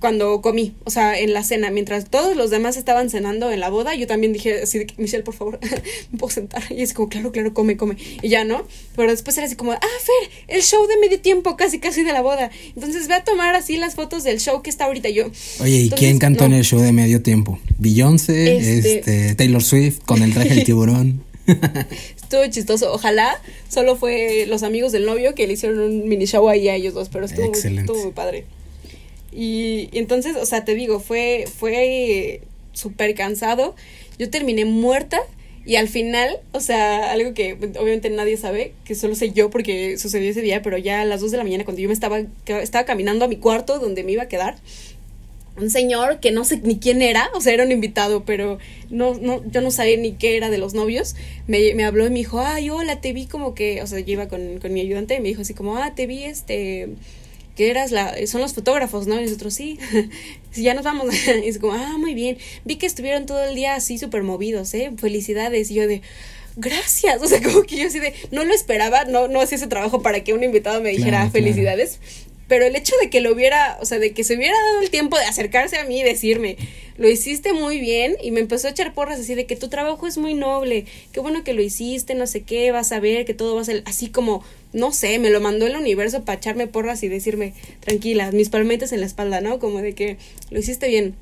cuando 0.00 0.40
comí, 0.40 0.74
o 0.84 0.90
sea, 0.90 1.18
en 1.18 1.32
la 1.32 1.42
cena, 1.42 1.70
mientras 1.70 2.10
todos 2.10 2.36
los 2.36 2.50
demás 2.50 2.76
estaban 2.76 3.10
cenando 3.10 3.50
en 3.50 3.60
la 3.60 3.70
boda, 3.70 3.94
yo 3.94 4.06
también 4.06 4.32
dije 4.32 4.62
así 4.62 4.78
de 4.78 4.86
Michelle, 4.98 5.22
por 5.22 5.34
favor, 5.34 5.58
¿me 6.12 6.18
puedo 6.18 6.32
sentar? 6.32 6.62
Y 6.70 6.82
es 6.82 6.92
como, 6.92 7.08
claro, 7.08 7.32
claro, 7.32 7.54
come, 7.54 7.76
come. 7.76 7.96
Y 8.22 8.28
ya, 8.28 8.44
¿no? 8.44 8.66
Pero 8.94 9.10
después 9.10 9.36
era 9.36 9.46
así 9.46 9.56
como, 9.56 9.72
ah, 9.72 9.80
Fer, 9.80 10.30
el 10.48 10.62
show 10.62 10.86
de 10.86 10.98
medio 10.98 11.20
tiempo, 11.20 11.56
casi, 11.56 11.78
casi 11.78 12.02
de 12.02 12.12
la 12.12 12.22
boda. 12.22 12.50
Entonces 12.74 13.08
ve 13.08 13.14
a 13.14 13.24
tomar 13.24 13.54
así 13.54 13.76
las 13.76 13.94
fotos 13.94 14.24
del 14.24 14.40
show 14.40 14.62
que 14.62 14.70
está 14.70 14.84
ahorita 14.84 15.08
yo. 15.08 15.30
Oye, 15.60 15.76
¿y 15.76 15.90
quién 15.90 16.18
cantó 16.18 16.44
en 16.44 16.52
el 16.52 16.64
show 16.64 16.80
de 16.80 16.92
medio 16.92 17.22
tiempo? 17.22 17.58
Beyoncé, 17.78 18.56
este... 18.56 18.98
este 18.98 19.34
Taylor 19.34 19.62
Swift, 19.62 20.00
con 20.04 20.22
el 20.22 20.32
traje 20.32 20.54
del 20.54 20.64
tiburón. 20.64 21.24
estuvo 21.46 22.46
chistoso. 22.48 22.92
Ojalá 22.92 23.40
solo 23.68 23.96
fue 23.96 24.46
los 24.46 24.62
amigos 24.62 24.92
del 24.92 25.06
novio 25.06 25.34
que 25.34 25.46
le 25.46 25.54
hicieron 25.54 25.78
un 25.78 26.08
mini 26.08 26.26
show 26.26 26.48
ahí 26.48 26.68
a 26.68 26.74
ellos 26.74 26.94
dos, 26.94 27.08
pero 27.08 27.24
estuvo, 27.24 27.52
estuvo 27.52 28.02
muy 28.02 28.12
padre. 28.12 28.44
Y, 29.36 29.90
entonces, 29.92 30.34
o 30.36 30.46
sea, 30.46 30.64
te 30.64 30.74
digo, 30.74 30.98
fue, 30.98 31.44
fue 31.54 32.40
súper 32.72 33.14
cansado. 33.14 33.76
Yo 34.18 34.30
terminé 34.30 34.64
muerta 34.64 35.20
y 35.66 35.76
al 35.76 35.88
final, 35.88 36.38
o 36.52 36.60
sea, 36.60 37.10
algo 37.10 37.34
que 37.34 37.52
obviamente 37.78 38.08
nadie 38.08 38.38
sabe, 38.38 38.72
que 38.84 38.94
solo 38.94 39.14
sé 39.14 39.32
yo 39.32 39.50
porque 39.50 39.98
sucedió 39.98 40.30
ese 40.30 40.40
día, 40.40 40.62
pero 40.62 40.78
ya 40.78 41.02
a 41.02 41.04
las 41.04 41.20
2 41.20 41.32
de 41.32 41.36
la 41.36 41.44
mañana 41.44 41.64
cuando 41.64 41.82
yo 41.82 41.88
me 41.88 41.92
estaba, 41.92 42.20
estaba 42.46 42.86
caminando 42.86 43.26
a 43.26 43.28
mi 43.28 43.36
cuarto 43.36 43.78
donde 43.78 44.04
me 44.04 44.12
iba 44.12 44.22
a 44.22 44.28
quedar, 44.28 44.56
un 45.58 45.70
señor 45.70 46.20
que 46.20 46.30
no 46.30 46.44
sé 46.44 46.60
ni 46.62 46.78
quién 46.78 47.02
era, 47.02 47.28
o 47.34 47.40
sea, 47.40 47.52
era 47.52 47.64
un 47.64 47.72
invitado, 47.72 48.24
pero 48.24 48.58
no, 48.90 49.14
no, 49.14 49.42
yo 49.50 49.60
no 49.60 49.70
sabía 49.70 49.96
ni 49.96 50.12
qué 50.12 50.36
era 50.36 50.50
de 50.50 50.58
los 50.58 50.72
novios, 50.72 51.16
me, 51.46 51.74
me 51.74 51.84
habló 51.84 52.06
y 52.06 52.10
me 52.10 52.16
dijo, 52.16 52.40
ay, 52.40 52.70
hola, 52.70 53.00
te 53.00 53.12
vi 53.12 53.26
como 53.26 53.54
que, 53.54 53.82
o 53.82 53.86
sea, 53.86 53.98
yo 53.98 54.12
iba 54.12 54.28
con, 54.28 54.60
con 54.60 54.72
mi 54.72 54.80
ayudante 54.80 55.16
y 55.16 55.20
me 55.20 55.28
dijo 55.28 55.42
así 55.42 55.54
como, 55.54 55.76
ah, 55.76 55.94
te 55.94 56.06
vi 56.06 56.24
este 56.24 56.90
que 57.56 57.70
eras 57.70 57.90
la, 57.90 58.14
son 58.26 58.42
los 58.42 58.54
fotógrafos, 58.54 59.06
¿no? 59.06 59.18
Y 59.18 59.24
nosotros, 59.24 59.54
sí, 59.54 59.78
ya 60.54 60.74
nos 60.74 60.84
vamos. 60.84 61.12
y 61.44 61.48
es 61.48 61.58
como, 61.58 61.72
ah, 61.72 61.96
muy 61.98 62.14
bien. 62.14 62.36
Vi 62.64 62.76
que 62.76 62.86
estuvieron 62.86 63.26
todo 63.26 63.42
el 63.42 63.54
día 63.54 63.74
así 63.74 63.98
súper 63.98 64.22
movidos, 64.22 64.72
¿eh? 64.74 64.92
Felicidades. 64.98 65.70
Y 65.70 65.74
yo 65.74 65.88
de, 65.88 66.02
gracias. 66.56 67.20
O 67.22 67.26
sea, 67.26 67.42
como 67.42 67.62
que 67.62 67.78
yo 67.78 67.86
así 67.86 67.98
de, 67.98 68.14
no 68.30 68.44
lo 68.44 68.54
esperaba, 68.54 69.06
no, 69.06 69.26
no 69.26 69.40
hacía 69.40 69.56
ese 69.56 69.66
trabajo 69.66 70.02
para 70.02 70.22
que 70.22 70.34
un 70.34 70.44
invitado 70.44 70.80
me 70.80 70.90
dijera 70.90 71.28
felicidades. 71.30 71.98
Pero 72.48 72.64
el 72.64 72.76
hecho 72.76 72.94
de 73.00 73.10
que 73.10 73.20
lo 73.20 73.32
hubiera, 73.32 73.76
o 73.80 73.84
sea, 73.84 73.98
de 73.98 74.12
que 74.12 74.22
se 74.24 74.36
hubiera 74.36 74.56
dado 74.56 74.82
el 74.82 74.90
tiempo 74.90 75.18
de 75.18 75.24
acercarse 75.24 75.78
a 75.78 75.84
mí 75.84 76.00
y 76.00 76.04
decirme, 76.04 76.56
lo 76.96 77.08
hiciste 77.08 77.52
muy 77.52 77.80
bien, 77.80 78.16
y 78.22 78.30
me 78.30 78.40
empezó 78.40 78.68
a 78.68 78.70
echar 78.70 78.94
porras 78.94 79.20
así 79.20 79.34
de 79.34 79.46
que 79.46 79.56
tu 79.56 79.68
trabajo 79.68 80.06
es 80.06 80.16
muy 80.16 80.34
noble, 80.34 80.86
qué 81.12 81.20
bueno 81.20 81.44
que 81.44 81.54
lo 81.54 81.62
hiciste, 81.62 82.14
no 82.14 82.26
sé 82.26 82.42
qué, 82.42 82.70
vas 82.70 82.92
a 82.92 83.00
ver, 83.00 83.24
que 83.24 83.34
todo 83.34 83.56
va 83.56 83.62
a 83.62 83.64
ser 83.64 83.82
así 83.86 84.08
como 84.08 84.44
no 84.72 84.92
sé, 84.92 85.18
me 85.18 85.30
lo 85.30 85.40
mandó 85.40 85.66
el 85.66 85.74
universo 85.74 86.24
para 86.24 86.36
echarme 86.36 86.66
porras 86.66 87.02
y 87.02 87.08
decirme, 87.08 87.54
tranquila, 87.80 88.30
mis 88.30 88.50
palmetes 88.50 88.92
en 88.92 89.00
la 89.00 89.06
espalda, 89.06 89.40
¿no? 89.40 89.58
Como 89.58 89.80
de 89.80 89.94
que 89.94 90.18
lo 90.50 90.58
hiciste 90.58 90.88
bien. 90.88 91.14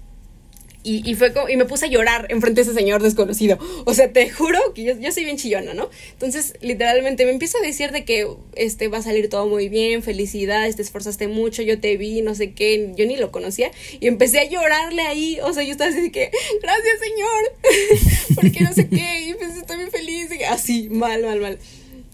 Y, 0.86 1.14
fue 1.14 1.32
como, 1.32 1.48
y 1.48 1.56
me 1.56 1.64
puse 1.64 1.86
a 1.86 1.88
llorar 1.88 2.26
enfrente 2.28 2.62
de 2.62 2.70
ese 2.70 2.78
señor 2.78 3.02
desconocido. 3.02 3.58
O 3.86 3.94
sea, 3.94 4.12
te 4.12 4.28
juro 4.28 4.58
que 4.74 4.84
yo, 4.84 5.12
soy 5.12 5.24
bien 5.24 5.38
chillona, 5.38 5.72
¿no? 5.72 5.88
Entonces, 6.12 6.54
literalmente 6.60 7.24
me 7.24 7.32
empieza 7.32 7.56
a 7.56 7.62
decir 7.62 7.90
de 7.90 8.04
que 8.04 8.28
este 8.54 8.88
va 8.88 8.98
a 8.98 9.02
salir 9.02 9.30
todo 9.30 9.46
muy 9.46 9.70
bien, 9.70 10.02
felicidades, 10.02 10.76
te 10.76 10.82
esforzaste 10.82 11.26
mucho, 11.26 11.62
yo 11.62 11.80
te 11.80 11.96
vi, 11.96 12.20
no 12.20 12.34
sé 12.34 12.52
qué, 12.52 12.92
yo 12.96 13.06
ni 13.06 13.16
lo 13.16 13.32
conocía. 13.32 13.70
Y 13.98 14.08
empecé 14.08 14.40
a 14.40 14.44
llorarle 14.44 15.00
ahí. 15.02 15.38
O 15.42 15.54
sea, 15.54 15.62
yo 15.62 15.72
estaba 15.72 15.88
así 15.88 16.02
de 16.02 16.12
que, 16.12 16.30
gracias, 16.60 16.98
señor, 17.00 18.34
porque 18.34 18.60
no 18.60 18.74
sé 18.74 18.86
qué. 18.86 19.28
Y 19.28 19.34
pues 19.34 19.56
estoy 19.56 19.78
muy 19.78 19.90
feliz. 19.90 20.28
así, 20.50 20.90
mal, 20.90 21.22
mal, 21.22 21.40
mal. 21.40 21.58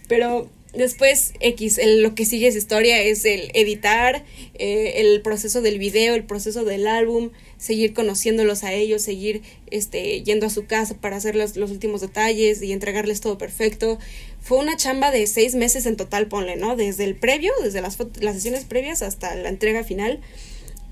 Pero 0.06 0.48
Después, 0.72 1.32
X, 1.40 1.80
lo 1.84 2.14
que 2.14 2.24
sigue 2.24 2.46
esa 2.46 2.58
historia 2.58 3.02
es 3.02 3.24
el 3.24 3.50
editar, 3.54 4.24
eh, 4.54 4.94
el 4.96 5.20
proceso 5.20 5.62
del 5.62 5.80
video, 5.80 6.14
el 6.14 6.24
proceso 6.24 6.64
del 6.64 6.86
álbum, 6.86 7.30
seguir 7.60 7.92
conociéndolos 7.92 8.64
a 8.64 8.72
ellos, 8.72 9.02
seguir 9.02 9.42
este, 9.70 10.22
yendo 10.22 10.46
a 10.46 10.50
su 10.50 10.64
casa 10.64 10.94
para 10.94 11.16
hacer 11.16 11.36
los, 11.36 11.56
últimos 11.56 12.00
detalles 12.00 12.62
y 12.62 12.72
entregarles 12.72 13.20
todo 13.20 13.36
perfecto. 13.36 13.98
Fue 14.40 14.58
una 14.58 14.76
chamba 14.76 15.10
de 15.10 15.26
seis 15.26 15.54
meses 15.54 15.84
en 15.84 15.96
total, 15.96 16.26
ponle, 16.26 16.56
¿no? 16.56 16.74
Desde 16.74 17.04
el 17.04 17.14
previo, 17.14 17.52
desde 17.62 17.82
las, 17.82 17.98
las 18.20 18.34
sesiones 18.34 18.64
previas 18.64 19.02
hasta 19.02 19.34
la 19.36 19.50
entrega 19.50 19.84
final. 19.84 20.20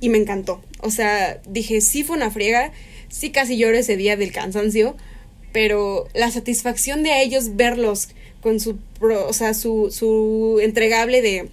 Y 0.01 0.11
me 0.11 0.19
encantó. 0.19 0.63
O 0.81 0.91
sea, 0.91 1.41
dije, 1.49 1.81
sí 1.81 2.05
fue 2.05 2.17
una 2.17 2.31
friega, 2.31 2.71
sí 3.09 3.33
casi 3.33 3.57
lloro 3.57 3.79
ese 3.79 3.97
día 3.97 4.17
del 4.17 4.31
cansancio, 4.31 4.95
pero 5.53 6.07
la 6.15 6.31
satisfacción 6.31 7.03
de 7.03 7.23
ellos 7.23 7.57
verlos 7.57 8.11
con 8.43 8.61
su, 8.61 8.79
o 9.01 9.33
sea, 9.33 9.55
su, 9.55 9.89
su 9.91 10.61
entregable 10.63 11.23
de 11.23 11.49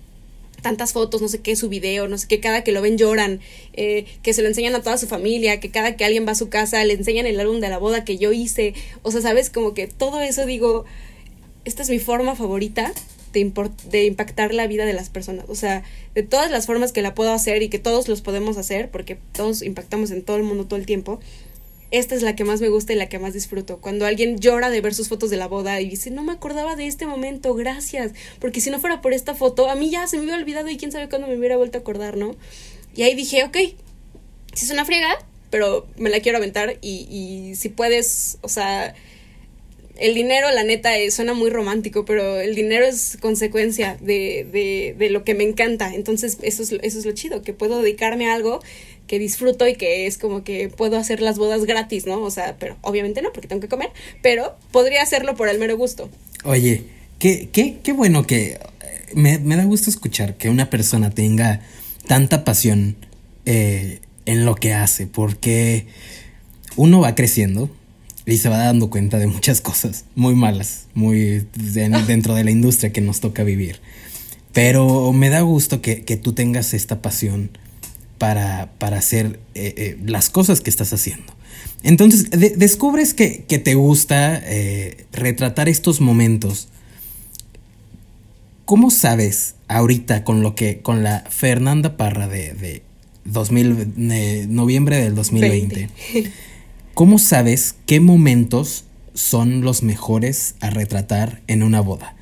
tantas 0.66 0.94
fotos, 0.94 1.22
no 1.22 1.28
sé 1.28 1.42
qué, 1.42 1.56
su 1.56 1.70
video, 1.70 2.08
no 2.08 2.18
sé 2.18 2.28
qué, 2.28 2.40
cada 2.40 2.64
que 2.64 2.72
lo 2.72 2.82
ven 2.82 2.98
lloran, 2.98 3.40
eh, 3.74 4.06
que 4.24 4.34
se 4.34 4.42
lo 4.42 4.48
enseñan 4.48 4.74
a 4.74 4.82
toda 4.82 4.98
su 4.98 5.06
familia, 5.06 5.60
que 5.60 5.70
cada 5.70 5.96
que 5.96 6.04
alguien 6.04 6.26
va 6.26 6.32
a 6.32 6.36
su 6.36 6.50
casa 6.50 6.84
le 6.84 6.94
enseñan 6.94 7.28
el 7.28 7.40
álbum 7.40 7.60
de 7.60 7.70
la 7.70 7.78
boda 7.78 8.04
que 8.04 8.18
yo 8.18 8.32
hice, 8.32 8.74
o 9.04 9.12
sea, 9.12 9.22
sabes, 9.22 9.52
como 9.52 9.76
que 9.76 9.86
todo 9.86 10.22
eso 10.22 10.48
digo, 10.48 10.86
esta 11.66 11.84
es 11.84 11.92
mi 11.92 12.00
forma 12.00 12.36
favorita 12.36 12.92
de, 13.32 13.52
de 13.92 14.06
impactar 14.06 14.56
la 14.56 14.66
vida 14.66 14.86
de 14.86 14.94
las 14.94 15.10
personas, 15.10 15.46
o 15.50 15.54
sea, 15.54 15.84
de 16.16 16.24
todas 16.24 16.50
las 16.50 16.66
formas 16.66 16.92
que 16.92 17.04
la 17.04 17.14
puedo 17.14 17.32
hacer 17.32 17.62
y 17.62 17.70
que 17.70 17.78
todos 17.78 18.08
los 18.08 18.22
podemos 18.22 18.58
hacer, 18.58 18.90
porque 18.90 19.20
todos 19.34 19.62
impactamos 19.62 20.10
en 20.10 20.24
todo 20.24 20.38
el 20.38 20.44
mundo 20.44 20.66
todo 20.66 20.80
el 20.80 20.88
tiempo, 20.88 21.20
esta 21.98 22.16
es 22.16 22.22
la 22.22 22.36
que 22.36 22.44
más 22.44 22.62
me 22.62 22.70
gusta 22.70 22.94
y 22.94 22.96
la 22.96 23.10
que 23.10 23.20
más 23.20 23.34
disfruto. 23.34 23.80
Cuando 23.80 24.06
alguien 24.06 24.38
llora 24.38 24.70
de 24.70 24.82
ver 24.82 24.94
sus 24.94 25.10
fotos 25.10 25.30
de 25.30 25.38
la 25.38 25.48
boda 25.48 25.82
y 25.82 25.90
dice, 25.90 26.12
no 26.12 26.24
me 26.24 26.34
acordaba 26.34 26.76
de 26.76 26.88
este 26.88 27.06
momento, 27.06 27.54
gracias, 27.54 28.14
porque 28.40 28.62
si 28.62 28.70
no 28.70 28.80
fuera 28.80 29.02
por 29.02 29.14
esta 29.14 29.36
foto, 29.36 29.70
a 29.70 29.76
mí 29.76 29.90
ya 29.90 30.08
se 30.08 30.18
me 30.18 30.24
hubiera 30.24 30.38
olvidado 30.38 30.70
y 30.70 30.78
quién 30.78 30.92
sabe 30.92 31.10
cuándo 31.10 31.28
me 31.28 31.38
hubiera 31.38 31.58
vuelto 31.58 31.78
a 31.78 31.82
acordar, 31.82 32.18
¿no? 32.18 32.36
Y 32.96 33.04
ahí 33.04 33.16
dije, 33.16 33.44
ok, 33.44 33.58
si 34.54 34.66
es 34.66 34.72
una 34.72 34.86
friega, 34.86 35.10
pero 35.50 35.88
me 35.98 36.10
la 36.10 36.20
quiero 36.20 36.38
aventar 36.38 36.78
y, 36.82 37.08
y 37.10 37.56
si 37.56 37.70
puedes, 37.70 38.38
o 38.42 38.50
sea, 38.50 38.96
el 39.98 40.14
dinero, 40.14 40.52
la 40.52 40.64
neta, 40.64 40.98
es, 40.98 41.14
suena 41.14 41.34
muy 41.34 41.50
romántico, 41.50 42.06
pero 42.06 42.40
el 42.40 42.56
dinero 42.56 42.86
es 42.86 43.18
consecuencia 43.22 43.98
de, 44.02 44.46
de, 44.52 44.96
de 44.98 45.10
lo 45.10 45.24
que 45.24 45.34
me 45.34 45.44
encanta. 45.44 45.94
Entonces, 45.94 46.38
eso 46.42 46.64
es, 46.64 46.74
eso 46.74 47.00
es 47.00 47.06
lo 47.06 47.12
chido, 47.14 47.42
que 47.42 47.54
puedo 47.54 47.82
dedicarme 47.82 48.28
a 48.28 48.34
algo 48.34 48.62
que 49.08 49.20
disfruto 49.20 49.68
y 49.68 49.76
que 49.76 50.08
es 50.08 50.18
como 50.18 50.44
que 50.44 50.70
puedo 50.70 50.98
hacer 50.98 51.22
las 51.22 51.38
bodas 51.38 51.66
gratis, 51.66 52.06
¿no? 52.06 52.22
O 52.22 52.32
sea, 52.32 52.56
pero 52.60 52.78
obviamente 52.82 53.22
no, 53.22 53.32
porque 53.32 53.48
tengo 53.48 53.62
que 53.62 53.68
comer, 53.68 53.90
pero 54.22 54.56
podría 54.72 55.02
hacerlo 55.02 55.36
por 55.36 55.50
el 55.50 55.60
mero 55.60 55.78
gusto. 55.78 56.10
Oye, 56.44 56.84
qué, 57.20 57.50
qué, 57.52 57.78
qué 57.84 57.94
bueno 57.94 58.26
que 58.26 58.54
eh, 58.54 58.60
me, 59.14 59.40
me, 59.40 59.56
da 59.56 59.66
gusto 59.66 59.90
escuchar 59.90 60.38
que 60.38 60.50
una 60.50 60.70
persona 60.70 61.12
tenga 61.12 61.62
tanta 62.08 62.44
pasión 62.44 62.96
eh, 63.46 64.00
en 64.26 64.46
lo 64.46 64.56
que 64.56 64.74
hace, 64.74 65.08
porque 65.08 65.86
uno 66.76 67.00
va 67.00 67.16
creciendo 67.16 67.70
y 68.26 68.38
se 68.38 68.50
va 68.50 68.58
dando 68.58 68.90
cuenta 68.90 69.20
de 69.20 69.28
muchas 69.28 69.62
cosas 69.62 70.06
muy 70.16 70.34
malas, 70.36 70.88
muy 70.94 71.46
dentro 72.08 72.34
de 72.34 72.44
la 72.44 72.52
industria 72.52 72.92
que 72.92 73.02
nos 73.02 73.20
toca 73.20 73.44
vivir. 73.44 73.80
Pero 74.52 75.12
me 75.12 75.30
da 75.30 75.42
gusto 75.42 75.82
que, 75.82 76.04
que 76.04 76.16
tú 76.16 76.34
tengas 76.34 76.74
esta 76.74 77.02
pasión 77.02 77.52
para, 78.18 78.72
para 78.78 78.98
hacer 78.98 79.40
eh, 79.54 79.74
eh, 79.78 79.98
las 80.06 80.30
cosas 80.30 80.62
que 80.62 80.70
estás 80.70 80.94
haciendo. 80.94 81.34
Entonces, 81.84 82.30
descubres 82.58 83.14
que, 83.14 83.46
te 83.48 83.76
gusta 83.76 84.42
eh, 84.44 85.06
retratar 85.12 85.70
estos 85.70 86.02
momentos. 86.02 86.68
¿Cómo 88.66 88.90
sabes 88.90 89.56
ahorita 89.68 90.24
con 90.24 90.42
lo 90.42 90.56
que, 90.56 90.80
con 90.80 91.04
la 91.04 91.24
Fernanda 91.30 91.98
Parra 91.98 92.28
de, 92.28 92.54
de 92.54 92.82
2000, 93.26 94.54
noviembre 94.54 94.98
del 94.98 95.14
2020? 95.14 95.90
¿Cómo 96.96 97.20
sabes 97.20 97.76
qué 97.86 98.00
momentos 98.00 98.86
son 99.14 99.62
los 99.62 99.84
mejores 99.84 100.56
a 100.62 100.72
retratar 100.72 101.42
en 101.48 101.62
una 101.62 101.82
boda? 101.82 102.15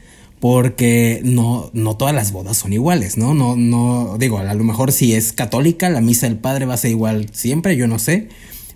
Porque 0.44 1.22
no, 1.24 1.70
no 1.72 1.96
todas 1.96 2.14
las 2.14 2.34
bodas 2.34 2.58
son 2.58 2.74
iguales, 2.74 3.16
¿no? 3.16 3.34
No, 3.34 3.56
no, 3.56 4.18
digo, 4.20 4.39
a 4.39 4.54
lo 4.54 4.64
mejor 4.66 4.91
si 4.91 5.14
es 5.14 5.32
católica, 5.32 5.89
la 5.89 6.02
misa 6.02 6.28
del 6.28 6.36
padre 6.36 6.66
va 6.66 6.74
a 6.74 6.78
ser 6.78 6.91
igual 6.91 7.30
siempre, 7.32 7.78
yo 7.78 7.88
no 7.88 7.98
sé, 7.98 8.28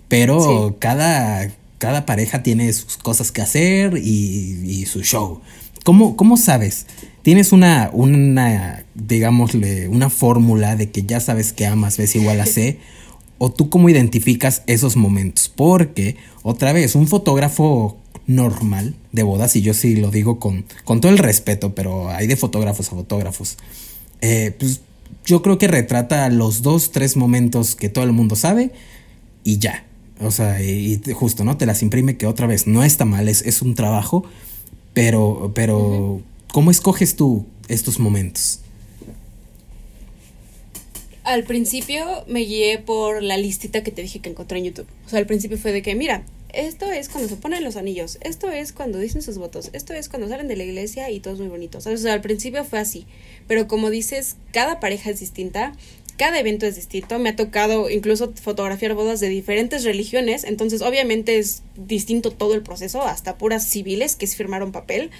pero 0.08 0.76
cada, 0.78 1.50
cada 1.76 2.06
pareja 2.06 2.42
tiene 2.42 2.72
sus 2.72 2.96
cosas 2.96 3.32
que 3.32 3.42
hacer 3.42 3.98
y, 3.98 4.86
su 4.86 5.02
show. 5.02 5.42
¿Cómo, 5.84 6.16
¿Cómo, 6.16 6.38
sabes? 6.38 6.86
¿Tienes 7.20 7.52
una, 7.52 7.90
una, 7.92 8.86
digámosle, 8.94 9.88
una 9.88 10.08
fórmula 10.08 10.74
de 10.74 10.90
que 10.90 11.02
ya 11.02 11.20
sabes 11.20 11.52
que 11.52 11.66
amas, 11.66 11.98
ves 11.98 12.16
igual 12.16 12.40
a 12.40 12.46
C? 12.46 12.78
¿O 13.36 13.52
tú 13.52 13.68
cómo 13.68 13.90
identificas 13.90 14.62
esos 14.66 14.96
momentos? 14.96 15.52
Porque, 15.54 16.16
otra 16.42 16.72
vez, 16.72 16.94
un 16.94 17.08
fotógrafo 17.08 17.98
normal 18.28 18.94
de 19.10 19.24
bodas, 19.24 19.56
y 19.56 19.62
yo 19.62 19.74
sí 19.74 19.96
lo 19.96 20.12
digo 20.12 20.38
con, 20.38 20.64
con 20.84 21.00
todo 21.00 21.10
el 21.10 21.18
respeto, 21.18 21.74
pero 21.74 22.10
hay 22.10 22.28
de 22.28 22.36
fotógrafos 22.36 22.86
a 22.88 22.90
fotógrafos. 22.90 23.56
Eh, 24.20 24.54
pues 24.56 24.82
yo 25.24 25.42
creo 25.42 25.58
que 25.58 25.66
retrata 25.66 26.28
los 26.28 26.62
dos, 26.62 26.92
tres 26.92 27.16
momentos 27.16 27.74
que 27.74 27.88
todo 27.88 28.04
el 28.04 28.12
mundo 28.12 28.36
sabe 28.36 28.70
y 29.42 29.58
ya. 29.58 29.84
O 30.20 30.30
sea, 30.30 30.62
y, 30.62 31.00
justo, 31.14 31.44
¿no? 31.44 31.56
Te 31.56 31.66
las 31.66 31.82
imprime 31.82 32.16
que 32.16 32.26
otra 32.26 32.46
vez 32.46 32.66
no 32.66 32.84
está 32.84 33.04
mal, 33.04 33.28
es, 33.28 33.42
es 33.42 33.62
un 33.62 33.74
trabajo, 33.74 34.24
Pero, 34.92 35.52
pero, 35.54 36.20
¿cómo 36.52 36.70
escoges 36.70 37.16
tú 37.16 37.46
estos 37.68 37.98
momentos? 37.98 38.60
Al 41.24 41.44
principio 41.44 42.04
me 42.26 42.40
guié 42.40 42.78
por 42.78 43.22
la 43.22 43.36
listita 43.36 43.82
que 43.82 43.90
te 43.90 44.02
dije 44.02 44.18
que 44.20 44.30
encontré 44.30 44.58
en 44.58 44.64
YouTube. 44.64 44.86
O 45.06 45.08
sea, 45.08 45.18
al 45.18 45.26
principio 45.26 45.56
fue 45.56 45.72
de 45.72 45.82
que, 45.82 45.94
mira, 45.94 46.24
esto 46.52 46.90
es 46.90 47.08
cuando 47.08 47.28
se 47.28 47.36
ponen 47.36 47.62
los 47.62 47.76
anillos, 47.76 48.18
esto 48.22 48.50
es 48.50 48.72
cuando 48.72 48.98
dicen 48.98 49.22
sus 49.22 49.38
votos, 49.38 49.70
esto 49.72 49.92
es 49.92 50.08
cuando 50.08 50.28
salen 50.28 50.48
de 50.48 50.56
la 50.56 50.64
iglesia 50.64 51.10
y 51.10 51.20
todo 51.20 51.34
es 51.34 51.40
muy 51.40 51.48
bonito. 51.48 51.78
Al 51.84 52.20
principio 52.20 52.64
fue 52.64 52.78
así. 52.78 53.06
Pero 53.46 53.68
como 53.68 53.90
dices, 53.90 54.36
cada 54.52 54.80
pareja 54.80 55.10
es 55.10 55.20
distinta, 55.20 55.74
cada 56.16 56.38
evento 56.38 56.66
es 56.66 56.76
distinto. 56.76 57.18
Me 57.18 57.30
ha 57.30 57.36
tocado 57.36 57.90
incluso 57.90 58.32
fotografiar 58.34 58.94
bodas 58.94 59.20
de 59.20 59.28
diferentes 59.28 59.84
religiones, 59.84 60.44
entonces 60.44 60.82
obviamente 60.82 61.38
es 61.38 61.62
distinto 61.76 62.30
todo 62.30 62.54
el 62.54 62.62
proceso, 62.62 63.02
hasta 63.02 63.36
puras 63.36 63.68
civiles 63.68 64.16
que 64.16 64.24
es 64.24 64.34
firmar 64.34 64.62
un 64.62 64.72
papel, 64.72 65.10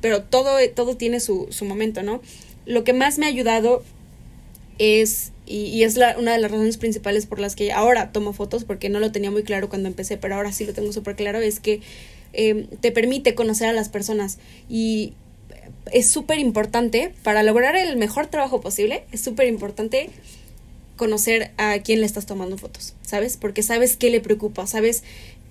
pero 0.00 0.22
todo, 0.22 0.56
todo 0.74 0.96
tiene 0.96 1.20
su, 1.20 1.48
su 1.50 1.64
momento, 1.64 2.02
¿no? 2.02 2.22
Lo 2.64 2.82
que 2.84 2.92
más 2.92 3.18
me 3.18 3.26
ha 3.26 3.28
ayudado 3.28 3.84
es 4.78 5.31
y, 5.46 5.82
es 5.82 5.96
la, 5.96 6.16
una 6.18 6.32
de 6.32 6.38
las 6.38 6.50
razones 6.50 6.76
principales 6.76 7.26
por 7.26 7.40
las 7.40 7.56
que 7.56 7.72
ahora 7.72 8.12
tomo 8.12 8.32
fotos, 8.32 8.64
porque 8.64 8.88
no 8.88 9.00
lo 9.00 9.12
tenía 9.12 9.30
muy 9.30 9.42
claro 9.42 9.68
cuando 9.68 9.88
empecé, 9.88 10.16
pero 10.16 10.36
ahora 10.36 10.52
sí 10.52 10.64
lo 10.64 10.72
tengo 10.72 10.92
súper 10.92 11.16
claro, 11.16 11.40
es 11.40 11.60
que 11.60 11.80
em, 12.32 12.66
te 12.80 12.92
permite 12.92 13.34
conocer 13.34 13.68
a 13.68 13.72
las 13.72 13.88
personas 13.88 14.38
y 14.70 15.14
es 15.90 16.08
súper 16.08 16.38
importante 16.38 17.12
para 17.22 17.42
lograr 17.42 17.76
el 17.76 17.96
mejor 17.96 18.28
trabajo 18.28 18.60
posible, 18.60 19.04
es 19.12 19.20
súper 19.20 19.48
importante 19.48 20.10
conocer 20.96 21.50
a 21.56 21.78
quién 21.80 22.00
le 22.00 22.06
estás 22.06 22.26
tomando 22.26 22.56
fotos, 22.56 22.94
¿sabes? 23.02 23.36
Porque 23.36 23.62
sabes 23.62 23.96
qué 23.96 24.10
le 24.10 24.20
preocupa, 24.20 24.66
sabes 24.66 25.02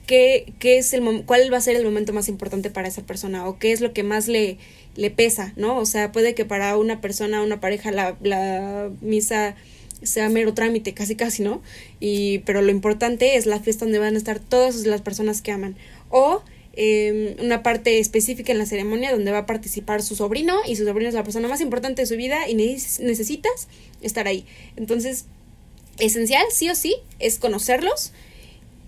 qué, 0.08 0.54
qué 0.60 0.78
es 0.78 0.94
el 0.94 1.24
cuál 1.26 1.52
va 1.52 1.58
a 1.58 1.62
ser 1.62 1.76
el 1.76 1.84
momento 1.84 2.14
más 2.14 2.30
importante 2.30 2.70
para 2.70 2.88
esa 2.88 3.02
persona 3.02 3.48
o 3.48 3.60
qué 3.60 3.72
es 3.72 3.82
lo 3.82 3.92
que 3.92 4.04
más 4.04 4.28
le, 4.28 4.58
le 4.96 5.12
pesa, 5.12 5.54
¿no? 5.58 5.78
O 5.78 5.86
sea, 5.86 6.12
puede 6.12 6.34
que 6.34 6.46
para 6.46 6.78
una 6.78 7.02
persona, 7.02 7.44
una 7.44 7.60
pareja, 7.60 7.92
la, 7.92 8.16
la 8.22 8.90
misa 9.02 9.56
sea 10.04 10.30
mero 10.30 10.54
trámite, 10.54 10.94
casi 10.94 11.16
casi, 11.16 11.44
¿no? 11.44 11.62
Y, 12.00 12.40
pero 12.40 12.62
lo 12.62 12.72
importante 12.72 13.36
es 13.36 13.46
la 13.46 13.60
fiesta 13.60 13.86
donde 13.86 14.00
van 14.00 14.16
a 14.16 14.18
estar 14.18 14.40
todas 14.40 14.86
las 14.86 15.02
personas 15.02 15.42
que 15.42 15.52
aman. 15.52 15.76
O 16.10 16.44
em, 16.74 17.36
una 17.44 17.64
parte 17.64 18.00
específica 18.00 18.52
en 18.52 18.58
la 18.58 18.66
ceremonia 18.66 19.12
donde 19.12 19.32
va 19.32 19.40
a 19.40 19.46
participar 19.46 20.02
su 20.02 20.16
sobrino 20.16 20.56
y 20.68 20.76
su 20.76 20.86
sobrino 20.86 21.10
es 21.10 21.16
la 21.16 21.24
persona 21.24 21.48
más 21.48 21.62
importante 21.62 22.02
de 22.02 22.06
su 22.06 22.16
vida 22.16 22.48
y 22.50 22.56
necesitas 22.56 23.68
estar 24.02 24.28
ahí. 24.28 24.46
Entonces, 24.76 25.26
esencial, 26.00 26.46
sí 26.52 26.70
o 26.70 26.76
sí, 26.76 26.96
es 27.20 27.40
conocerlos. 27.40 28.12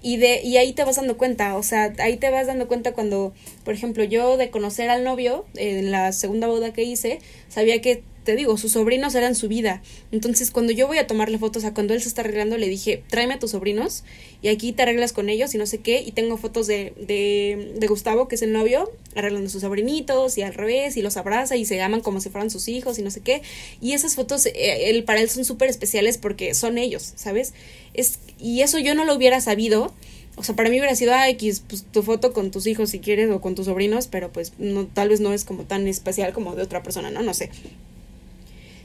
Y, 0.05 0.18
de, 0.18 0.41
y 0.43 0.57
ahí 0.57 0.74
te 0.74 0.84
vas 0.84 0.97
dando 0.97 1.16
cuenta, 1.18 1.55
o 1.55 1.64
sea, 1.64 1.93
ahí 1.99 2.18
te 2.18 2.30
vas 2.30 2.45
dando 2.45 2.68
cuenta 2.68 2.91
cuando, 2.91 3.34
por 3.64 3.74
ejemplo, 3.74 4.03
yo 4.03 4.36
de 4.36 4.49
conocer 4.49 4.89
al 4.89 5.05
novio 5.05 5.45
en 5.55 5.91
la 5.91 6.11
segunda 6.11 6.47
boda 6.47 6.74
que 6.74 6.84
hice, 6.84 7.20
sabía 7.47 7.82
que 7.82 8.03
te 8.24 8.36
digo, 8.36 8.57
sus 8.57 8.71
sobrinos 8.71 9.15
eran 9.15 9.36
su 9.36 9.47
vida. 9.47 9.82
Entonces, 10.11 10.51
cuando 10.51 10.71
yo 10.71 10.88
voy 10.88 10.97
a 10.97 11.07
tomarle 11.07 11.38
fotos 11.38 11.63
a 11.65 11.74
cuando 11.74 11.93
él 11.93 12.01
se 12.01 12.07
está 12.07 12.21
arreglando, 12.21 12.57
le 12.57 12.67
dije, 12.67 13.03
tráeme 13.09 13.36
a 13.36 13.39
tus 13.39 13.51
sobrinos 13.51 14.03
y 14.41 14.47
aquí 14.47 14.71
te 14.71 14.84
arreglas 14.84 15.13
con 15.13 15.30
ellos 15.30 15.53
y 15.53 15.57
no 15.57 15.65
sé 15.65 15.80
qué. 15.80 16.01
Y 16.01 16.11
tengo 16.11 16.38
fotos 16.38 16.67
de, 16.67 16.93
de, 16.97 17.74
de 17.78 17.88
Gustavo, 17.88 18.28
que 18.28 18.36
es 18.36 18.41
el 18.41 18.51
novio, 18.51 18.91
arreglando 19.15 19.47
a 19.47 19.51
sus 19.51 19.61
sobrinitos 19.61 20.38
y 20.38 20.41
al 20.41 20.53
revés, 20.53 20.97
y 20.97 21.01
los 21.01 21.17
abraza 21.17 21.55
y 21.55 21.65
se 21.65 21.82
aman 21.82 22.01
como 22.01 22.21
si 22.21 22.30
fueran 22.30 22.49
sus 22.49 22.67
hijos 22.67 22.99
y 22.99 23.01
no 23.01 23.11
sé 23.11 23.21
qué. 23.21 23.41
Y 23.82 23.93
esas 23.93 24.15
fotos, 24.15 24.45
eh, 24.45 24.89
él, 24.89 25.03
para 25.03 25.21
él 25.21 25.30
son 25.30 25.45
súper 25.45 25.69
especiales 25.69 26.17
porque 26.17 26.53
son 26.53 26.78
ellos, 26.78 27.13
¿sabes? 27.15 27.53
Es, 27.93 28.19
y 28.39 28.61
eso 28.61 28.80
yo 28.80 28.95
no 28.95 29.05
lo 29.05 29.15
hubiera 29.15 29.41
sabido. 29.41 29.93
O 30.36 30.43
sea, 30.43 30.55
para 30.55 30.69
mí 30.69 30.80
hubiera 30.80 30.95
sido, 30.95 31.13
ah, 31.13 31.30
X, 31.30 31.63
pues 31.67 31.86
tu 31.91 32.01
foto 32.01 32.34
con 32.34 32.49
tus 32.49 32.65
hijos 32.65 32.89
si 32.89 32.99
quieres 32.99 33.30
o 33.30 33.39
con 33.39 33.53
tus 33.53 33.65
sobrinos, 33.65 34.07
pero 34.07 34.32
pues 34.32 34.53
no, 34.57 34.88
tal 34.88 35.09
vez 35.09 35.19
no 35.19 35.32
es 35.32 35.45
como 35.45 35.63
tan 35.63 35.88
especial 35.88 36.34
como 36.34 36.55
de 36.55 36.63
otra 36.63 36.82
persona, 36.82 37.11
¿no? 37.11 37.21
No 37.21 37.34
sé. 37.34 37.51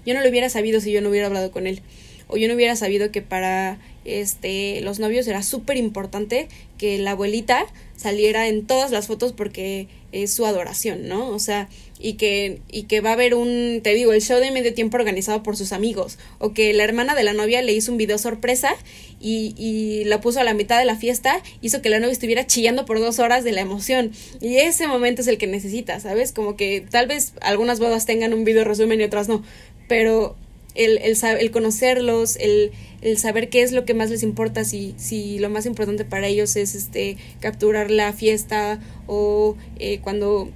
Yo 0.07 0.15
no 0.15 0.21
lo 0.21 0.29
hubiera 0.29 0.49
sabido 0.49 0.81
si 0.81 0.93
yo 0.93 1.01
no 1.01 1.11
hubiera 1.11 1.27
hablado 1.27 1.51
con 1.51 1.67
él. 1.67 1.83
O 2.29 2.37
yo 2.37 2.47
no 2.49 2.55
hubiera 2.55 2.77
sabido 2.77 3.11
que 3.11 3.23
para 3.23 3.79
este 4.05 4.81
los 4.83 4.99
novios 4.99 5.27
era 5.27 5.43
súper 5.43 5.77
importante 5.77 6.49
que 6.79 6.99
la 6.99 7.13
abuelita 7.13 7.67
saliera 7.97 8.49
en 8.49 8.67
todas 8.67 8.91
las 8.91 9.07
fotos 9.07 9.33
porque 9.33 9.89
es 10.13 10.33
su 10.33 10.47
adoración, 10.47 11.09
¿no? 11.09 11.29
O 11.29 11.39
sea, 11.39 11.69
y 11.99 12.15
que, 12.15 12.61
y 12.71 12.85
que 12.85 13.01
va 13.01 13.11
a 13.11 13.13
haber 13.15 13.35
un, 13.35 13.81
te 13.83 13.93
digo, 13.93 14.13
el 14.13 14.23
show 14.23 14.41
de 14.41 14.51
medio 14.51 14.73
tiempo 14.73 14.97
organizado 14.97 15.43
por 15.43 15.57
sus 15.57 15.73
amigos, 15.73 16.19
o 16.39 16.55
que 16.55 16.73
la 16.73 16.85
hermana 16.85 17.15
de 17.15 17.25
la 17.25 17.33
novia 17.33 17.61
le 17.61 17.73
hizo 17.73 17.93
un 17.93 17.99
video 17.99 18.17
sorpresa 18.17 18.75
y, 19.21 19.55
y 19.59 20.05
la 20.05 20.21
puso 20.21 20.41
a 20.41 20.45
la 20.45 20.55
mitad 20.55 20.79
de 20.79 20.85
la 20.85 20.97
fiesta, 20.97 21.43
hizo 21.61 21.83
que 21.83 21.91
la 21.91 21.99
novia 21.99 22.13
estuviera 22.13 22.47
chillando 22.47 22.87
por 22.87 23.01
dos 23.01 23.19
horas 23.19 23.45
de 23.45 23.53
la 23.53 23.61
emoción. 23.61 24.13
Y 24.41 24.57
ese 24.59 24.87
momento 24.87 25.21
es 25.23 25.29
el 25.29 25.37
que 25.37 25.47
necesita, 25.47 26.01
¿sabes? 26.01 26.33
Como 26.33 26.57
que 26.57 26.87
tal 26.89 27.07
vez 27.09 27.33
algunas 27.41 27.81
bodas 27.81 28.07
tengan 28.07 28.33
un 28.33 28.45
video 28.45 28.65
resumen 28.65 29.01
y 29.01 29.05
otras 29.05 29.29
no, 29.29 29.43
pero 29.89 30.37
el, 30.75 30.99
el, 30.99 31.17
el 31.41 31.51
conocerlos, 31.51 32.37
el, 32.37 32.71
el, 33.01 33.19
saber 33.19 33.49
qué 33.49 33.63
es 33.63 33.73
lo 33.73 33.85
que 33.85 33.95
más 33.95 34.11
les 34.11 34.23
importa, 34.23 34.65
si, 34.65 34.95
si 34.97 35.39
lo 35.39 35.51
más 35.51 35.67
importante 35.67 36.05
para 36.05 36.29
ellos 36.29 36.55
es 36.57 36.75
este 36.75 37.17
capturar 37.41 37.91
la 37.91 38.13
fiesta 38.13 38.81
o 39.07 39.57
eh, 39.79 39.99
cuando 40.03 40.51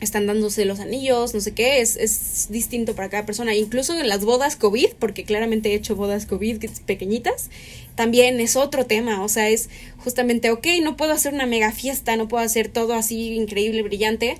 están 0.00 0.26
dándose 0.26 0.64
los 0.64 0.80
anillos, 0.80 1.34
no 1.34 1.40
sé 1.40 1.52
qué, 1.52 1.80
es, 1.80 1.96
es 1.96 2.48
distinto 2.50 2.94
para 2.94 3.08
cada 3.08 3.26
persona. 3.26 3.54
Incluso 3.54 3.98
en 3.98 4.08
las 4.08 4.24
bodas 4.24 4.56
COVID, 4.56 4.90
porque 4.98 5.24
claramente 5.24 5.70
he 5.70 5.74
hecho 5.74 5.96
bodas 5.96 6.26
COVID 6.26 6.64
pequeñitas, 6.86 7.50
también 7.94 8.40
es 8.40 8.56
otro 8.56 8.86
tema, 8.86 9.22
o 9.22 9.28
sea, 9.28 9.48
es 9.48 9.68
justamente, 9.98 10.50
ok, 10.50 10.66
no 10.82 10.96
puedo 10.96 11.12
hacer 11.12 11.32
una 11.32 11.46
mega 11.46 11.72
fiesta, 11.72 12.16
no 12.16 12.28
puedo 12.28 12.44
hacer 12.44 12.68
todo 12.68 12.94
así 12.94 13.34
increíble, 13.34 13.82
brillante, 13.82 14.36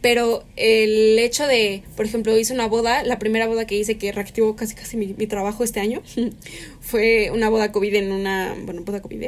pero 0.00 0.44
el 0.56 1.18
hecho 1.18 1.46
de, 1.46 1.82
por 1.96 2.06
ejemplo, 2.06 2.36
hice 2.38 2.52
una 2.52 2.66
boda, 2.66 3.02
la 3.02 3.18
primera 3.18 3.46
boda 3.46 3.66
que 3.66 3.76
hice 3.76 3.98
que 3.98 4.12
reactivó 4.12 4.54
casi 4.54 4.74
casi 4.74 4.96
mi, 4.96 5.14
trabajo 5.26 5.64
este 5.64 5.80
año, 5.80 6.02
fue 6.80 7.30
una 7.32 7.48
boda 7.48 7.72
COVID 7.72 7.94
en 7.94 8.12
una, 8.12 8.54
bueno, 8.64 8.82
boda 8.82 9.00
COVID, 9.00 9.24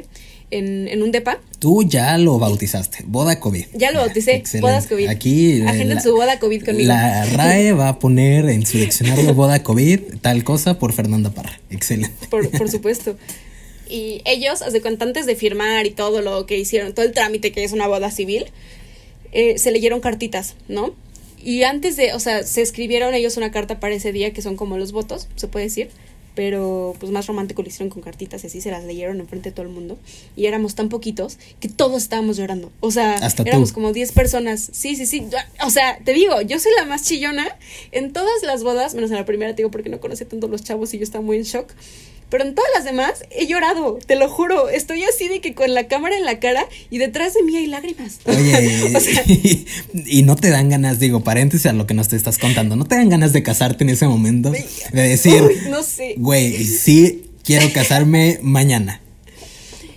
en, 0.51 0.89
en 0.89 1.03
un 1.03 1.11
depa. 1.11 1.41
Tú 1.59 1.83
ya 1.83 2.17
lo 2.19 2.39
bautizaste, 2.39 2.99
boda 3.07 3.41
COVID. 3.41 3.67
Ya 3.75 3.91
lo 3.91 4.01
bauticé, 4.01 4.43
bodas 4.61 4.87
COVID. 4.87 5.09
Aquí. 5.09 5.63
Agenden 5.63 6.01
su 6.01 6.13
boda 6.13 6.39
COVID 6.39 6.65
conmigo. 6.65 6.89
La 6.89 7.25
RAE 7.27 7.73
va 7.73 7.89
a 7.89 7.99
poner 7.99 8.49
en 8.49 8.65
su 8.65 8.79
diccionario 8.79 9.35
boda 9.35 9.63
COVID 9.63 10.01
tal 10.21 10.45
cosa 10.45 10.79
por 10.79 10.93
Fernanda 10.93 11.31
Parra. 11.31 11.61
Excelente. 11.71 12.27
Por, 12.29 12.49
por 12.51 12.71
supuesto. 12.71 13.17
Y 13.89 14.23
ellos, 14.25 14.63
hace 14.63 14.81
antes 14.87 15.27
de 15.27 15.35
firmar 15.35 15.85
y 15.87 15.91
todo 15.91 16.23
lo 16.23 16.47
que 16.47 16.57
hicieron, 16.57 16.95
todo 16.95 17.05
el 17.05 17.13
trámite 17.13 17.51
que 17.51 17.65
es 17.65 17.73
una 17.73 17.89
boda 17.89 18.13
civil, 18.13 18.47
eh, 19.33 19.59
se 19.59 19.71
leyeron 19.71 20.01
cartitas, 20.01 20.57
¿no? 20.69 20.95
Y 21.43 21.63
antes 21.63 21.97
de, 21.97 22.13
o 22.13 22.21
sea, 22.21 22.43
se 22.43 22.63
escribieron 22.63 23.15
ellos 23.15 23.37
una 23.37 23.51
carta 23.51 23.81
para 23.81 23.95
ese 23.95 24.13
día 24.13 24.33
que 24.33 24.43
son 24.43 24.57
como 24.57 24.77
los 24.77 24.93
votos, 24.93 25.29
se 25.37 25.49
puede 25.49 25.67
decir, 25.67 25.91
pero 26.35 26.95
pues 26.99 27.11
más 27.11 27.27
romántico 27.27 27.63
lo 27.63 27.69
hicieron 27.69 27.91
con 27.91 28.03
cartitas 28.03 28.45
y 28.45 28.47
así 28.47 28.61
se 28.61 28.71
las 28.71 28.85
leyeron 28.85 29.21
enfrente 29.21 29.51
de 29.51 29.55
todo 29.55 29.67
el 29.67 29.73
mundo. 29.73 29.99
Y 30.37 30.47
éramos 30.47 30.75
tan 30.75 30.89
poquitos 30.89 31.39
que 31.61 31.69
todos 31.69 32.03
estábamos 32.03 32.37
llorando. 32.37 32.71
O 32.81 32.91
sea, 32.91 33.17
éramos 33.45 33.73
como 33.73 33.93
10 33.93 34.13
personas. 34.13 34.71
Sí, 34.73 34.97
sí, 34.97 35.07
sí. 35.07 35.27
O 35.65 35.71
sea, 35.71 35.99
te 36.05 36.13
digo, 36.13 36.41
yo 36.43 36.61
soy 36.61 36.73
la 36.77 36.87
más 36.87 37.05
chillona 37.05 37.47
en 37.93 38.13
todas 38.13 38.43
las 38.43 38.63
bodas, 38.63 38.95
menos 38.95 39.11
en 39.11 39.17
la 39.17 39.25
primera, 39.25 39.53
te 39.53 39.59
digo, 39.59 39.71
porque 39.71 39.89
no 39.89 40.01
conocí 40.01 40.25
tanto 40.25 40.47
los 40.49 40.63
chavos 40.63 40.95
y 40.95 40.99
yo 40.99 41.05
estaba 41.05 41.25
muy 41.25 41.37
en 41.37 41.43
shock. 41.43 41.73
Pero 42.31 42.45
en 42.45 42.55
todas 42.55 42.71
las 42.75 42.85
demás 42.85 43.25
he 43.31 43.47
llorado, 43.47 43.99
te 44.07 44.17
lo 44.17 44.29
juro. 44.29 44.69
Estoy 44.69 45.05
así 45.05 45.29
de 45.29 45.41
que 45.41 45.55
con 45.55 45.75
la 45.75 45.89
cámara 45.89 46.17
en 46.17 46.25
la 46.25 46.39
cara 46.39 46.67
y 46.89 46.99
detrás 46.99 47.35
de 47.35 47.43
mí 47.43 47.57
hay 47.57 47.67
lágrimas. 47.67 48.21
Oye, 48.25 48.93
y, 50.07 50.23
no 50.23 50.37
te 50.37 50.51
dan 50.51 50.69
ganas, 50.69 50.99
digo, 50.99 51.21
paréntesis 51.21 51.67
a 51.67 51.73
lo 51.73 51.87
que 51.87 51.95
nos 51.95 52.09
te 52.09 52.17
estás 52.17 52.39
contando, 52.39 52.77
¿no 52.77 52.85
te 52.85 52.95
dan 52.95 53.09
ganas 53.09 53.33
de 53.33 53.43
casarte 53.43 53.85
en 53.85 53.91
ese 53.91 54.07
momento? 54.07 54.51
De 54.51 55.03
decir, 55.03 55.43
no 55.69 55.83
sé. 55.83 56.15
Güey, 56.17 56.65
sí 56.65 57.25
quiero 57.43 57.73
casarme 57.73 58.39
mañana. 58.43 59.01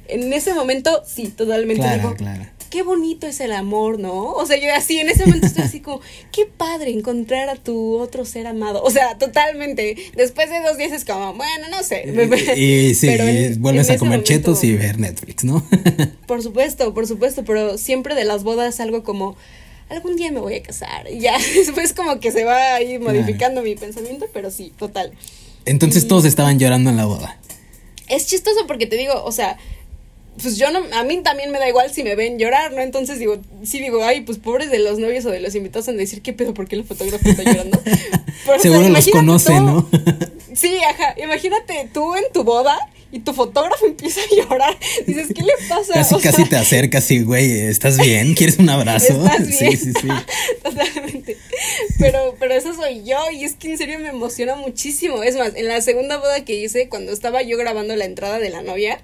En 0.08 0.34
ese 0.34 0.54
momento, 0.54 1.04
sí, 1.08 1.28
totalmente. 1.28 1.82
Claro, 1.82 2.16
claro 2.16 2.53
qué 2.74 2.82
bonito 2.82 3.28
es 3.28 3.40
el 3.40 3.52
amor, 3.52 4.00
¿no? 4.00 4.32
O 4.32 4.48
sea, 4.48 4.60
yo 4.60 4.74
así 4.74 4.98
en 5.00 5.08
ese 5.08 5.28
momento 5.28 5.46
estoy 5.46 5.64
así 5.64 5.80
como, 5.80 6.02
qué 6.32 6.48
padre 6.48 6.90
encontrar 6.90 7.48
a 7.48 7.56
tu 7.56 8.00
otro 8.00 8.26
ser 8.26 8.48
amado. 8.48 8.82
O 8.82 8.90
sea, 8.90 9.16
totalmente. 9.20 9.96
Después 10.16 10.50
de 10.50 10.60
dos 10.62 10.76
días 10.76 10.92
es 10.92 11.06
como, 11.06 11.36
bueno, 11.36 11.68
no 11.70 11.84
sé. 11.84 12.04
Y, 12.58 12.96
sí, 12.96 13.16
vuelves 13.60 13.92
a 13.92 13.98
comer 14.00 14.24
chetos 14.24 14.64
y 14.64 14.76
ver 14.76 14.98
Netflix, 14.98 15.44
¿no? 15.44 15.64
por 16.26 16.42
supuesto, 16.42 16.96
por 16.96 17.06
supuesto, 17.06 17.44
pero 17.46 17.78
siempre 17.78 18.16
de 18.16 18.24
las 18.24 18.44
bodas 18.44 18.80
algo 18.80 19.04
como 19.04 19.36
algún 19.90 20.16
día 20.16 20.32
me 20.32 20.40
voy 20.40 20.56
a 20.56 20.64
casar. 20.64 21.06
Y 21.12 21.20
ya, 21.20 21.38
después 21.54 21.94
como 21.94 22.20
que 22.20 22.32
se 22.32 22.44
va 22.44 22.74
ahí 22.74 22.98
modificando 22.98 23.62
mi 23.62 23.76
pensamiento, 23.76 24.26
pero 24.34 24.50
sí, 24.50 24.74
total. 24.80 25.12
Entonces 25.66 26.08
todos 26.08 26.26
estaban 26.26 26.58
llorando 26.58 26.90
en 26.90 26.98
la 26.98 27.06
boda. 27.06 27.38
Es 28.08 28.26
chistoso 28.26 28.66
porque 28.66 28.88
te 28.88 28.98
digo, 28.98 29.24
o 29.24 29.32
sea, 29.32 29.60
pues 30.42 30.58
yo 30.58 30.72
no, 30.72 30.82
a 30.94 31.04
mí 31.04 31.22
también 31.22 31.52
me 31.52 31.60
da 31.60 31.70
igual 31.70 31.94
si 31.94 32.04
me 32.04 32.16
ven 32.16 32.40
llorar, 32.40 32.72
¿no? 32.74 32.82
Entonces 32.82 33.20
digo, 33.20 33.38
sí 33.64 33.80
digo, 33.80 34.04
ay, 34.04 34.22
pues 34.22 34.40
pobres 34.40 34.72
de 34.72 34.80
los 34.80 35.00
novios 35.00 35.26
o 35.26 35.30
de 35.30 35.40
los 35.40 35.54
invitados 35.56 35.88
en 35.88 35.98
decir, 35.98 36.22
¿qué 36.22 36.34
pedo? 36.34 36.54
¿Por 36.54 36.68
qué 36.68 36.76
el 36.76 36.84
fotógrafo 36.84 37.30
está 37.30 37.44
llorando? 37.44 37.82
Seguro 38.60 38.90
los 38.90 39.08
conoce, 39.10 39.60
¿no? 39.60 39.90
sí, 40.54 40.78
ajá, 40.90 41.16
imagínate 41.22 41.90
tú 41.94 42.16
en 42.16 42.24
tu 42.34 42.44
boda 42.44 42.78
y 43.14 43.20
tu 43.20 43.32
fotógrafo 43.32 43.86
empieza 43.86 44.22
a 44.22 44.36
llorar. 44.36 44.76
Dices, 45.06 45.28
¿qué 45.36 45.44
le 45.44 45.54
pasa? 45.70 45.94
Casi, 45.94 46.16
casi 46.16 46.46
te 46.46 46.56
acercas 46.56 47.12
y, 47.12 47.22
güey, 47.22 47.60
¿estás 47.60 48.00
bien? 48.00 48.34
¿Quieres 48.34 48.58
un 48.58 48.70
abrazo? 48.70 49.14
¿Estás 49.14 49.48
bien? 49.48 49.78
Sí, 49.78 49.78
sí, 49.78 49.94
sí. 50.02 50.08
Totalmente. 50.64 51.38
Pero, 52.00 52.36
pero 52.40 52.56
eso 52.56 52.74
soy 52.74 53.04
yo 53.04 53.20
y 53.32 53.44
es 53.44 53.54
que 53.54 53.72
en 53.72 53.78
serio 53.78 54.00
me 54.00 54.10
emociona 54.10 54.56
muchísimo. 54.56 55.22
Es 55.22 55.38
más, 55.38 55.52
en 55.56 55.68
la 55.68 55.80
segunda 55.82 56.18
boda 56.18 56.44
que 56.44 56.56
hice, 56.56 56.90
cuando 56.90 57.12
estaba 57.12 57.44
yo 57.44 57.56
grabando 57.56 57.96
la 57.96 58.06
entrada 58.06 58.40
de 58.40 58.50
la 58.50 58.64
novia, 58.64 59.00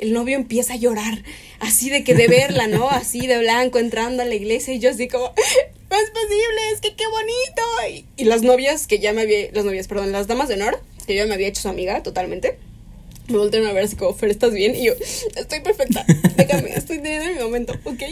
el 0.00 0.12
novio 0.12 0.36
empieza 0.36 0.74
a 0.74 0.76
llorar, 0.76 1.22
así 1.60 1.90
de 1.90 2.04
que 2.04 2.14
de 2.14 2.28
verla, 2.28 2.66
¿no? 2.66 2.88
Así 3.00 3.26
de 3.26 3.38
blanco, 3.38 3.78
entrando 3.78 4.22
a 4.22 4.26
la 4.26 4.34
iglesia 4.34 4.74
y 4.74 4.78
yo 4.78 4.90
así 4.90 5.08
como, 5.08 5.24
no 5.26 5.96
es 5.96 6.10
posible, 6.10 6.70
es 6.74 6.80
que 6.80 6.94
qué 6.94 7.04
bonito. 7.06 7.62
Y, 8.16 8.22
y 8.22 8.24
las 8.24 8.42
novias 8.42 8.86
que 8.86 8.98
ya 8.98 9.12
me 9.12 9.22
había, 9.22 9.50
las 9.52 9.64
novias, 9.64 9.88
perdón, 9.88 10.12
las 10.12 10.26
damas 10.26 10.48
de 10.48 10.54
honor, 10.54 10.80
que 11.06 11.16
yo 11.16 11.26
me 11.26 11.34
había 11.34 11.48
hecho 11.48 11.62
su 11.62 11.68
amiga 11.68 12.02
totalmente 12.02 12.58
me 13.30 13.38
voltearon 13.38 13.68
a 13.68 13.72
ver 13.72 13.84
así 13.84 13.96
como, 13.96 14.14
Fer, 14.14 14.30
¿estás 14.30 14.52
bien? 14.52 14.74
Y 14.74 14.86
yo, 14.86 14.92
estoy 15.36 15.60
perfecta, 15.60 16.04
déjame, 16.36 16.70
estoy 16.74 16.98
teniendo 16.98 17.32
mi 17.32 17.40
momento, 17.40 17.74
¿ok? 17.84 18.02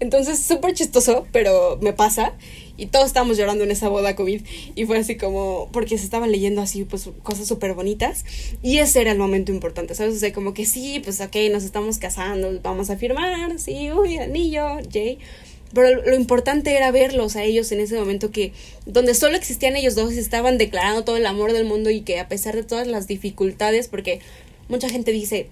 Entonces, 0.00 0.38
súper 0.38 0.74
chistoso, 0.74 1.26
pero 1.32 1.78
me 1.80 1.92
pasa. 1.92 2.34
Y 2.78 2.86
todos 2.86 3.06
estábamos 3.06 3.38
llorando 3.38 3.64
en 3.64 3.70
esa 3.70 3.88
boda 3.88 4.14
COVID. 4.16 4.42
Y 4.74 4.84
fue 4.84 4.98
así 4.98 5.16
como, 5.16 5.70
porque 5.72 5.96
se 5.96 6.04
estaban 6.04 6.30
leyendo 6.30 6.60
así, 6.60 6.84
pues, 6.84 7.08
cosas 7.22 7.46
súper 7.46 7.72
bonitas. 7.72 8.24
Y 8.62 8.78
ese 8.78 9.00
era 9.00 9.12
el 9.12 9.18
momento 9.18 9.50
importante, 9.50 9.94
¿sabes? 9.94 10.16
O 10.16 10.18
sea, 10.18 10.32
como 10.32 10.52
que 10.52 10.66
sí, 10.66 11.00
pues, 11.02 11.20
ok, 11.20 11.36
nos 11.50 11.64
estamos 11.64 11.98
casando, 11.98 12.60
vamos 12.62 12.90
a 12.90 12.96
firmar, 12.96 13.58
sí, 13.58 13.90
uy, 13.92 14.18
anillo, 14.18 14.78
Jay. 14.92 15.18
Pero 15.76 16.02
lo 16.04 16.16
importante 16.16 16.74
era 16.74 16.90
verlos 16.90 17.36
a 17.36 17.44
ellos 17.44 17.70
en 17.70 17.80
ese 17.80 17.98
momento 17.98 18.30
que, 18.30 18.52
donde 18.86 19.12
solo 19.12 19.36
existían 19.36 19.76
ellos 19.76 19.94
dos 19.94 20.14
estaban 20.14 20.56
declarando 20.56 21.04
todo 21.04 21.18
el 21.18 21.26
amor 21.26 21.52
del 21.52 21.66
mundo 21.66 21.90
y 21.90 22.00
que 22.00 22.18
a 22.18 22.28
pesar 22.28 22.56
de 22.56 22.62
todas 22.62 22.86
las 22.86 23.06
dificultades, 23.06 23.88
porque 23.88 24.20
mucha 24.70 24.88
gente 24.88 25.12
dice, 25.12 25.48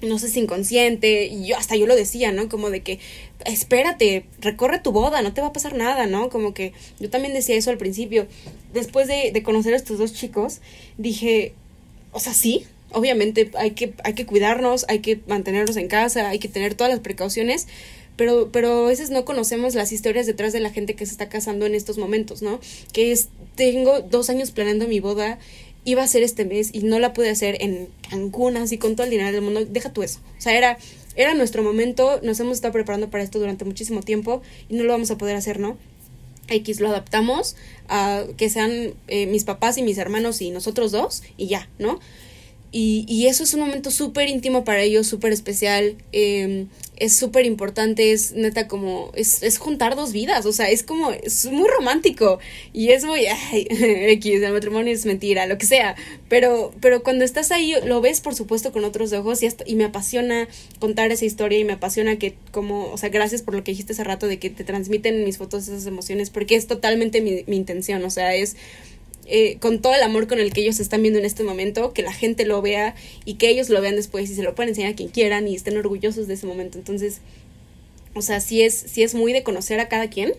no 0.00 0.18
sé 0.18 0.28
si 0.28 0.40
inconsciente, 0.40 1.26
y 1.26 1.48
yo 1.48 1.58
hasta 1.58 1.76
yo 1.76 1.86
lo 1.86 1.94
decía, 1.94 2.32
¿no? 2.32 2.48
Como 2.48 2.70
de 2.70 2.80
que, 2.80 3.00
espérate, 3.44 4.24
recorre 4.38 4.78
tu 4.78 4.92
boda, 4.92 5.20
no 5.20 5.34
te 5.34 5.42
va 5.42 5.48
a 5.48 5.52
pasar 5.52 5.74
nada, 5.74 6.06
¿no? 6.06 6.30
Como 6.30 6.54
que 6.54 6.72
yo 6.98 7.10
también 7.10 7.34
decía 7.34 7.54
eso 7.54 7.68
al 7.68 7.76
principio. 7.76 8.26
Después 8.72 9.08
de, 9.08 9.30
de 9.30 9.42
conocer 9.42 9.74
a 9.74 9.76
estos 9.76 9.98
dos 9.98 10.14
chicos, 10.14 10.62
dije, 10.96 11.52
o 12.12 12.18
sea, 12.18 12.32
sí, 12.32 12.64
obviamente 12.92 13.50
hay 13.58 13.72
que, 13.72 13.92
hay 14.04 14.14
que 14.14 14.24
cuidarnos, 14.24 14.86
hay 14.88 15.00
que 15.00 15.20
mantenernos 15.26 15.76
en 15.76 15.88
casa, 15.88 16.30
hay 16.30 16.38
que 16.38 16.48
tener 16.48 16.72
todas 16.72 16.90
las 16.90 17.00
precauciones, 17.00 17.66
pero, 18.20 18.50
pero 18.52 18.84
a 18.84 18.88
veces 18.88 19.08
no 19.08 19.24
conocemos 19.24 19.74
las 19.74 19.92
historias 19.92 20.26
detrás 20.26 20.52
de 20.52 20.60
la 20.60 20.68
gente 20.68 20.94
que 20.94 21.06
se 21.06 21.12
está 21.12 21.30
casando 21.30 21.64
en 21.64 21.74
estos 21.74 21.96
momentos, 21.96 22.42
¿no? 22.42 22.60
Que 22.92 23.12
es, 23.12 23.30
tengo 23.54 24.02
dos 24.02 24.28
años 24.28 24.50
planeando 24.50 24.86
mi 24.86 25.00
boda, 25.00 25.38
iba 25.86 26.02
a 26.02 26.06
ser 26.06 26.22
este 26.22 26.44
mes 26.44 26.68
y 26.74 26.80
no 26.80 26.98
la 26.98 27.14
pude 27.14 27.30
hacer 27.30 27.56
en 27.62 27.88
Cancún, 28.10 28.58
así 28.58 28.76
con 28.76 28.94
todo 28.94 29.04
el 29.04 29.10
dinero 29.10 29.32
del 29.32 29.40
mundo, 29.40 29.64
deja 29.64 29.94
tú 29.94 30.02
eso. 30.02 30.20
O 30.36 30.40
sea, 30.42 30.54
era, 30.54 30.76
era 31.16 31.32
nuestro 31.32 31.62
momento, 31.62 32.20
nos 32.22 32.38
hemos 32.40 32.56
estado 32.56 32.74
preparando 32.74 33.08
para 33.08 33.24
esto 33.24 33.38
durante 33.38 33.64
muchísimo 33.64 34.02
tiempo 34.02 34.42
y 34.68 34.74
no 34.74 34.84
lo 34.84 34.92
vamos 34.92 35.10
a 35.10 35.16
poder 35.16 35.34
hacer, 35.34 35.58
¿no? 35.58 35.78
X 36.48 36.78
lo 36.78 36.90
adaptamos 36.90 37.56
a 37.88 38.24
que 38.36 38.50
sean 38.50 38.92
eh, 39.08 39.28
mis 39.28 39.44
papás 39.44 39.78
y 39.78 39.82
mis 39.82 39.96
hermanos 39.96 40.42
y 40.42 40.50
nosotros 40.50 40.92
dos 40.92 41.22
y 41.38 41.46
ya, 41.46 41.70
¿no? 41.78 42.00
Y, 42.72 43.04
y 43.08 43.26
eso 43.26 43.42
es 43.42 43.54
un 43.54 43.60
momento 43.60 43.90
súper 43.90 44.28
íntimo 44.28 44.64
para 44.64 44.82
ellos, 44.82 45.06
súper 45.06 45.32
especial. 45.32 45.96
Eh, 46.12 46.66
es 47.00 47.16
súper 47.16 47.46
importante, 47.46 48.12
es 48.12 48.32
neta 48.32 48.68
como, 48.68 49.10
es, 49.14 49.42
es 49.42 49.56
juntar 49.58 49.96
dos 49.96 50.12
vidas, 50.12 50.44
o 50.44 50.52
sea, 50.52 50.68
es 50.68 50.82
como, 50.82 51.10
es 51.10 51.46
muy 51.46 51.66
romántico 51.66 52.38
y 52.74 52.90
es 52.90 53.04
muy, 53.04 53.24
ay, 53.24 53.66
X, 53.70 54.42
el 54.42 54.52
matrimonio 54.52 54.92
es 54.92 55.06
mentira, 55.06 55.46
lo 55.46 55.56
que 55.56 55.64
sea, 55.64 55.96
pero, 56.28 56.72
pero 56.82 57.02
cuando 57.02 57.24
estás 57.24 57.50
ahí 57.52 57.74
lo 57.86 58.02
ves 58.02 58.20
por 58.20 58.34
supuesto 58.34 58.70
con 58.70 58.84
otros 58.84 59.14
ojos 59.14 59.42
y, 59.42 59.46
hasta, 59.46 59.64
y 59.66 59.76
me 59.76 59.84
apasiona 59.84 60.46
contar 60.78 61.10
esa 61.10 61.24
historia 61.24 61.58
y 61.58 61.64
me 61.64 61.72
apasiona 61.72 62.18
que 62.18 62.34
como, 62.52 62.92
o 62.92 62.98
sea, 62.98 63.08
gracias 63.08 63.40
por 63.40 63.54
lo 63.54 63.64
que 63.64 63.72
dijiste 63.72 63.94
hace 63.94 64.04
rato 64.04 64.26
de 64.26 64.38
que 64.38 64.50
te 64.50 64.62
transmiten 64.62 65.24
mis 65.24 65.38
fotos 65.38 65.68
esas 65.68 65.86
emociones, 65.86 66.28
porque 66.28 66.54
es 66.54 66.66
totalmente 66.66 67.22
mi, 67.22 67.44
mi 67.46 67.56
intención, 67.56 68.04
o 68.04 68.10
sea, 68.10 68.34
es 68.34 68.56
eh, 69.30 69.58
con 69.60 69.80
todo 69.80 69.94
el 69.94 70.02
amor 70.02 70.26
con 70.26 70.40
el 70.40 70.52
que 70.52 70.60
ellos 70.60 70.80
están 70.80 71.02
viendo 71.02 71.18
en 71.18 71.24
este 71.24 71.44
momento, 71.44 71.92
que 71.92 72.02
la 72.02 72.12
gente 72.12 72.44
lo 72.44 72.60
vea 72.60 72.94
y 73.24 73.34
que 73.34 73.48
ellos 73.48 73.68
lo 73.68 73.80
vean 73.80 73.96
después 73.96 74.30
y 74.30 74.34
se 74.34 74.42
lo 74.42 74.54
pueden 74.54 74.70
enseñar 74.70 74.92
a 74.92 74.96
quien 74.96 75.08
quieran 75.08 75.48
y 75.48 75.54
estén 75.54 75.76
orgullosos 75.78 76.26
de 76.26 76.34
ese 76.34 76.46
momento. 76.46 76.78
Entonces, 76.78 77.20
o 78.14 78.22
sea, 78.22 78.40
sí 78.40 78.62
es, 78.62 78.74
sí 78.74 79.02
es 79.02 79.14
muy 79.14 79.32
de 79.32 79.42
conocer 79.42 79.80
a 79.80 79.88
cada 79.88 80.10
quien 80.10 80.32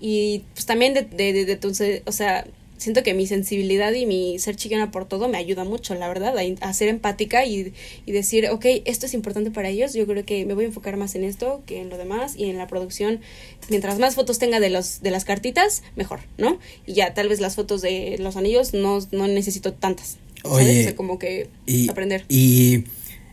y 0.00 0.42
pues 0.54 0.66
también 0.66 0.94
de, 0.94 1.02
de, 1.02 1.32
de, 1.32 1.44
de 1.44 2.02
o 2.04 2.12
sea, 2.12 2.44
siento 2.82 3.02
que 3.02 3.14
mi 3.14 3.26
sensibilidad 3.26 3.92
y 3.92 4.06
mi 4.06 4.38
ser 4.38 4.56
chiquena 4.56 4.90
por 4.90 5.06
todo 5.06 5.28
me 5.28 5.38
ayuda 5.38 5.64
mucho, 5.64 5.94
la 5.94 6.08
verdad, 6.08 6.34
a, 6.36 6.68
a 6.68 6.74
ser 6.74 6.88
empática 6.88 7.44
y, 7.46 7.72
y, 8.06 8.12
decir, 8.12 8.48
ok, 8.48 8.66
esto 8.84 9.06
es 9.06 9.14
importante 9.14 9.50
para 9.50 9.68
ellos, 9.68 9.94
yo 9.94 10.06
creo 10.06 10.24
que 10.24 10.44
me 10.44 10.54
voy 10.54 10.64
a 10.64 10.66
enfocar 10.68 10.96
más 10.96 11.14
en 11.14 11.24
esto 11.24 11.62
que 11.66 11.80
en 11.80 11.88
lo 11.88 11.98
demás 11.98 12.34
y 12.36 12.44
en 12.44 12.58
la 12.58 12.66
producción. 12.66 13.20
Mientras 13.68 13.98
más 13.98 14.14
fotos 14.14 14.38
tenga 14.38 14.60
de, 14.60 14.70
los, 14.70 15.00
de 15.00 15.10
las 15.10 15.24
cartitas, 15.24 15.82
mejor, 15.96 16.20
¿no? 16.38 16.58
Y 16.86 16.94
ya 16.94 17.14
tal 17.14 17.28
vez 17.28 17.40
las 17.40 17.54
fotos 17.54 17.82
de 17.82 18.16
los 18.18 18.36
anillos 18.36 18.74
no, 18.74 18.98
no 19.12 19.28
necesito 19.28 19.72
tantas. 19.72 20.18
Oye, 20.44 20.80
o 20.80 20.82
sea, 20.82 20.96
como 20.96 21.18
que 21.18 21.48
y, 21.66 21.88
aprender. 21.88 22.24
Y 22.28 22.84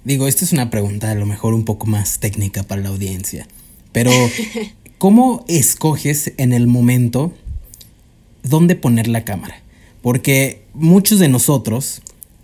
digo, 0.04 0.28
esta 0.28 0.46
es 0.46 0.54
una 0.54 0.70
pregunta 0.70 1.12
a 1.12 1.16
lo 1.16 1.26
mejor 1.26 1.54
un 1.54 1.66
poco 1.66 1.88
más 1.88 2.20
técnica 2.20 2.64
para 2.64 2.82
la 2.82 2.90
audiencia, 2.90 3.48
pero 3.92 4.12
¿cómo 4.98 5.44
escoges 5.48 6.34
en 6.38 6.54
el 6.54 6.68
momento 6.68 7.34
dónde 8.44 8.76
poner 8.76 9.08
la 9.08 9.24
cámara. 9.26 9.62
Porque 10.02 10.64
muchos 10.74 11.20
de 11.20 11.30
nosotros 11.30 12.02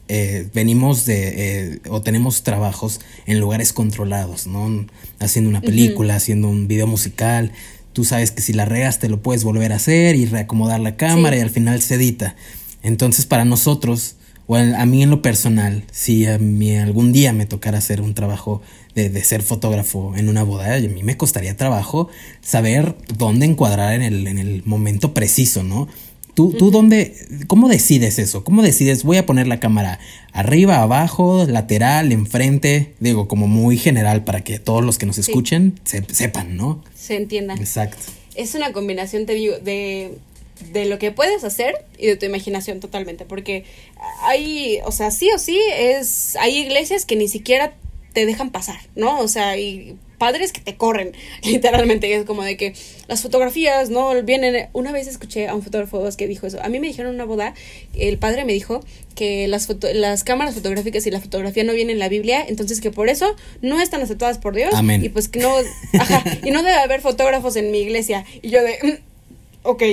eh, 0.08 0.48
venimos 0.54 1.06
de 1.06 1.34
eh, 1.74 1.80
o 1.90 2.02
tenemos 2.02 2.44
trabajos 2.44 3.00
en 3.26 3.40
lugares 3.40 3.74
controlados, 3.74 4.46
¿no? 4.46 4.86
Haciendo 5.20 5.50
una 5.50 5.62
película, 5.62 6.14
uh 6.14 6.16
-huh. 6.16 6.18
haciendo 6.18 6.50
un 6.50 6.68
video 6.68 6.86
musical. 6.86 7.52
Tú 7.94 8.04
sabes 8.04 8.32
que 8.32 8.42
si 8.42 8.54
la 8.54 8.66
regas 8.66 9.00
te 9.00 9.10
lo 9.10 9.22
puedes 9.22 9.44
volver 9.44 9.72
a 9.72 9.78
hacer 9.78 10.16
y 10.16 10.26
reacomodar 10.26 10.80
la 10.80 10.98
cámara 10.98 11.36
sí. 11.36 11.40
y 11.40 11.44
al 11.44 11.50
final 11.50 11.82
se 11.82 11.96
edita. 11.96 12.36
Entonces 12.84 13.26
para 13.26 13.46
nosotros, 13.46 14.16
o 14.48 14.56
a 14.56 14.86
mí 14.86 15.04
en 15.04 15.10
lo 15.10 15.22
personal, 15.22 15.84
si 15.92 16.26
a 16.28 16.38
mí 16.38 16.76
algún 16.78 17.12
día 17.12 17.34
me 17.34 17.46
tocara 17.46 17.80
hacer 17.80 18.02
un 18.02 18.14
trabajo 18.14 18.62
de, 18.94 19.10
de, 19.10 19.24
ser 19.24 19.42
fotógrafo 19.42 20.14
en 20.16 20.30
una 20.30 20.44
boda, 20.44 20.76
a 20.76 20.80
mí 20.80 21.04
me 21.04 21.18
costaría 21.18 21.58
trabajo 21.58 22.10
saber 22.42 22.96
dónde 23.18 23.46
encuadrar 23.46 23.94
en 23.94 24.02
el, 24.02 24.28
en 24.28 24.38
el 24.38 24.64
momento 24.66 25.14
preciso, 25.14 25.64
¿no? 25.64 25.88
¿Tú, 26.36 26.52
tú 26.52 26.70
dónde, 26.70 27.16
cómo 27.48 27.70
decides 27.70 28.20
eso? 28.20 28.44
¿Cómo 28.44 28.62
decides, 28.62 29.04
voy 29.04 29.16
a 29.16 29.26
poner 29.26 29.48
la 29.48 29.62
cámara 29.62 30.00
arriba, 30.34 30.82
abajo, 30.82 31.46
lateral, 31.48 32.12
enfrente? 32.12 32.94
Digo, 33.00 33.30
como 33.30 33.48
muy 33.48 33.78
general 33.78 34.26
para 34.26 34.44
que 34.44 34.60
todos 34.60 34.84
los 34.84 34.98
que 34.98 35.06
nos 35.06 35.18
escuchen 35.18 35.80
sí. 35.86 36.00
se, 36.06 36.14
sepan, 36.14 36.58
¿no? 36.58 36.84
Se 36.94 37.16
entiendan. 37.16 37.58
Exacto. 37.58 38.04
Es 38.36 38.54
una 38.54 38.74
combinación, 38.74 39.26
te 39.26 39.34
digo, 39.34 39.60
de, 39.60 40.18
de 40.72 40.86
lo 40.86 41.00
que 41.00 41.12
puedes 41.12 41.44
hacer 41.44 41.86
y 41.98 42.08
de 42.08 42.16
tu 42.16 42.26
imaginación 42.26 42.80
totalmente, 42.80 43.26
porque 43.26 43.66
hay, 44.22 44.80
o 44.86 44.92
sea, 44.92 45.12
sí 45.12 45.30
o 45.34 45.40
sí, 45.40 45.60
es, 45.74 46.36
hay 46.38 46.58
iglesias 46.58 47.06
que 47.06 47.16
ni 47.16 47.28
siquiera 47.28 47.74
te 48.14 48.26
dejan 48.26 48.50
pasar, 48.50 48.80
¿no? 48.96 49.20
O 49.20 49.28
sea, 49.28 49.58
y 49.58 49.98
padres 50.18 50.54
que 50.54 50.62
te 50.62 50.76
corren, 50.78 51.12
literalmente, 51.44 52.14
es 52.16 52.26
como 52.26 52.44
de 52.44 52.58
que 52.58 52.74
las 53.08 53.22
fotografías 53.22 53.90
no 53.90 54.14
vienen. 54.24 54.70
Una 54.74 54.92
vez 54.92 55.08
escuché 55.08 55.48
a 55.48 55.54
un 55.54 55.62
fotógrafo 55.62 56.04
que 56.18 56.28
dijo 56.28 56.48
eso. 56.48 56.64
A 56.64 56.70
mí 56.70 56.80
me 56.80 56.88
dijeron 56.88 57.10
en 57.10 57.16
una 57.16 57.26
boda, 57.26 57.54
el 57.94 58.18
padre 58.18 58.46
me 58.46 58.54
dijo 58.54 58.84
que 59.16 59.48
las, 59.48 59.68
foto 59.68 59.88
las 59.94 60.24
cámaras 60.24 60.56
fotográficas 60.56 61.06
y 61.06 61.12
la 61.12 61.20
fotografía 61.20 61.64
no 61.64 61.74
vienen 61.74 61.96
en 61.96 62.00
la 62.00 62.10
Biblia, 62.10 62.46
entonces 62.48 62.82
que 62.82 62.92
por 62.92 63.10
eso 63.10 63.36
no 63.62 63.82
están 63.82 64.02
aceptadas 64.02 64.38
por 64.38 64.56
Dios. 64.56 64.74
Amén. 64.74 65.04
Y 65.04 65.10
pues 65.10 65.28
que 65.28 65.40
no, 65.40 65.54
ajá, 66.00 66.24
y 66.44 66.52
no 66.52 66.64
debe 66.64 66.76
haber 66.76 67.02
fotógrafos 67.02 67.56
en 67.58 67.72
mi 67.72 67.80
iglesia. 67.80 68.26
Y 68.42 68.50
yo 68.50 68.64
de, 68.64 68.78
mm, 68.82 69.68
ok. 69.68 69.84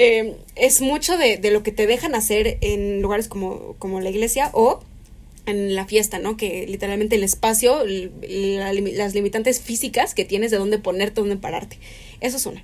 Eh, 0.00 0.36
es 0.54 0.80
mucho 0.80 1.18
de, 1.18 1.38
de, 1.38 1.50
lo 1.50 1.64
que 1.64 1.72
te 1.72 1.88
dejan 1.88 2.14
hacer 2.14 2.56
en 2.60 3.02
lugares 3.02 3.26
como, 3.26 3.74
como 3.80 4.00
la 4.00 4.10
iglesia 4.10 4.48
o 4.52 4.80
en 5.44 5.74
la 5.74 5.86
fiesta, 5.86 6.20
¿no? 6.20 6.36
Que 6.36 6.66
literalmente 6.68 7.16
el 7.16 7.24
espacio, 7.24 7.84
la, 7.84 8.72
las 8.72 9.14
limitantes 9.14 9.60
físicas 9.60 10.14
que 10.14 10.24
tienes 10.24 10.52
de 10.52 10.58
dónde 10.58 10.78
ponerte, 10.78 11.20
dónde 11.20 11.36
pararte. 11.36 11.78
Eso 12.20 12.36
es 12.36 12.46
una. 12.46 12.62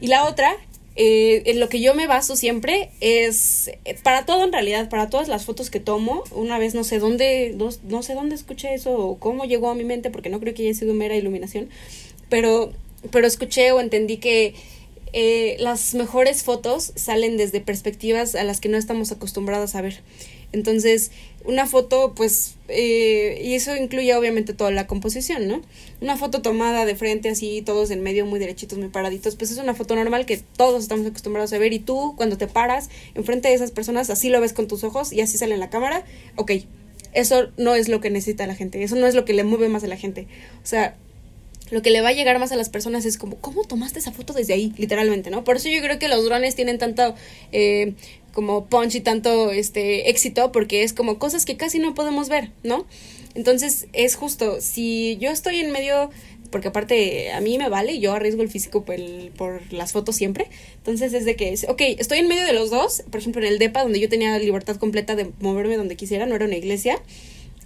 Y 0.00 0.06
la 0.06 0.24
otra, 0.24 0.56
eh, 0.96 1.42
en 1.46 1.60
lo 1.60 1.68
que 1.68 1.80
yo 1.80 1.92
me 1.94 2.06
baso 2.06 2.34
siempre 2.34 2.88
es, 3.00 3.70
para 4.02 4.24
todo 4.24 4.44
en 4.44 4.52
realidad, 4.52 4.88
para 4.88 5.10
todas 5.10 5.28
las 5.28 5.44
fotos 5.44 5.68
que 5.68 5.80
tomo, 5.80 6.24
una 6.30 6.58
vez 6.58 6.74
no 6.74 6.82
sé 6.82 6.98
dónde, 6.98 7.52
no, 7.56 7.68
no 7.88 8.02
sé 8.02 8.14
dónde 8.14 8.36
escuché 8.36 8.72
eso 8.72 8.96
o 8.96 9.18
cómo 9.18 9.44
llegó 9.44 9.68
a 9.68 9.74
mi 9.74 9.84
mente, 9.84 10.10
porque 10.10 10.30
no 10.30 10.40
creo 10.40 10.54
que 10.54 10.62
haya 10.62 10.78
sido 10.78 10.94
mera 10.94 11.14
iluminación, 11.14 11.68
pero, 12.30 12.72
pero 13.10 13.26
escuché 13.26 13.72
o 13.72 13.80
entendí 13.80 14.16
que 14.16 14.54
eh, 15.16 15.56
las 15.60 15.94
mejores 15.94 16.42
fotos 16.42 16.92
salen 16.96 17.36
desde 17.36 17.60
perspectivas 17.60 18.34
a 18.34 18.42
las 18.42 18.60
que 18.60 18.68
no 18.68 18.76
estamos 18.76 19.12
acostumbrados 19.12 19.76
a 19.76 19.80
ver. 19.80 20.02
Entonces, 20.50 21.12
una 21.44 21.66
foto, 21.66 22.14
pues, 22.16 22.56
eh, 22.66 23.40
y 23.40 23.54
eso 23.54 23.76
incluye 23.76 24.12
obviamente 24.16 24.54
toda 24.54 24.72
la 24.72 24.88
composición, 24.88 25.46
¿no? 25.46 25.62
Una 26.00 26.16
foto 26.16 26.42
tomada 26.42 26.84
de 26.84 26.96
frente, 26.96 27.28
así, 27.28 27.62
todos 27.62 27.92
en 27.92 28.02
medio, 28.02 28.26
muy 28.26 28.40
derechitos, 28.40 28.76
muy 28.76 28.88
paraditos, 28.88 29.36
pues 29.36 29.52
es 29.52 29.58
una 29.58 29.74
foto 29.74 29.94
normal 29.94 30.26
que 30.26 30.38
todos 30.38 30.82
estamos 30.82 31.06
acostumbrados 31.06 31.52
a 31.52 31.58
ver. 31.58 31.72
Y 31.72 31.78
tú, 31.78 32.14
cuando 32.16 32.36
te 32.36 32.48
paras 32.48 32.90
enfrente 33.14 33.46
de 33.46 33.54
esas 33.54 33.70
personas, 33.70 34.10
así 34.10 34.30
lo 34.30 34.40
ves 34.40 34.52
con 34.52 34.66
tus 34.66 34.82
ojos 34.82 35.12
y 35.12 35.20
así 35.20 35.38
sale 35.38 35.54
en 35.54 35.60
la 35.60 35.70
cámara, 35.70 36.04
ok, 36.34 36.50
eso 37.12 37.52
no 37.56 37.76
es 37.76 37.88
lo 37.88 38.00
que 38.00 38.10
necesita 38.10 38.48
la 38.48 38.56
gente, 38.56 38.82
eso 38.82 38.96
no 38.96 39.06
es 39.06 39.14
lo 39.14 39.24
que 39.24 39.32
le 39.32 39.44
mueve 39.44 39.68
más 39.68 39.84
a 39.84 39.86
la 39.86 39.96
gente. 39.96 40.26
O 40.64 40.66
sea, 40.66 40.96
lo 41.70 41.82
que 41.82 41.90
le 41.90 42.00
va 42.00 42.10
a 42.10 42.12
llegar 42.12 42.38
más 42.38 42.52
a 42.52 42.56
las 42.56 42.68
personas 42.68 43.04
es 43.04 43.18
como, 43.18 43.36
¿cómo 43.36 43.64
tomaste 43.64 43.98
esa 43.98 44.12
foto 44.12 44.32
desde 44.32 44.52
ahí? 44.52 44.72
Literalmente, 44.76 45.30
¿no? 45.30 45.44
Por 45.44 45.56
eso 45.56 45.68
yo 45.68 45.80
creo 45.80 45.98
que 45.98 46.08
los 46.08 46.24
drones 46.24 46.54
tienen 46.54 46.78
tanto 46.78 47.14
eh, 47.52 47.94
como 48.32 48.66
punch 48.66 48.96
y 48.96 49.00
tanto 49.00 49.50
este 49.50 50.10
éxito, 50.10 50.52
porque 50.52 50.82
es 50.82 50.92
como 50.92 51.18
cosas 51.18 51.44
que 51.44 51.56
casi 51.56 51.78
no 51.78 51.94
podemos 51.94 52.28
ver, 52.28 52.50
¿no? 52.62 52.86
Entonces 53.34 53.86
es 53.92 54.14
justo, 54.14 54.60
si 54.60 55.16
yo 55.20 55.30
estoy 55.30 55.56
en 55.60 55.72
medio 55.72 56.10
porque 56.54 56.68
aparte 56.68 57.32
a 57.32 57.40
mí 57.40 57.58
me 57.58 57.68
vale, 57.68 57.98
yo 57.98 58.12
arriesgo 58.12 58.40
el 58.42 58.48
físico 58.48 58.84
por, 58.84 58.96
por 59.36 59.72
las 59.72 59.90
fotos 59.90 60.14
siempre. 60.14 60.46
Entonces 60.76 61.12
es 61.12 61.24
de 61.24 61.34
que, 61.34 61.52
ok, 61.66 61.82
estoy 61.98 62.18
en 62.18 62.28
medio 62.28 62.46
de 62.46 62.52
los 62.52 62.70
dos, 62.70 63.02
por 63.10 63.18
ejemplo 63.18 63.42
en 63.42 63.48
el 63.48 63.58
DEPA, 63.58 63.82
donde 63.82 63.98
yo 63.98 64.08
tenía 64.08 64.38
libertad 64.38 64.76
completa 64.76 65.16
de 65.16 65.32
moverme 65.40 65.76
donde 65.76 65.96
quisiera, 65.96 66.26
no 66.26 66.36
era 66.36 66.44
una 66.44 66.54
iglesia. 66.54 67.02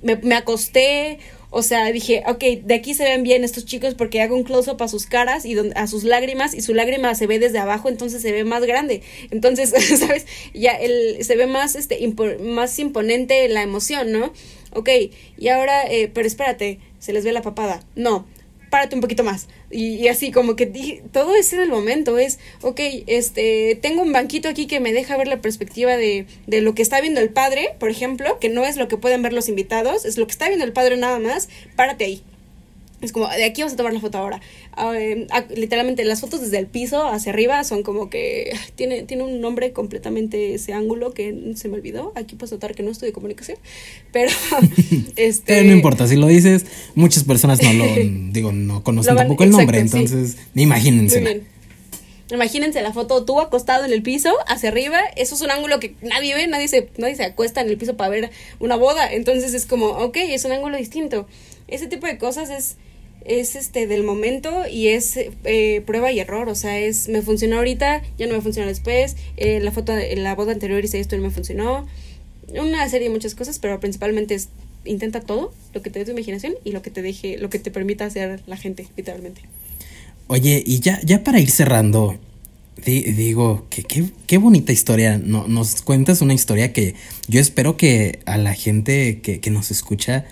Me, 0.01 0.17
me 0.17 0.37
acosté, 0.37 1.19
o 1.51 1.63
sea, 1.63 1.91
dije, 1.93 2.23
ok, 2.27 2.43
de 2.63 2.75
aquí 2.75 2.95
se 2.95 3.05
ven 3.05 3.23
bien 3.23 3.43
estos 3.43 3.65
chicos 3.65 3.95
porque 3.95 4.21
hago 4.21 4.37
un 4.37 4.45
close-up 4.45 4.83
a 4.83 4.89
sus 4.89 5.07
caras 5.07 5.47
y 5.47 5.57
a 5.75 5.87
sus 5.87 6.05
lágrimas 6.05 6.55
y 6.55 6.61
su 6.61 6.75
lágrima 6.75 7.15
se 7.15 7.27
ve 7.27 7.39
desde 7.39 7.59
abajo, 7.59 7.89
entonces 7.89 8.21
se 8.21 8.33
ve 8.33 8.45
más 8.45 8.65
grande. 8.65 9.03
Entonces, 9.31 9.71
¿sabes? 9.99 10.27
Ya 10.53 10.73
el, 10.73 11.25
se 11.25 11.37
ve 11.37 11.47
más, 11.47 11.75
este, 11.75 11.99
más 12.41 12.79
imponente 12.79 13.49
la 13.49 13.63
emoción, 13.63 14.13
¿no? 14.13 14.33
Ok, 14.75 14.91
y 15.39 15.49
ahora, 15.49 15.85
eh, 15.85 16.11
pero 16.13 16.27
espérate, 16.27 16.81
se 16.99 17.15
les 17.15 17.25
ve 17.25 17.33
la 17.33 17.41
papada. 17.41 17.83
No, 17.95 18.27
párate 18.71 18.95
un 18.95 19.01
poquito 19.01 19.25
más. 19.25 19.49
Y, 19.71 20.09
así 20.09 20.31
como 20.31 20.57
que 20.57 20.67
dije, 20.67 21.03
todo 21.13 21.35
es 21.35 21.53
en 21.53 21.61
el 21.61 21.69
momento, 21.69 22.19
es, 22.19 22.39
ok, 22.63 22.81
este, 23.07 23.79
tengo 23.81 24.03
un 24.03 24.13
banquito 24.13 24.49
aquí 24.49 24.67
que 24.67 24.81
me 24.81 24.93
deja 24.93 25.17
ver 25.17 25.29
la 25.29 25.41
perspectiva 25.41 25.97
de, 25.97 26.27
de 26.47 26.61
lo 26.61 26.75
que 26.75 26.83
está 26.83 27.01
viendo 27.01 27.21
el 27.21 27.31
padre, 27.31 27.75
por 27.79 27.91
ejemplo, 27.91 28.39
que 28.39 28.49
no 28.49 28.65
es 28.65 28.77
lo 28.77 28.89
que 28.89 28.97
pueden 28.97 29.23
ver 29.23 29.33
los 29.33 29.49
invitados, 29.49 30.05
es 30.05 30.17
lo 30.17 30.27
que 30.27 30.33
está 30.33 30.49
viendo 30.49 30.65
el 30.65 30.73
padre 30.73 30.97
nada 30.97 31.19
más, 31.19 31.49
párate 31.77 32.05
ahí. 32.05 32.23
Es 33.01 33.13
como, 33.13 33.29
de 33.29 33.45
aquí 33.45 33.63
vamos 33.63 33.75
a 33.75 33.77
tomar 33.77 33.93
la 33.93 34.01
foto 34.01 34.19
ahora. 34.19 34.41
Ah, 34.73 34.93
em, 34.99 35.27
ah, 35.31 35.45
literalmente, 35.55 36.05
las 36.05 36.21
fotos 36.21 36.41
desde 36.41 36.59
el 36.59 36.67
piso 36.67 37.07
hacia 37.07 37.33
arriba 37.33 37.63
son 37.65 37.83
como 37.83 38.11
que. 38.11 38.53
Tiene, 38.77 39.03
tiene 39.03 39.25
un 39.25 39.41
nombre 39.41 39.73
completamente 39.73 40.55
ese 40.55 40.73
ángulo 40.73 41.13
que 41.13 41.53
se 41.57 41.69
me 41.69 41.75
olvidó. 41.75 42.13
Aquí 42.15 42.37
puedo 42.37 42.55
notar 42.55 42.75
que 42.75 42.83
no 42.83 42.93
de 42.93 43.13
comunicación. 43.13 43.59
Pero. 44.13 44.31
este, 45.17 45.63
no 45.65 45.73
importa, 45.73 46.07
si 46.07 46.17
lo 46.17 46.27
dices, 46.27 46.67
muchas 46.95 47.25
personas 47.25 47.63
no 47.63 47.73
lo. 47.73 47.85
digo, 48.33 48.53
no 48.53 48.83
conocen 48.83 49.17
tampoco 49.17 49.45
el 49.45 49.51
nombre, 49.51 49.79
entonces, 49.79 50.37
ni 50.55 50.63
imagínense. 50.63 51.43
Imagínense 52.31 52.83
la 52.83 52.93
foto 52.93 53.25
tú 53.25 53.41
acostado 53.41 53.87
en 53.87 53.93
el 53.93 54.03
piso, 54.03 54.35
hacia 54.47 54.69
arriba. 54.69 55.01
Eso 55.17 55.35
es 55.35 55.41
un 55.41 55.51
ángulo 55.51 55.81
que 55.81 55.95
nadie 56.03 56.35
ve, 56.35 56.47
nadie 56.47 56.69
se, 56.69 56.91
nadie 56.99 57.15
se 57.15 57.25
acuesta 57.25 57.63
en 57.63 57.69
el 57.69 57.79
piso 57.79 57.97
para 57.97 58.11
ver 58.11 58.31
una 58.61 58.77
boda. 58.77 59.11
Entonces 59.11 59.55
es 59.55 59.65
como, 59.65 59.87
ok, 59.87 60.17
es 60.17 60.45
un 60.45 60.53
ángulo 60.53 60.77
distinto. 60.77 61.27
Ese 61.69 61.87
tipo 61.87 62.07
de 62.07 62.19
cosas 62.19 62.51
es 62.51 62.77
es 63.25 63.57
este 63.57 63.87
del 63.87 64.05
momento 64.05 64.67
y 64.71 64.89
es 64.89 65.17
eh, 65.17 65.83
prueba 65.87 66.11
y 66.13 66.21
error, 66.21 66.49
o 66.49 66.55
sea, 66.55 66.79
es 66.79 67.09
me 67.09 67.23
funcionó 67.23 67.57
ahorita, 67.57 68.03
ya 68.19 68.27
no 68.27 68.35
me 68.35 68.41
funciona 68.41 68.69
después, 68.69 69.17
eh, 69.37 69.61
la 69.61 69.73
foto 69.73 69.93
la 70.17 70.35
boda 70.35 70.53
anterior 70.53 70.85
hice 70.85 71.01
esto 71.01 71.15
y 71.15 71.19
no 71.19 71.25
me 71.25 71.31
funcionó, 71.31 71.87
una 72.55 72.89
serie 72.89 73.09
de 73.09 73.15
muchas 73.15 73.35
cosas, 73.35 73.59
pero 73.59 73.79
principalmente 73.81 74.39
intenta 74.85 75.21
todo, 75.21 75.53
lo 75.75 75.83
que 75.83 75.91
te 75.91 75.99
dé 75.99 76.05
tu 76.05 76.13
imaginación 76.13 76.55
y 76.65 76.73
lo 76.73 76.83
que 76.83 76.91
te 76.91 77.03
deje, 77.03 77.39
lo 77.39 77.51
que 77.51 77.59
te 77.59 77.71
permita 77.71 78.07
hacer 78.07 78.41
la 78.47 78.57
gente, 78.57 78.87
literalmente. 78.97 79.43
Oye, 80.29 80.63
y 80.65 80.81
ya, 80.81 81.01
ya 81.05 81.25
para 81.25 81.41
ir 81.41 81.51
cerrando, 81.51 82.19
digo, 82.85 83.67
que 83.71 83.83
qué, 84.27 84.39
bonita 84.39 84.73
historia. 84.73 85.19
No, 85.19 85.49
nos 85.49 85.83
cuentas 85.83 86.21
una 86.21 86.35
historia 86.35 86.73
que 86.73 86.95
yo 87.29 87.41
espero 87.41 87.77
que 87.77 88.21
a 88.27 88.39
la 88.39 88.55
gente 88.55 89.21
que, 89.21 89.41
que 89.41 89.51
nos 89.51 89.71
escucha 89.71 90.27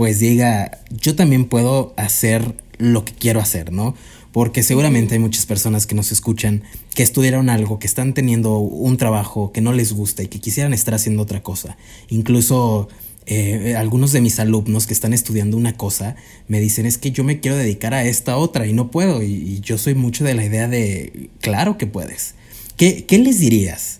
pues 0.00 0.18
diga, 0.18 0.78
yo 0.88 1.14
también 1.14 1.44
puedo 1.44 1.92
hacer 1.98 2.54
lo 2.78 3.04
que 3.04 3.12
quiero 3.12 3.38
hacer, 3.38 3.70
¿no? 3.70 3.94
Porque 4.32 4.62
seguramente 4.62 5.12
hay 5.12 5.18
muchas 5.18 5.44
personas 5.44 5.86
que 5.86 5.94
nos 5.94 6.10
escuchan 6.10 6.62
que 6.94 7.02
estudiaron 7.02 7.50
algo, 7.50 7.78
que 7.78 7.86
están 7.86 8.14
teniendo 8.14 8.60
un 8.60 8.96
trabajo 8.96 9.52
que 9.52 9.60
no 9.60 9.74
les 9.74 9.92
gusta 9.92 10.22
y 10.22 10.28
que 10.28 10.40
quisieran 10.40 10.72
estar 10.72 10.94
haciendo 10.94 11.22
otra 11.22 11.42
cosa. 11.42 11.76
Incluso 12.08 12.88
eh, 13.26 13.74
algunos 13.76 14.12
de 14.12 14.22
mis 14.22 14.40
alumnos 14.40 14.86
que 14.86 14.94
están 14.94 15.12
estudiando 15.12 15.58
una 15.58 15.76
cosa 15.76 16.16
me 16.48 16.60
dicen 16.60 16.86
es 16.86 16.96
que 16.96 17.10
yo 17.10 17.22
me 17.22 17.40
quiero 17.40 17.58
dedicar 17.58 17.92
a 17.92 18.02
esta 18.02 18.38
otra 18.38 18.66
y 18.66 18.72
no 18.72 18.90
puedo. 18.90 19.22
Y, 19.22 19.60
yo 19.60 19.76
soy 19.76 19.94
mucho 19.94 20.24
de 20.24 20.32
la 20.32 20.46
idea 20.46 20.66
de, 20.66 21.28
claro 21.42 21.76
que 21.76 21.86
puedes. 21.86 22.36
¿Qué, 22.78 23.04
¿Qué 23.04 23.18
les 23.18 23.38
dirías 23.38 23.99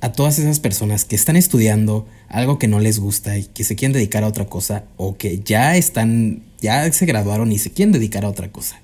a 0.00 0.12
todas 0.12 0.38
esas 0.38 0.60
personas 0.60 1.04
que 1.04 1.14
están 1.14 1.36
estudiando 1.36 2.06
algo 2.28 2.58
que 2.58 2.68
no 2.68 2.80
les 2.80 2.98
gusta 2.98 3.36
y 3.36 3.44
que 3.44 3.64
se 3.64 3.76
quieren 3.76 3.92
dedicar 3.92 4.24
a 4.24 4.28
otra 4.28 4.46
cosa 4.46 4.84
o 4.96 5.16
que 5.16 5.40
ya 5.40 5.76
están, 5.76 6.42
ya 6.60 6.90
se 6.92 7.06
graduaron 7.06 7.52
y 7.52 7.58
se 7.58 7.70
quieren 7.70 7.92
dedicar 7.92 8.24
a 8.24 8.28
otra 8.28 8.50
cosa. 8.50 8.80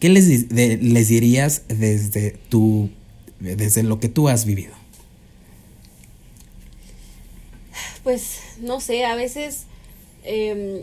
¿Qué 0.00 0.08
les, 0.08 0.50
les 0.52 1.08
dirías 1.08 1.62
desde 1.68 2.32
tu, 2.48 2.90
desde 3.40 3.82
lo 3.82 4.00
que 4.00 4.08
tú 4.08 4.28
has 4.28 4.44
vivido? 4.44 4.72
Pues 8.02 8.38
no 8.60 8.80
sé, 8.80 9.04
a 9.04 9.14
veces 9.16 9.64
em, 10.24 10.82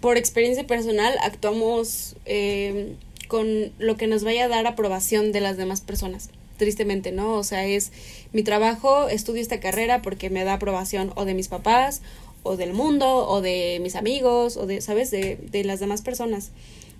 por 0.00 0.16
experiencia 0.16 0.66
personal 0.66 1.14
actuamos 1.22 2.16
em, 2.24 2.96
con 3.28 3.72
lo 3.78 3.96
que 3.96 4.06
nos 4.06 4.24
vaya 4.24 4.44
a 4.44 4.48
dar 4.48 4.66
aprobación 4.66 5.32
de 5.32 5.40
las 5.40 5.56
demás 5.56 5.80
personas 5.80 6.30
tristemente, 6.60 7.10
¿no? 7.10 7.34
O 7.34 7.42
sea, 7.42 7.66
es 7.66 7.90
mi 8.32 8.44
trabajo, 8.44 9.08
estudio 9.08 9.40
esta 9.40 9.58
carrera 9.58 10.02
porque 10.02 10.30
me 10.30 10.44
da 10.44 10.54
aprobación 10.54 11.10
o 11.16 11.24
de 11.24 11.34
mis 11.34 11.48
papás, 11.48 12.02
o 12.42 12.56
del 12.56 12.74
mundo, 12.74 13.26
o 13.26 13.40
de 13.40 13.80
mis 13.82 13.96
amigos, 13.96 14.56
o 14.56 14.66
de, 14.66 14.80
¿sabes?, 14.82 15.10
de, 15.10 15.38
de 15.50 15.64
las 15.64 15.80
demás 15.80 16.02
personas. 16.02 16.50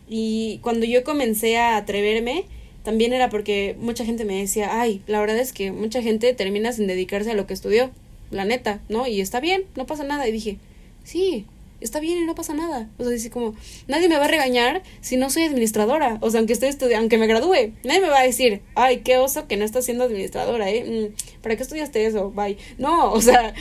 Y 0.08 0.58
cuando 0.62 0.86
yo 0.86 1.04
comencé 1.04 1.58
a 1.58 1.76
atreverme, 1.76 2.46
también 2.82 3.12
era 3.12 3.28
porque 3.28 3.76
mucha 3.78 4.04
gente 4.04 4.24
me 4.24 4.40
decía, 4.40 4.80
ay, 4.80 5.02
la 5.06 5.20
verdad 5.20 5.38
es 5.38 5.52
que 5.52 5.70
mucha 5.72 6.02
gente 6.02 6.32
termina 6.32 6.72
sin 6.72 6.86
dedicarse 6.86 7.30
a 7.30 7.34
lo 7.34 7.46
que 7.46 7.54
estudió, 7.54 7.90
la 8.30 8.46
neta, 8.46 8.80
¿no? 8.88 9.06
Y 9.06 9.20
está 9.20 9.40
bien, 9.40 9.64
no 9.76 9.86
pasa 9.86 10.04
nada. 10.04 10.26
Y 10.26 10.32
dije, 10.32 10.56
sí, 11.04 11.44
está 11.80 12.00
bien 12.00 12.18
y 12.18 12.24
no 12.24 12.34
pasa 12.34 12.54
nada. 12.54 12.88
O 12.98 13.02
sea, 13.02 13.12
dice 13.12 13.30
como, 13.30 13.54
nadie 13.88 14.08
me 14.08 14.16
va 14.16 14.24
a 14.24 14.28
regañar 14.28 14.82
si 15.00 15.16
no 15.16 15.30
soy 15.30 15.44
administradora. 15.44 16.18
O 16.20 16.30
sea, 16.30 16.38
aunque 16.38 16.52
estoy 16.52 16.68
estudiando, 16.68 17.00
aunque 17.00 17.18
me 17.18 17.26
gradúe, 17.26 17.72
nadie 17.84 18.00
me 18.00 18.08
va 18.08 18.20
a 18.20 18.24
decir, 18.24 18.62
ay, 18.74 18.98
qué 18.98 19.18
oso 19.18 19.46
que 19.46 19.56
no 19.56 19.64
estás 19.64 19.84
siendo 19.84 20.04
administradora, 20.04 20.70
¿eh? 20.70 21.10
Mm, 21.10 21.40
¿Para 21.42 21.56
qué 21.56 21.62
estudiaste 21.62 22.04
eso? 22.06 22.30
Bye. 22.30 22.58
No, 22.78 23.12
o 23.12 23.20
sea, 23.20 23.54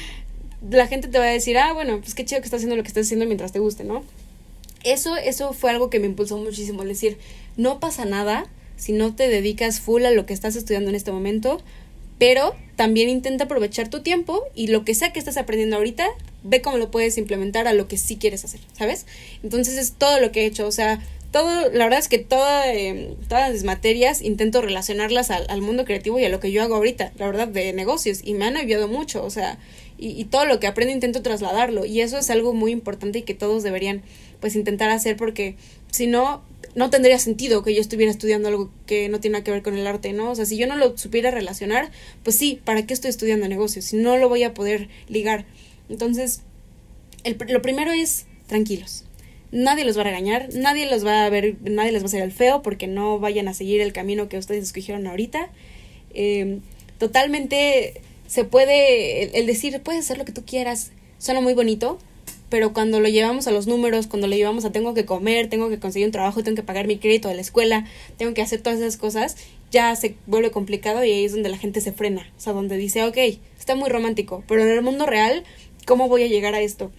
la 0.70 0.88
gente 0.88 1.08
te 1.08 1.20
va 1.20 1.26
a 1.26 1.30
decir, 1.30 1.58
ah, 1.58 1.74
bueno, 1.74 2.00
pues 2.02 2.16
qué 2.16 2.26
chido 2.26 2.42
que 2.42 2.46
estás 2.46 2.60
haciendo 2.60 2.76
lo 2.76 2.84
que 2.84 2.90
estás 2.90 3.06
haciendo 3.06 3.26
mientras 3.26 3.52
te 3.52 3.60
guste, 3.60 3.84
¿no? 3.84 4.04
Eso, 4.84 5.18
eso 5.18 5.54
fue 5.54 5.72
algo 5.72 5.90
que 5.90 6.00
me 6.00 6.08
impulsó 6.08 6.38
muchísimo, 6.38 6.84
es 6.84 6.90
decir, 6.90 7.18
no 7.58 7.80
pasa 7.80 8.06
nada 8.06 8.46
si 8.78 8.94
no 8.94 9.14
te 9.14 9.28
dedicas 9.28 9.82
full 9.82 10.06
a 10.06 10.12
lo 10.12 10.26
que 10.26 10.34
estás 10.34 10.56
estudiando 10.56 10.90
en 10.90 10.96
este 10.96 11.12
momento, 11.12 11.62
pero 12.18 12.56
también 12.76 13.10
intenta 13.10 13.46
aprovechar 13.46 13.90
tu 13.90 14.02
tiempo 14.02 14.44
y 14.56 14.68
lo 14.68 14.86
que 14.86 14.96
sea 14.96 15.12
que 15.12 15.20
estés 15.20 15.38
aprendiendo 15.38 15.76
ahorita, 15.76 16.08
ve 16.44 16.62
cómo 16.62 16.78
lo 16.78 16.92
puedes 16.92 17.18
implementar 17.18 17.68
a 17.68 17.74
lo 17.74 17.88
que 17.88 17.98
sí 17.98 18.18
quieres 18.18 18.46
hacer, 18.46 18.60
¿sabes? 18.78 19.06
Entonces 19.44 19.78
es 19.78 19.94
todo 19.94 20.20
lo 20.20 20.32
que 20.32 20.44
he 20.44 20.46
hecho, 20.46 20.68
o 20.68 20.72
sea, 20.72 21.00
todo, 21.32 21.70
la 21.72 21.84
verdad 21.84 22.00
es 22.00 22.08
que 22.08 22.18
toda, 22.18 22.74
eh, 22.74 23.16
todas 23.28 23.52
las 23.52 23.64
materias 23.64 24.22
intento 24.22 24.62
relacionarlas 24.62 25.30
al, 25.30 25.62
mundo 25.62 25.86
creativo 25.86 26.18
y 26.20 26.26
a 26.26 26.30
lo 26.30 26.40
que 26.40 26.52
yo 26.52 26.64
hago 26.64 26.76
ahorita, 26.76 27.12
la 27.18 27.28
verdad, 27.28 27.48
de 27.48 27.72
negocios, 27.74 28.22
y 28.24 28.34
me 28.34 28.46
han 28.46 28.58
ayudado 28.58 28.88
mucho, 28.88 29.24
o 29.24 29.30
sea, 29.30 29.60
y, 29.98 30.20
y 30.20 30.26
todo 30.26 30.46
lo 30.46 30.60
que 30.60 30.68
aprendo 30.68 30.94
intento 30.94 31.22
trasladarlo, 31.22 31.86
y 31.86 32.02
eso 32.02 32.18
es 32.18 32.30
algo 32.30 32.54
muy 32.54 32.72
importante 32.72 33.20
y 33.20 33.22
que 33.24 33.36
todos 33.36 33.62
deberían, 33.62 34.02
pues, 34.40 34.56
intentar 34.56 34.90
hacer, 34.90 35.18
porque 35.18 35.56
si 35.92 36.08
no, 36.08 36.42
no 36.76 36.90
tendría 36.90 37.20
sentido 37.20 37.64
que 37.64 37.74
yo 37.74 37.82
estuviera 37.82 38.12
estudiando 38.12 38.48
algo 38.48 38.72
que 38.86 39.10
no 39.10 39.20
tiene 39.20 39.34
nada 39.34 39.44
que 39.44 39.52
ver 39.52 39.62
con 39.62 39.78
el 39.78 39.88
arte, 39.88 40.14
¿no? 40.14 40.32
O 40.32 40.36
sea, 40.36 40.46
si 40.46 40.58
yo 40.58 40.68
no 40.68 40.78
lo 40.78 40.98
supiera 40.98 41.32
relacionar, 41.32 41.92
pues 42.24 42.38
sí, 42.38 42.60
¿para 42.64 42.86
qué 42.86 42.94
estoy 42.94 43.10
estudiando 43.10 43.48
negocios? 43.48 43.86
Si 43.86 43.98
no 43.98 44.18
lo 44.18 44.30
voy 44.30 44.44
a 44.44 44.54
poder 44.54 44.90
ligar. 45.08 45.46
Entonces, 45.90 46.42
el, 47.24 47.38
lo 47.48 47.62
primero 47.62 47.92
es 47.92 48.26
tranquilos. 48.48 49.06
Nadie 49.52 49.84
los 49.84 49.98
va 49.98 50.02
a 50.02 50.06
regañar, 50.06 50.50
nadie 50.54 50.86
los 50.86 51.06
va 51.06 51.26
a 51.26 51.30
ver, 51.30 51.58
nadie 51.62 51.92
les 51.92 52.02
va 52.02 52.06
a 52.06 52.08
hacer 52.08 52.22
el 52.22 52.32
feo 52.32 52.62
porque 52.62 52.88
no 52.88 53.20
vayan 53.20 53.48
a 53.48 53.54
seguir 53.54 53.82
el 53.82 53.94
camino 53.94 54.30
que 54.30 54.38
ustedes 54.38 54.64
escogieron 54.64 55.08
ahorita. 55.08 55.50
Em, 56.14 56.62
totalmente 57.00 58.02
se 58.28 58.44
puede, 58.44 59.24
el, 59.24 59.32
el 59.34 59.46
decir, 59.48 59.82
puedes 59.82 60.06
hacer 60.06 60.20
lo 60.20 60.26
que 60.26 60.32
tú 60.32 60.46
quieras, 60.46 60.92
suena 61.18 61.42
muy 61.42 61.54
bonito, 61.54 61.98
pero 62.50 62.74
cuando 62.74 63.00
lo 63.00 63.08
llevamos 63.08 63.48
a 63.48 63.52
los 63.52 63.68
números, 63.68 64.08
cuando 64.08 64.28
lo 64.28 64.36
llevamos 64.36 64.66
a 64.66 64.72
tengo 64.72 64.94
que 64.94 65.06
comer, 65.06 65.50
tengo 65.50 65.70
que 65.70 65.80
conseguir 65.80 66.08
un 66.08 66.12
trabajo, 66.12 66.44
tengo 66.44 66.56
que 66.56 66.64
pagar 66.64 66.88
mi 66.88 66.98
crédito 66.98 67.28
de 67.28 67.36
la 67.36 67.42
escuela, 67.42 67.86
tengo 68.18 68.34
que 68.34 68.42
hacer 68.42 68.62
todas 68.62 68.80
esas 68.80 68.98
cosas, 68.98 69.38
ya 69.72 69.96
se 69.96 70.16
vuelve 70.26 70.52
complicado 70.52 71.04
y 71.04 71.12
ahí 71.12 71.26
es 71.26 71.32
donde 71.32 71.50
la 71.50 71.58
gente 71.58 71.80
se 71.82 71.92
frena, 71.92 72.28
o 72.38 72.40
sea, 72.40 72.54
donde 72.54 72.78
dice, 72.78 73.04
ok, 73.04 73.18
está 73.58 73.76
muy 73.76 73.90
romántico, 73.90 74.44
pero 74.48 74.64
en 74.64 74.70
el 74.70 74.82
mundo 74.82 75.06
real, 75.06 75.44
¿cómo 75.90 76.08
voy 76.08 76.22
a 76.22 76.28
llegar 76.28 76.54
a 76.54 76.62
esto? 76.62 76.92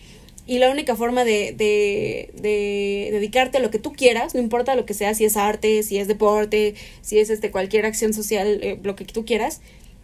Y 0.48 0.58
la 0.58 0.68
única 0.68 0.96
forma 0.96 1.22
de, 1.22 1.54
de, 1.56 2.30
de 2.34 3.10
dedicarte 3.12 3.58
a 3.58 3.60
lo 3.60 3.70
que 3.70 3.78
tú 3.78 3.92
quieras, 3.92 4.34
no 4.34 4.40
importa 4.40 4.74
lo 4.74 4.84
que 4.84 4.94
sea, 4.94 5.14
si 5.14 5.24
es 5.24 5.36
arte, 5.36 5.84
si 5.84 5.98
es 5.98 6.08
deporte, 6.08 6.74
si 7.00 7.20
es 7.20 7.30
este 7.30 7.52
cualquier 7.52 7.86
acción 7.86 8.12
social, 8.12 8.58
eh, 8.60 8.80
lo 8.82 8.96
que 8.96 9.04
tú 9.04 9.24
quieras, 9.24 9.60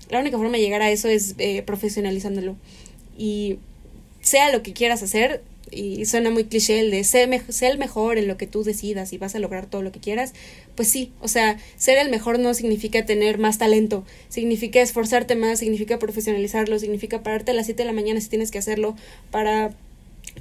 la 0.08 0.20
única 0.20 0.38
forma 0.38 0.52
de 0.52 0.60
llegar 0.60 0.82
a 0.82 0.90
eso 0.92 1.08
es 1.08 1.34
eh, 1.38 1.62
profesionalizándolo. 1.62 2.54
Y 3.18 3.58
sea 4.20 4.52
lo 4.52 4.62
que 4.62 4.72
quieras 4.72 5.02
hacer, 5.02 5.42
y 5.70 6.04
suena 6.06 6.30
muy 6.30 6.44
cliché 6.44 6.80
el 6.80 6.90
de 6.90 7.04
ser, 7.04 7.28
el 7.32 7.78
mejor 7.78 8.18
en 8.18 8.28
lo 8.28 8.36
que 8.36 8.46
tú 8.46 8.62
decidas 8.62 9.12
y 9.12 9.18
vas 9.18 9.34
a 9.34 9.38
lograr 9.38 9.66
todo 9.66 9.82
lo 9.82 9.92
que 9.92 10.00
quieras, 10.00 10.32
pues 10.74 10.88
sí, 10.88 11.12
o 11.20 11.28
sea, 11.28 11.58
ser 11.76 11.98
el 11.98 12.10
mejor 12.10 12.38
no 12.38 12.54
significa 12.54 13.04
tener 13.04 13.38
más 13.38 13.58
talento, 13.58 14.04
significa 14.28 14.80
esforzarte 14.80 15.34
más, 15.34 15.58
significa 15.58 15.98
profesionalizarlo, 15.98 16.78
significa 16.78 17.22
pararte 17.22 17.50
a 17.50 17.54
las 17.54 17.66
7 17.66 17.82
de 17.82 17.86
la 17.86 17.92
mañana 17.92 18.20
si 18.20 18.28
tienes 18.28 18.50
que 18.50 18.58
hacerlo 18.58 18.96
para 19.30 19.74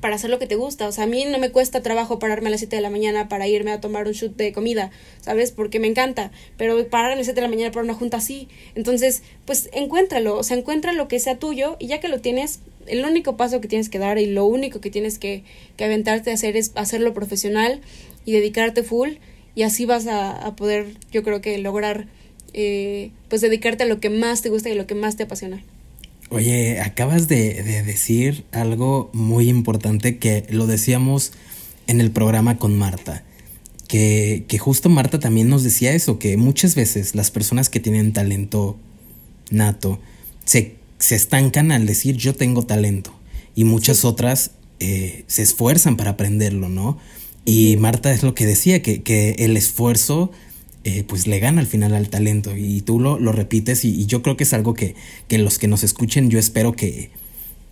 para 0.01 0.15
hacer 0.15 0.29
lo 0.29 0.39
que 0.39 0.47
te 0.47 0.55
gusta. 0.55 0.87
O 0.87 0.91
sea, 0.91 1.05
a 1.05 1.07
mí 1.07 1.25
no 1.25 1.39
me 1.39 1.51
cuesta 1.51 1.81
trabajo 1.81 2.19
pararme 2.19 2.47
a 2.47 2.51
las 2.51 2.59
7 2.59 2.75
de 2.75 2.81
la 2.81 2.89
mañana 2.89 3.29
para 3.29 3.47
irme 3.47 3.71
a 3.71 3.81
tomar 3.81 4.07
un 4.07 4.13
shoot 4.13 4.35
de 4.35 4.51
comida, 4.51 4.91
¿sabes? 5.21 5.51
Porque 5.51 5.79
me 5.79 5.87
encanta. 5.87 6.31
Pero 6.57 6.87
pararme 6.87 7.13
a 7.13 7.17
las 7.17 7.25
7 7.27 7.35
de 7.35 7.47
la 7.47 7.49
mañana 7.49 7.71
para 7.71 7.83
una 7.83 7.93
junta 7.93 8.17
así. 8.17 8.47
Entonces, 8.75 9.23
pues 9.45 9.69
encuéntralo. 9.73 10.37
O 10.37 10.43
sea, 10.43 10.57
encuentra 10.57 10.93
lo 10.93 11.07
que 11.07 11.19
sea 11.19 11.37
tuyo 11.37 11.77
y 11.79 11.87
ya 11.87 11.99
que 11.99 12.07
lo 12.07 12.19
tienes, 12.19 12.59
el 12.87 13.05
único 13.05 13.37
paso 13.37 13.61
que 13.61 13.67
tienes 13.67 13.89
que 13.89 13.99
dar 13.99 14.17
y 14.17 14.25
lo 14.25 14.45
único 14.45 14.81
que 14.81 14.89
tienes 14.89 15.19
que, 15.19 15.43
que 15.77 15.85
aventarte 15.85 16.31
a 16.31 16.33
hacer 16.33 16.57
es 16.57 16.71
hacerlo 16.75 17.13
profesional 17.13 17.81
y 18.25 18.33
dedicarte 18.33 18.83
full. 18.83 19.13
Y 19.55 19.63
así 19.63 19.85
vas 19.85 20.07
a, 20.07 20.55
poder, 20.55 20.97
yo 21.11 21.23
creo 21.23 21.41
que 21.41 21.57
lograr, 21.57 22.07
eh, 22.53 23.11
pues 23.29 23.41
dedicarte 23.41 23.83
a 23.83 23.85
lo 23.85 23.99
que 23.99 24.09
más 24.09 24.41
te 24.41 24.49
gusta 24.49 24.69
y 24.69 24.75
lo 24.75 24.85
que 24.85 24.95
más 24.95 25.15
te 25.15 25.23
apasiona. 25.23 25.63
Oye, 26.29 26.81
acabas 26.81 27.27
de, 27.27 27.63
decir 27.85 28.43
algo 28.51 29.09
muy 29.13 29.47
importante 29.47 30.17
que 30.17 30.45
lo 30.49 30.67
decíamos 30.67 31.31
en 31.87 32.01
el 32.01 32.11
programa 32.11 32.57
con 32.57 32.77
Marta. 32.77 33.23
Que, 33.87 34.43
que, 34.47 34.57
justo 34.57 34.89
Marta 34.89 35.19
también 35.19 35.47
nos 35.47 35.63
decía 35.63 35.93
eso, 35.93 36.17
que 36.17 36.35
muchas 36.35 36.75
veces 36.75 37.15
las 37.15 37.29
personas 37.31 37.69
que 37.69 37.79
tienen 37.79 38.13
talento 38.13 38.77
nato 39.51 39.99
se, 40.43 40.75
se 41.05 41.13
estancan 41.13 41.71
al 41.71 41.85
decir 41.85 42.17
yo 42.17 42.33
tengo 42.33 42.63
talento 42.63 43.13
y 43.53 43.63
muchas 43.63 44.05
otras 44.05 44.51
eh, 44.79 45.23
se 45.27 45.43
esfuerzan 45.43 45.97
para 45.97 46.11
aprenderlo, 46.11 46.67
¿no? 46.67 46.97
Y 47.45 47.77
Marta 47.77 48.11
es 48.11 48.23
lo 48.23 48.33
que 48.33 48.47
decía, 48.47 48.81
que, 48.81 49.03
que 49.03 49.35
el 49.37 49.55
esfuerzo 49.55 50.31
eh, 50.83 51.03
pues 51.07 51.27
le 51.27 51.37
gana 51.37 51.61
al 51.61 51.67
final 51.67 51.93
al 51.93 52.09
talento 52.09 52.57
y 52.57 52.81
tú 52.81 52.99
lo, 52.99 53.19
lo 53.19 53.31
repites 53.31 53.85
y, 53.85 54.07
yo 54.07 54.23
creo 54.23 54.35
que 54.35 54.45
es 54.45 54.53
algo 54.53 54.73
que, 54.73 54.95
que, 55.27 55.37
los 55.37 55.59
que 55.59 55.67
nos 55.67 55.83
escuchen 55.83 56.31
yo 56.31 56.39
espero 56.39 56.73
que, 56.73 57.11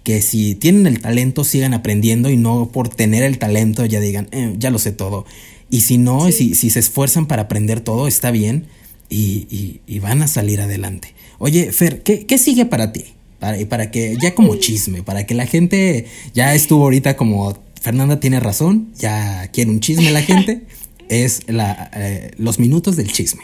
que 0.04 0.22
si 0.22 0.54
tienen 0.54 0.86
el 0.86 1.02
talento 1.02 1.44
sigan 1.44 1.74
aprendiendo 1.74 2.30
y 2.30 2.38
no 2.38 2.70
por 2.72 2.88
tener 2.88 3.24
el 3.24 3.40
talento 3.40 3.84
ya 3.84 4.00
digan, 4.00 4.28
eh, 4.32 4.54
ya 4.60 4.70
lo 4.70 4.78
sé 4.78 4.92
todo. 4.92 5.26
Y 5.72 5.82
si 5.82 5.98
no, 5.98 6.32
si, 6.32 6.54
si 6.54 6.70
se 6.70 6.80
esfuerzan 6.80 7.26
para 7.26 7.44
aprender 7.44 7.82
todo, 7.82 8.08
está 8.08 8.30
bien 8.30 8.68
y, 9.10 9.82
y, 9.88 10.00
van 10.00 10.22
a 10.22 10.28
salir 10.28 10.62
adelante. 10.62 11.16
Oye, 11.40 11.72
Fer, 11.72 12.04
¿qué, 12.04 12.28
qué 12.28 12.38
sigue 12.38 12.68
para 12.68 12.94
ti? 12.94 13.06
Para, 13.44 13.58
para 13.68 13.92
que, 13.92 14.16
ya 14.22 14.34
como 14.34 14.56
chisme, 14.56 15.04
para 15.04 15.26
que 15.26 15.34
la 15.34 15.46
gente 15.46 16.06
ya 16.34 16.56
estuvo 16.56 16.84
ahorita 16.84 17.18
como 17.18 17.58
Fernanda 17.82 18.22
tiene 18.22 18.40
razón, 18.40 18.94
ya 18.98 19.50
quiere 19.52 19.70
un 19.70 19.82
chisme 19.82 20.12
la 20.12 20.22
gente. 20.22 20.62
es 21.10 21.42
la, 21.48 21.92
eh, 21.94 22.32
los 22.38 22.58
minutos 22.58 22.96
del 22.96 23.12
chisme. 23.12 23.44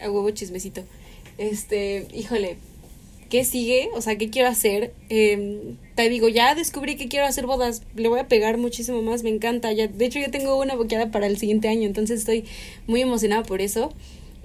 A 0.00 0.10
huevo 0.10 0.28
chismecito. 0.32 0.82
Este, 1.38 2.08
híjole, 2.12 2.56
¿qué 3.30 3.44
sigue? 3.44 3.90
O 3.94 4.02
sea, 4.02 4.18
¿qué 4.18 4.28
quiero 4.28 4.48
hacer? 4.48 4.92
Em, 5.08 5.76
te 5.94 6.08
digo, 6.08 6.28
ya 6.28 6.56
descubrí 6.56 6.96
que 6.96 7.06
quiero 7.06 7.26
hacer 7.26 7.46
bodas. 7.46 7.82
Le 7.94 8.08
voy 8.08 8.18
a 8.18 8.26
pegar 8.26 8.58
muchísimo 8.58 9.02
más, 9.02 9.22
me 9.22 9.30
encanta. 9.30 9.72
Ya, 9.72 9.86
de 9.86 10.04
hecho, 10.04 10.18
yo 10.18 10.32
tengo 10.32 10.58
una 10.58 10.74
boqueada 10.74 11.12
para 11.12 11.28
el 11.28 11.38
siguiente 11.38 11.68
año, 11.68 11.86
entonces 11.86 12.18
estoy 12.18 12.44
muy 12.88 13.02
emocionada 13.02 13.44
por 13.44 13.60
eso. 13.60 13.92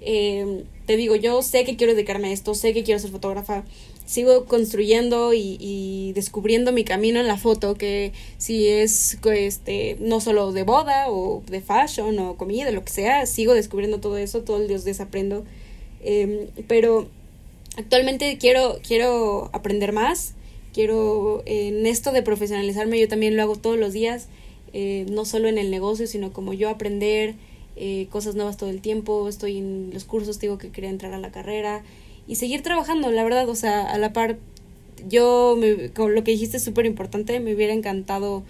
Em, 0.06 0.64
te 0.86 0.98
digo, 0.98 1.16
yo 1.16 1.42
sé 1.42 1.64
que 1.64 1.76
quiero 1.76 1.94
dedicarme 1.94 2.30
a 2.30 2.32
esto, 2.32 2.54
sé 2.56 2.74
que 2.74 2.84
quiero 2.84 3.00
ser 3.00 3.12
fotógrafa 3.12 3.64
sigo 4.06 4.46
construyendo 4.46 5.34
y, 5.34 6.12
descubriendo 6.14 6.72
mi 6.72 6.84
camino 6.84 7.20
en 7.20 7.28
la 7.28 7.38
foto, 7.38 7.76
que 7.76 8.12
si 8.38 8.68
es 8.68 9.18
este, 9.24 9.98
no 10.00 10.20
solo 10.20 10.52
de 10.52 10.64
boda 10.64 11.10
o 11.10 11.42
de 11.48 11.62
fashion 11.62 12.20
o 12.20 12.36
comida, 12.36 12.72
lo 12.72 12.84
que 12.84 12.92
sea, 12.92 13.26
sigo 13.26 13.54
descubriendo 13.54 14.00
todo 14.00 14.18
eso, 14.18 14.42
todo 14.42 14.58
el 14.58 14.68
día 14.68 14.78
desaprendo. 14.78 15.46
Em, 16.04 16.48
pero 16.68 17.08
actualmente 17.78 18.38
quiero, 18.38 18.80
quiero 18.86 19.50
aprender 19.54 19.94
más, 19.94 20.34
quiero 20.74 21.44
en 21.46 21.86
esto 21.86 22.12
de 22.12 22.22
profesionalizarme, 22.22 23.00
yo 23.00 23.08
también 23.08 23.36
lo 23.38 23.44
hago 23.44 23.56
todos 23.56 23.78
los 23.78 23.94
días, 23.94 24.28
eh, 24.74 25.06
no 25.10 25.24
solo 25.26 25.48
en 25.48 25.58
el 25.58 25.72
negocio, 25.72 26.08
sino 26.08 26.34
como 26.34 26.54
yo 26.54 26.70
aprender 26.70 27.36
eh, 27.76 28.08
cosas 28.10 28.36
nuevas 28.36 28.58
todo 28.58 28.70
el 28.70 28.82
tiempo, 28.82 29.28
estoy 29.28 29.58
en 29.58 29.92
los 29.94 30.04
cursos, 30.04 30.40
digo 30.40 30.58
que 30.58 30.70
quería 30.70 30.90
entrar 30.90 31.14
a 31.14 31.20
la 31.20 31.32
carrera 31.32 31.84
y 32.28 32.36
seguir 32.36 32.62
trabajando, 32.62 33.12
la 33.12 33.24
verdad, 33.24 33.48
o 33.50 33.56
sea, 33.56 33.86
a 33.92 33.98
la 33.98 34.14
par, 34.14 34.38
yo, 35.10 35.58
me, 35.60 35.90
con 35.90 36.16
lo 36.16 36.24
que 36.24 36.32
dijiste 36.32 36.58
es 36.58 36.64
súper 36.64 36.86
importante, 36.86 37.40
me 37.40 37.54
hubiera 37.54 37.74
encantado, 37.74 38.44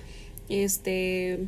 este, 0.50 1.40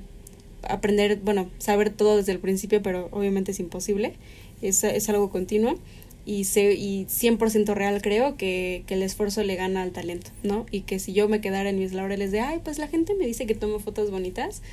aprender, 0.67 1.19
bueno, 1.23 1.49
saber 1.59 1.89
todo 1.91 2.17
desde 2.17 2.31
el 2.31 2.39
principio, 2.39 2.81
pero 2.81 3.09
obviamente 3.11 3.51
es 3.51 3.59
imposible, 3.59 4.13
es, 4.61 4.83
es 4.83 5.09
algo 5.09 5.29
continuo 5.29 5.77
y, 6.25 6.45
sé, 6.45 6.73
y 6.73 7.05
100% 7.05 7.73
real 7.75 8.01
creo 8.01 8.35
que, 8.35 8.83
que, 8.87 8.95
el 8.95 9.03
esfuerzo 9.03 9.43
le 9.43 9.55
gana 9.55 9.83
al 9.83 9.91
talento, 9.91 10.31
¿no? 10.41 10.65
Y 10.71 10.81
que 10.81 10.97
si 10.97 11.13
yo 11.13 11.29
me 11.29 11.39
quedara 11.39 11.69
en 11.69 11.77
mis 11.77 11.93
laureles 11.93 12.31
de, 12.31 12.39
ay, 12.39 12.61
pues 12.63 12.79
la 12.79 12.87
gente 12.87 13.13
me 13.13 13.27
dice 13.27 13.45
que 13.45 13.53
tomo 13.53 13.79
fotos 13.79 14.09
bonitas, 14.09 14.63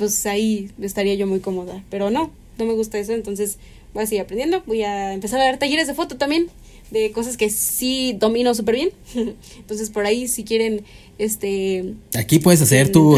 pues 0.00 0.24
ahí 0.24 0.70
estaría 0.80 1.14
yo 1.14 1.26
muy 1.26 1.40
cómoda, 1.40 1.84
pero 1.90 2.10
no, 2.10 2.30
no 2.56 2.64
me 2.64 2.72
gusta 2.72 2.98
eso, 2.98 3.12
entonces 3.12 3.58
voy 3.92 4.04
a 4.04 4.06
seguir 4.06 4.22
aprendiendo, 4.22 4.62
voy 4.64 4.82
a 4.82 5.12
empezar 5.12 5.38
a 5.40 5.44
dar 5.44 5.58
talleres 5.58 5.86
de 5.88 5.92
foto 5.92 6.16
también, 6.16 6.46
de 6.90 7.12
cosas 7.12 7.36
que 7.36 7.50
sí 7.50 8.16
domino 8.18 8.54
súper 8.54 8.76
bien. 8.76 8.90
Entonces, 9.58 9.90
por 9.90 10.06
ahí, 10.06 10.26
si 10.26 10.42
quieren, 10.42 10.82
este... 11.18 11.94
Aquí 12.18 12.40
puedes 12.40 12.60
hacer 12.62 12.90
tu, 12.90 13.16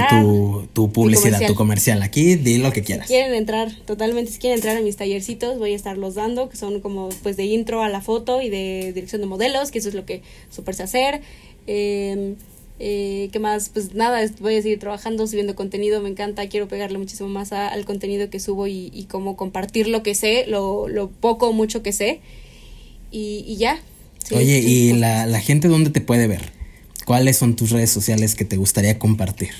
tu, 0.75 0.93
publicidad, 0.93 1.47
tu 1.47 1.55
comercial. 1.55 2.03
Aquí 2.03 2.35
di 2.35 2.59
lo 2.59 2.71
que 2.71 2.83
quieras. 2.83 3.07
Si 3.07 3.15
quieren 3.15 3.33
entrar, 3.33 3.75
totalmente, 3.87 4.31
si 4.31 4.39
quieren 4.39 4.59
entrar 4.59 4.77
a 4.77 4.83
mis 4.83 4.97
tallercitos, 4.97 5.59
voy 5.59 5.73
a 5.73 5.77
estarlos 5.77 6.17
dando, 6.17 6.51
que 6.51 6.59
son 6.59 6.81
como, 6.81 7.09
pues, 7.23 7.39
de 7.39 7.45
intro 7.45 7.83
a 7.83 7.89
la 7.89 8.03
foto 8.03 8.43
y 8.43 8.51
de 8.51 8.93
dirección 8.93 9.23
de 9.23 9.27
modelos, 9.27 9.71
que 9.71 9.79
eso 9.79 9.89
es 9.89 9.95
lo 9.95 10.05
que 10.05 10.21
súper 10.51 10.75
sé 10.75 10.83
hacer. 10.83 11.23
Eh, 11.67 12.35
eh, 12.79 13.29
¿Qué 13.33 13.39
más? 13.39 13.69
Pues 13.69 13.95
nada, 13.95 14.21
voy 14.41 14.57
a 14.57 14.63
seguir 14.63 14.79
trabajando, 14.79 15.27
subiendo 15.27 15.55
contenido, 15.55 16.01
me 16.01 16.09
encanta, 16.09 16.49
quiero 16.49 16.69
pegarle 16.69 16.99
muchísimo 16.99 17.29
más 17.29 17.53
al 17.53 17.85
contenido 17.85 18.31
que 18.31 18.41
subo 18.41 18.67
y, 18.67 18.91
y 18.93 19.05
como 19.05 19.37
compartir 19.37 19.89
lo 19.89 20.03
que 20.03 20.15
sé, 20.15 20.47
lo, 20.49 20.89
lo 20.89 21.09
poco 21.09 21.49
o 21.49 21.53
mucho 21.53 21.83
que 21.83 21.93
sé 21.93 22.21
y, 23.13 23.57
ya. 23.57 23.79
Oye, 24.33 24.59
¿y 24.59 24.95
la, 24.95 25.27
la 25.27 25.41
gente 25.41 25.69
dónde 25.69 25.91
te 25.91 26.01
puede 26.01 26.27
ver? 26.27 26.53
¿Cuáles 27.05 27.37
son 27.37 27.55
tus 27.55 27.71
redes 27.71 27.91
sociales 27.91 28.35
que 28.35 28.45
te 28.45 28.57
gustaría 28.57 28.99
compartir? 28.99 29.51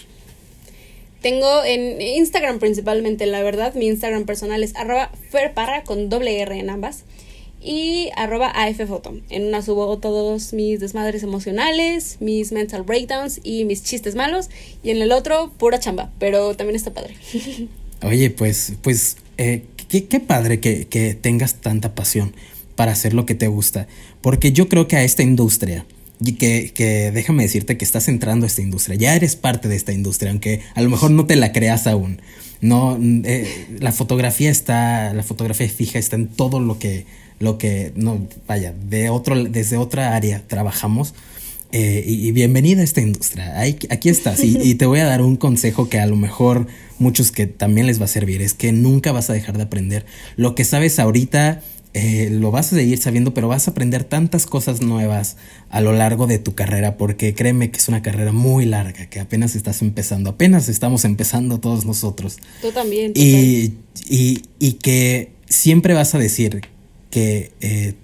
Tengo 1.21 1.63
en 1.65 2.01
Instagram 2.01 2.59
principalmente, 2.59 3.27
la 3.27 3.43
verdad. 3.43 3.75
Mi 3.75 3.87
Instagram 3.87 4.25
personal 4.25 4.63
es 4.65 4.75
arroba 4.75 5.13
ferparra 5.31 5.85
con 5.85 6.09
doble 6.09 6.41
R 6.41 6.59
en 6.59 6.71
ambas. 6.71 7.05
Y 7.65 8.11
arroba 8.17 8.49
affoto. 8.49 9.15
En 9.31 9.47
una 9.47 9.63
subo 9.63 9.99
todos 9.99 10.53
mis 10.53 10.81
desmadres 10.81 11.23
emocionales, 11.23 12.17
mis 12.21 12.53
mental 12.53 12.83
breakdowns 12.83 13.41
y 13.45 13.65
mis 13.65 13.85
chistes 13.85 14.15
malos. 14.15 14.51
Y 14.83 14.91
en 14.91 15.01
el 15.01 15.13
otro, 15.13 15.53
pura 15.59 15.79
chamba. 15.79 16.11
Pero 16.19 16.57
también 16.57 16.77
está 16.77 16.93
padre. 16.93 17.15
Oye, 18.03 18.31
pues, 18.31 18.75
pues, 18.83 19.17
eh, 19.39 19.63
qué, 19.89 20.07
qué, 20.07 20.19
padre 20.19 20.59
que, 20.59 20.87
que 20.89 21.15
tengas 21.15 21.55
tanta 21.61 21.95
pasión 21.95 22.35
para 22.75 22.93
hacer 22.93 23.15
lo 23.15 23.27
que 23.27 23.37
te 23.37 23.47
gusta. 23.47 23.87
Porque 24.21 24.53
yo 24.53 24.69
creo 24.69 24.89
que 24.89 24.97
a 24.97 25.05
esta 25.05 25.23
industria, 25.23 25.87
y 26.25 26.33
que, 26.33 26.73
que, 26.75 27.11
déjame 27.11 27.43
decirte 27.43 27.77
que 27.77 27.85
estás 27.85 28.09
entrando 28.09 28.45
a 28.45 28.49
esta 28.49 28.63
industria, 28.63 28.97
ya 28.97 29.15
eres 29.15 29.37
parte 29.37 29.69
de 29.69 29.77
esta 29.77 29.93
industria, 29.93 30.31
aunque 30.31 30.61
a 30.75 30.83
lo 30.83 30.91
mejor 30.91 31.11
no 31.11 31.27
te 31.27 31.37
la 31.37 31.53
creas 31.53 31.87
aún. 31.87 32.21
No, 32.61 32.99
eh, 33.25 33.67
la 33.81 33.91
fotografía 33.91 34.51
está, 34.51 35.13
la 35.15 35.25
fotografía 35.25 35.69
fija 35.69 35.99
está 35.99 36.15
en 36.17 36.29
todo 36.29 36.61
lo 36.61 36.79
que, 36.79 37.07
lo 37.43 37.59
que, 37.59 37.93
no, 37.97 38.29
vaya, 38.47 38.73
de 38.73 39.11
otro, 39.11 39.43
desde 39.45 39.77
otra 39.77 40.15
área 40.15 40.43
trabajamos. 40.47 41.13
Eh, 41.73 42.05
y, 42.07 42.31
bienvenida 42.33 42.83
a 42.83 42.85
esta 42.85 43.01
industria. 43.01 43.59
aquí 43.61 44.09
estás. 44.09 44.45
Y, 44.45 44.59
y, 44.63 44.75
te 44.77 44.87
voy 44.87 45.01
a 45.01 45.07
dar 45.07 45.23
un 45.23 45.37
consejo 45.37 45.89
que 45.89 45.99
a 45.99 46.07
lo 46.07 46.17
mejor 46.17 46.67
muchos 46.99 47.33
que 47.33 47.47
también 47.47 47.87
les 47.87 48.01
va 48.01 48.05
a 48.05 48.09
servir. 48.09 48.43
Es 48.43 48.55
que 48.55 48.71
nunca 48.73 49.11
vas 49.11 49.29
a 49.29 49.33
dejar 49.33 49.57
de 49.57 49.65
aprender. 49.65 50.07
Lo 50.37 50.55
que 50.55 50.65
sabes 50.65 51.01
ahorita, 51.01 51.63
eh, 51.95 52.29
lo 52.31 52.53
vas 52.53 52.73
a 52.73 52.77
seguir 52.77 52.99
sabiendo, 52.99 53.35
pero 53.35 53.49
vas 53.49 53.67
a 53.67 53.73
aprender 53.73 54.05
tantas 54.05 54.47
cosas 54.47 54.81
nuevas 54.81 55.37
a 55.69 55.81
lo 55.81 55.93
largo 55.93 56.29
de 56.29 56.39
tu 56.39 56.55
carrera, 56.55 56.97
porque 56.97 57.35
créeme 57.35 57.73
que 57.73 57.79
es 57.79 57.89
una 57.89 58.03
carrera 58.03 58.31
muy 58.33 58.67
larga, 58.67 59.11
que 59.11 59.19
apenas 59.19 59.57
estás 59.57 59.83
empezando, 59.83 60.31
apenas 60.31 60.69
estamos 60.69 61.05
empezando 61.05 61.59
todos 61.59 61.87
nosotros. 61.87 62.39
Tú 62.61 62.71
también. 62.71 63.13
Y, 63.17 63.75
y, 64.09 64.43
y, 64.61 64.75
que 64.75 65.33
siempre 65.49 65.95
vas 65.95 66.15
a 66.15 66.19
decir 66.19 66.63
que 67.13 67.53
eh, 67.61 67.95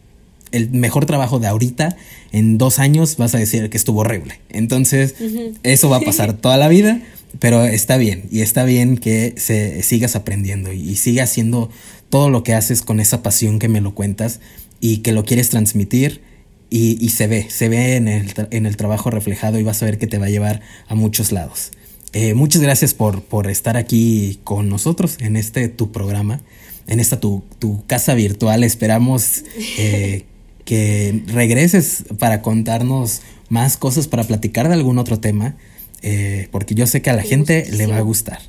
el 0.53 0.71
mejor 0.71 1.07
trabajo 1.07 1.41
de 1.41 1.49
ahorita, 1.49 1.97
en 2.31 2.59
dos 2.59 2.79
años 2.79 3.17
vas 3.17 3.35
a 3.35 3.39
decir 3.39 3.69
que 3.71 3.77
estuvo 3.77 4.03
horrible. 4.03 4.39
Entonces, 4.51 5.17
eso 5.65 5.89
va 5.89 5.97
a 5.97 6.01
pasar 6.01 6.33
toda 6.41 6.57
la 6.57 6.69
vida, 6.69 7.03
pero 7.41 7.65
está 7.65 7.97
bien, 7.97 8.29
y 8.31 8.43
está 8.43 8.63
bien 8.63 8.97
que 8.97 9.35
se, 9.37 9.83
sigas 9.83 10.15
aprendiendo 10.15 10.73
y, 10.73 10.81
y 10.81 10.95
sigas 10.95 11.31
haciendo 11.31 11.71
todo 12.09 12.31
lo 12.31 12.45
que 12.45 12.55
haces 12.55 12.83
con 12.83 13.01
esa 13.01 13.23
pasión 13.23 13.59
que 13.59 13.69
me 13.69 13.81
lo 13.81 13.95
cuentas 13.95 14.39
y 14.81 14.99
que 14.99 15.11
lo 15.11 15.25
quieres 15.25 15.51
transmitir 15.51 16.23
y, 16.71 17.09
se 17.11 17.27
ve, 17.27 17.47
se 17.49 17.69
ve 17.69 17.97
en 17.97 18.09
el, 18.09 18.33
en 18.51 18.67
el 18.67 18.77
trabajo 18.77 19.11
reflejado 19.11 19.59
y 19.59 19.63
vas 19.63 19.83
a 19.83 19.87
ver 19.87 19.99
que 19.99 20.07
te 20.07 20.19
va 20.19 20.27
a 20.27 20.31
llevar 20.31 20.61
a 20.87 20.95
muchos 20.95 21.33
lados. 21.33 21.71
eh, 22.13 22.35
muchas 22.35 22.63
gracias 22.63 22.95
por, 22.95 23.23
por 23.23 23.49
estar 23.51 23.77
aquí 23.77 24.39
con 24.45 24.69
nosotros 24.69 25.17
en 25.21 25.37
este 25.37 25.69
tu 25.69 25.93
programa, 25.93 26.41
en 26.89 27.01
esta 27.01 27.21
tu, 27.21 27.45
tu 27.61 27.85
casa 27.87 28.15
virtual. 28.15 28.65
Esperamos 28.65 29.45
eh, 29.79 30.25
que 30.65 31.23
regreses 31.29 32.05
para 32.19 32.43
contarnos 32.43 33.23
más 33.49 33.77
cosas, 33.77 34.09
para 34.09 34.25
platicar 34.25 34.69
de 34.69 34.75
algún 34.75 34.99
otro 34.99 35.21
tema, 35.21 35.55
eh, 36.03 36.49
porque 36.51 36.75
yo 36.75 36.87
sé 36.87 37.01
que 37.01 37.11
a 37.11 37.15
la 37.15 37.23
gente 37.23 37.67
le 37.71 37.87
va 37.87 37.99
a 37.99 38.03
gustar. 38.03 38.41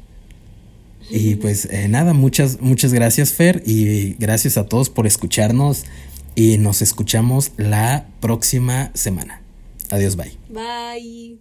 Y 1.11 1.35
pues 1.35 1.67
nada, 1.89 2.13
muchas, 2.13 2.61
muchas 2.61 2.93
gracias 2.93 3.33
Fer 3.33 3.63
y 3.65 4.13
gracias 4.19 4.57
a 4.57 4.65
todos 4.65 4.89
por 4.89 5.07
escucharnos 5.07 5.85
y 6.35 6.57
nos 6.57 6.81
escuchamos 6.81 7.51
la 7.57 8.07
próxima 8.19 8.91
semana. 8.93 9.38
Adiós, 9.91 10.15
bye. 10.15 10.37
Bye. 10.49 11.39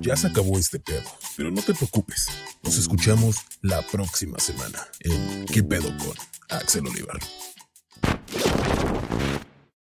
Ya 0.00 0.16
se 0.16 0.26
acabó 0.26 0.58
este 0.58 0.80
pedo, 0.80 1.02
pero 1.36 1.50
no 1.50 1.62
te 1.62 1.74
preocupes. 1.74 2.26
Nos 2.62 2.76
escuchamos 2.78 3.36
la 3.62 3.82
próxima 3.82 4.38
semana 4.38 4.86
en 5.00 5.44
¿Qué 5.46 5.62
pedo 5.62 5.88
con 5.98 6.14
Axel 6.48 6.86
Olivar? 6.86 7.18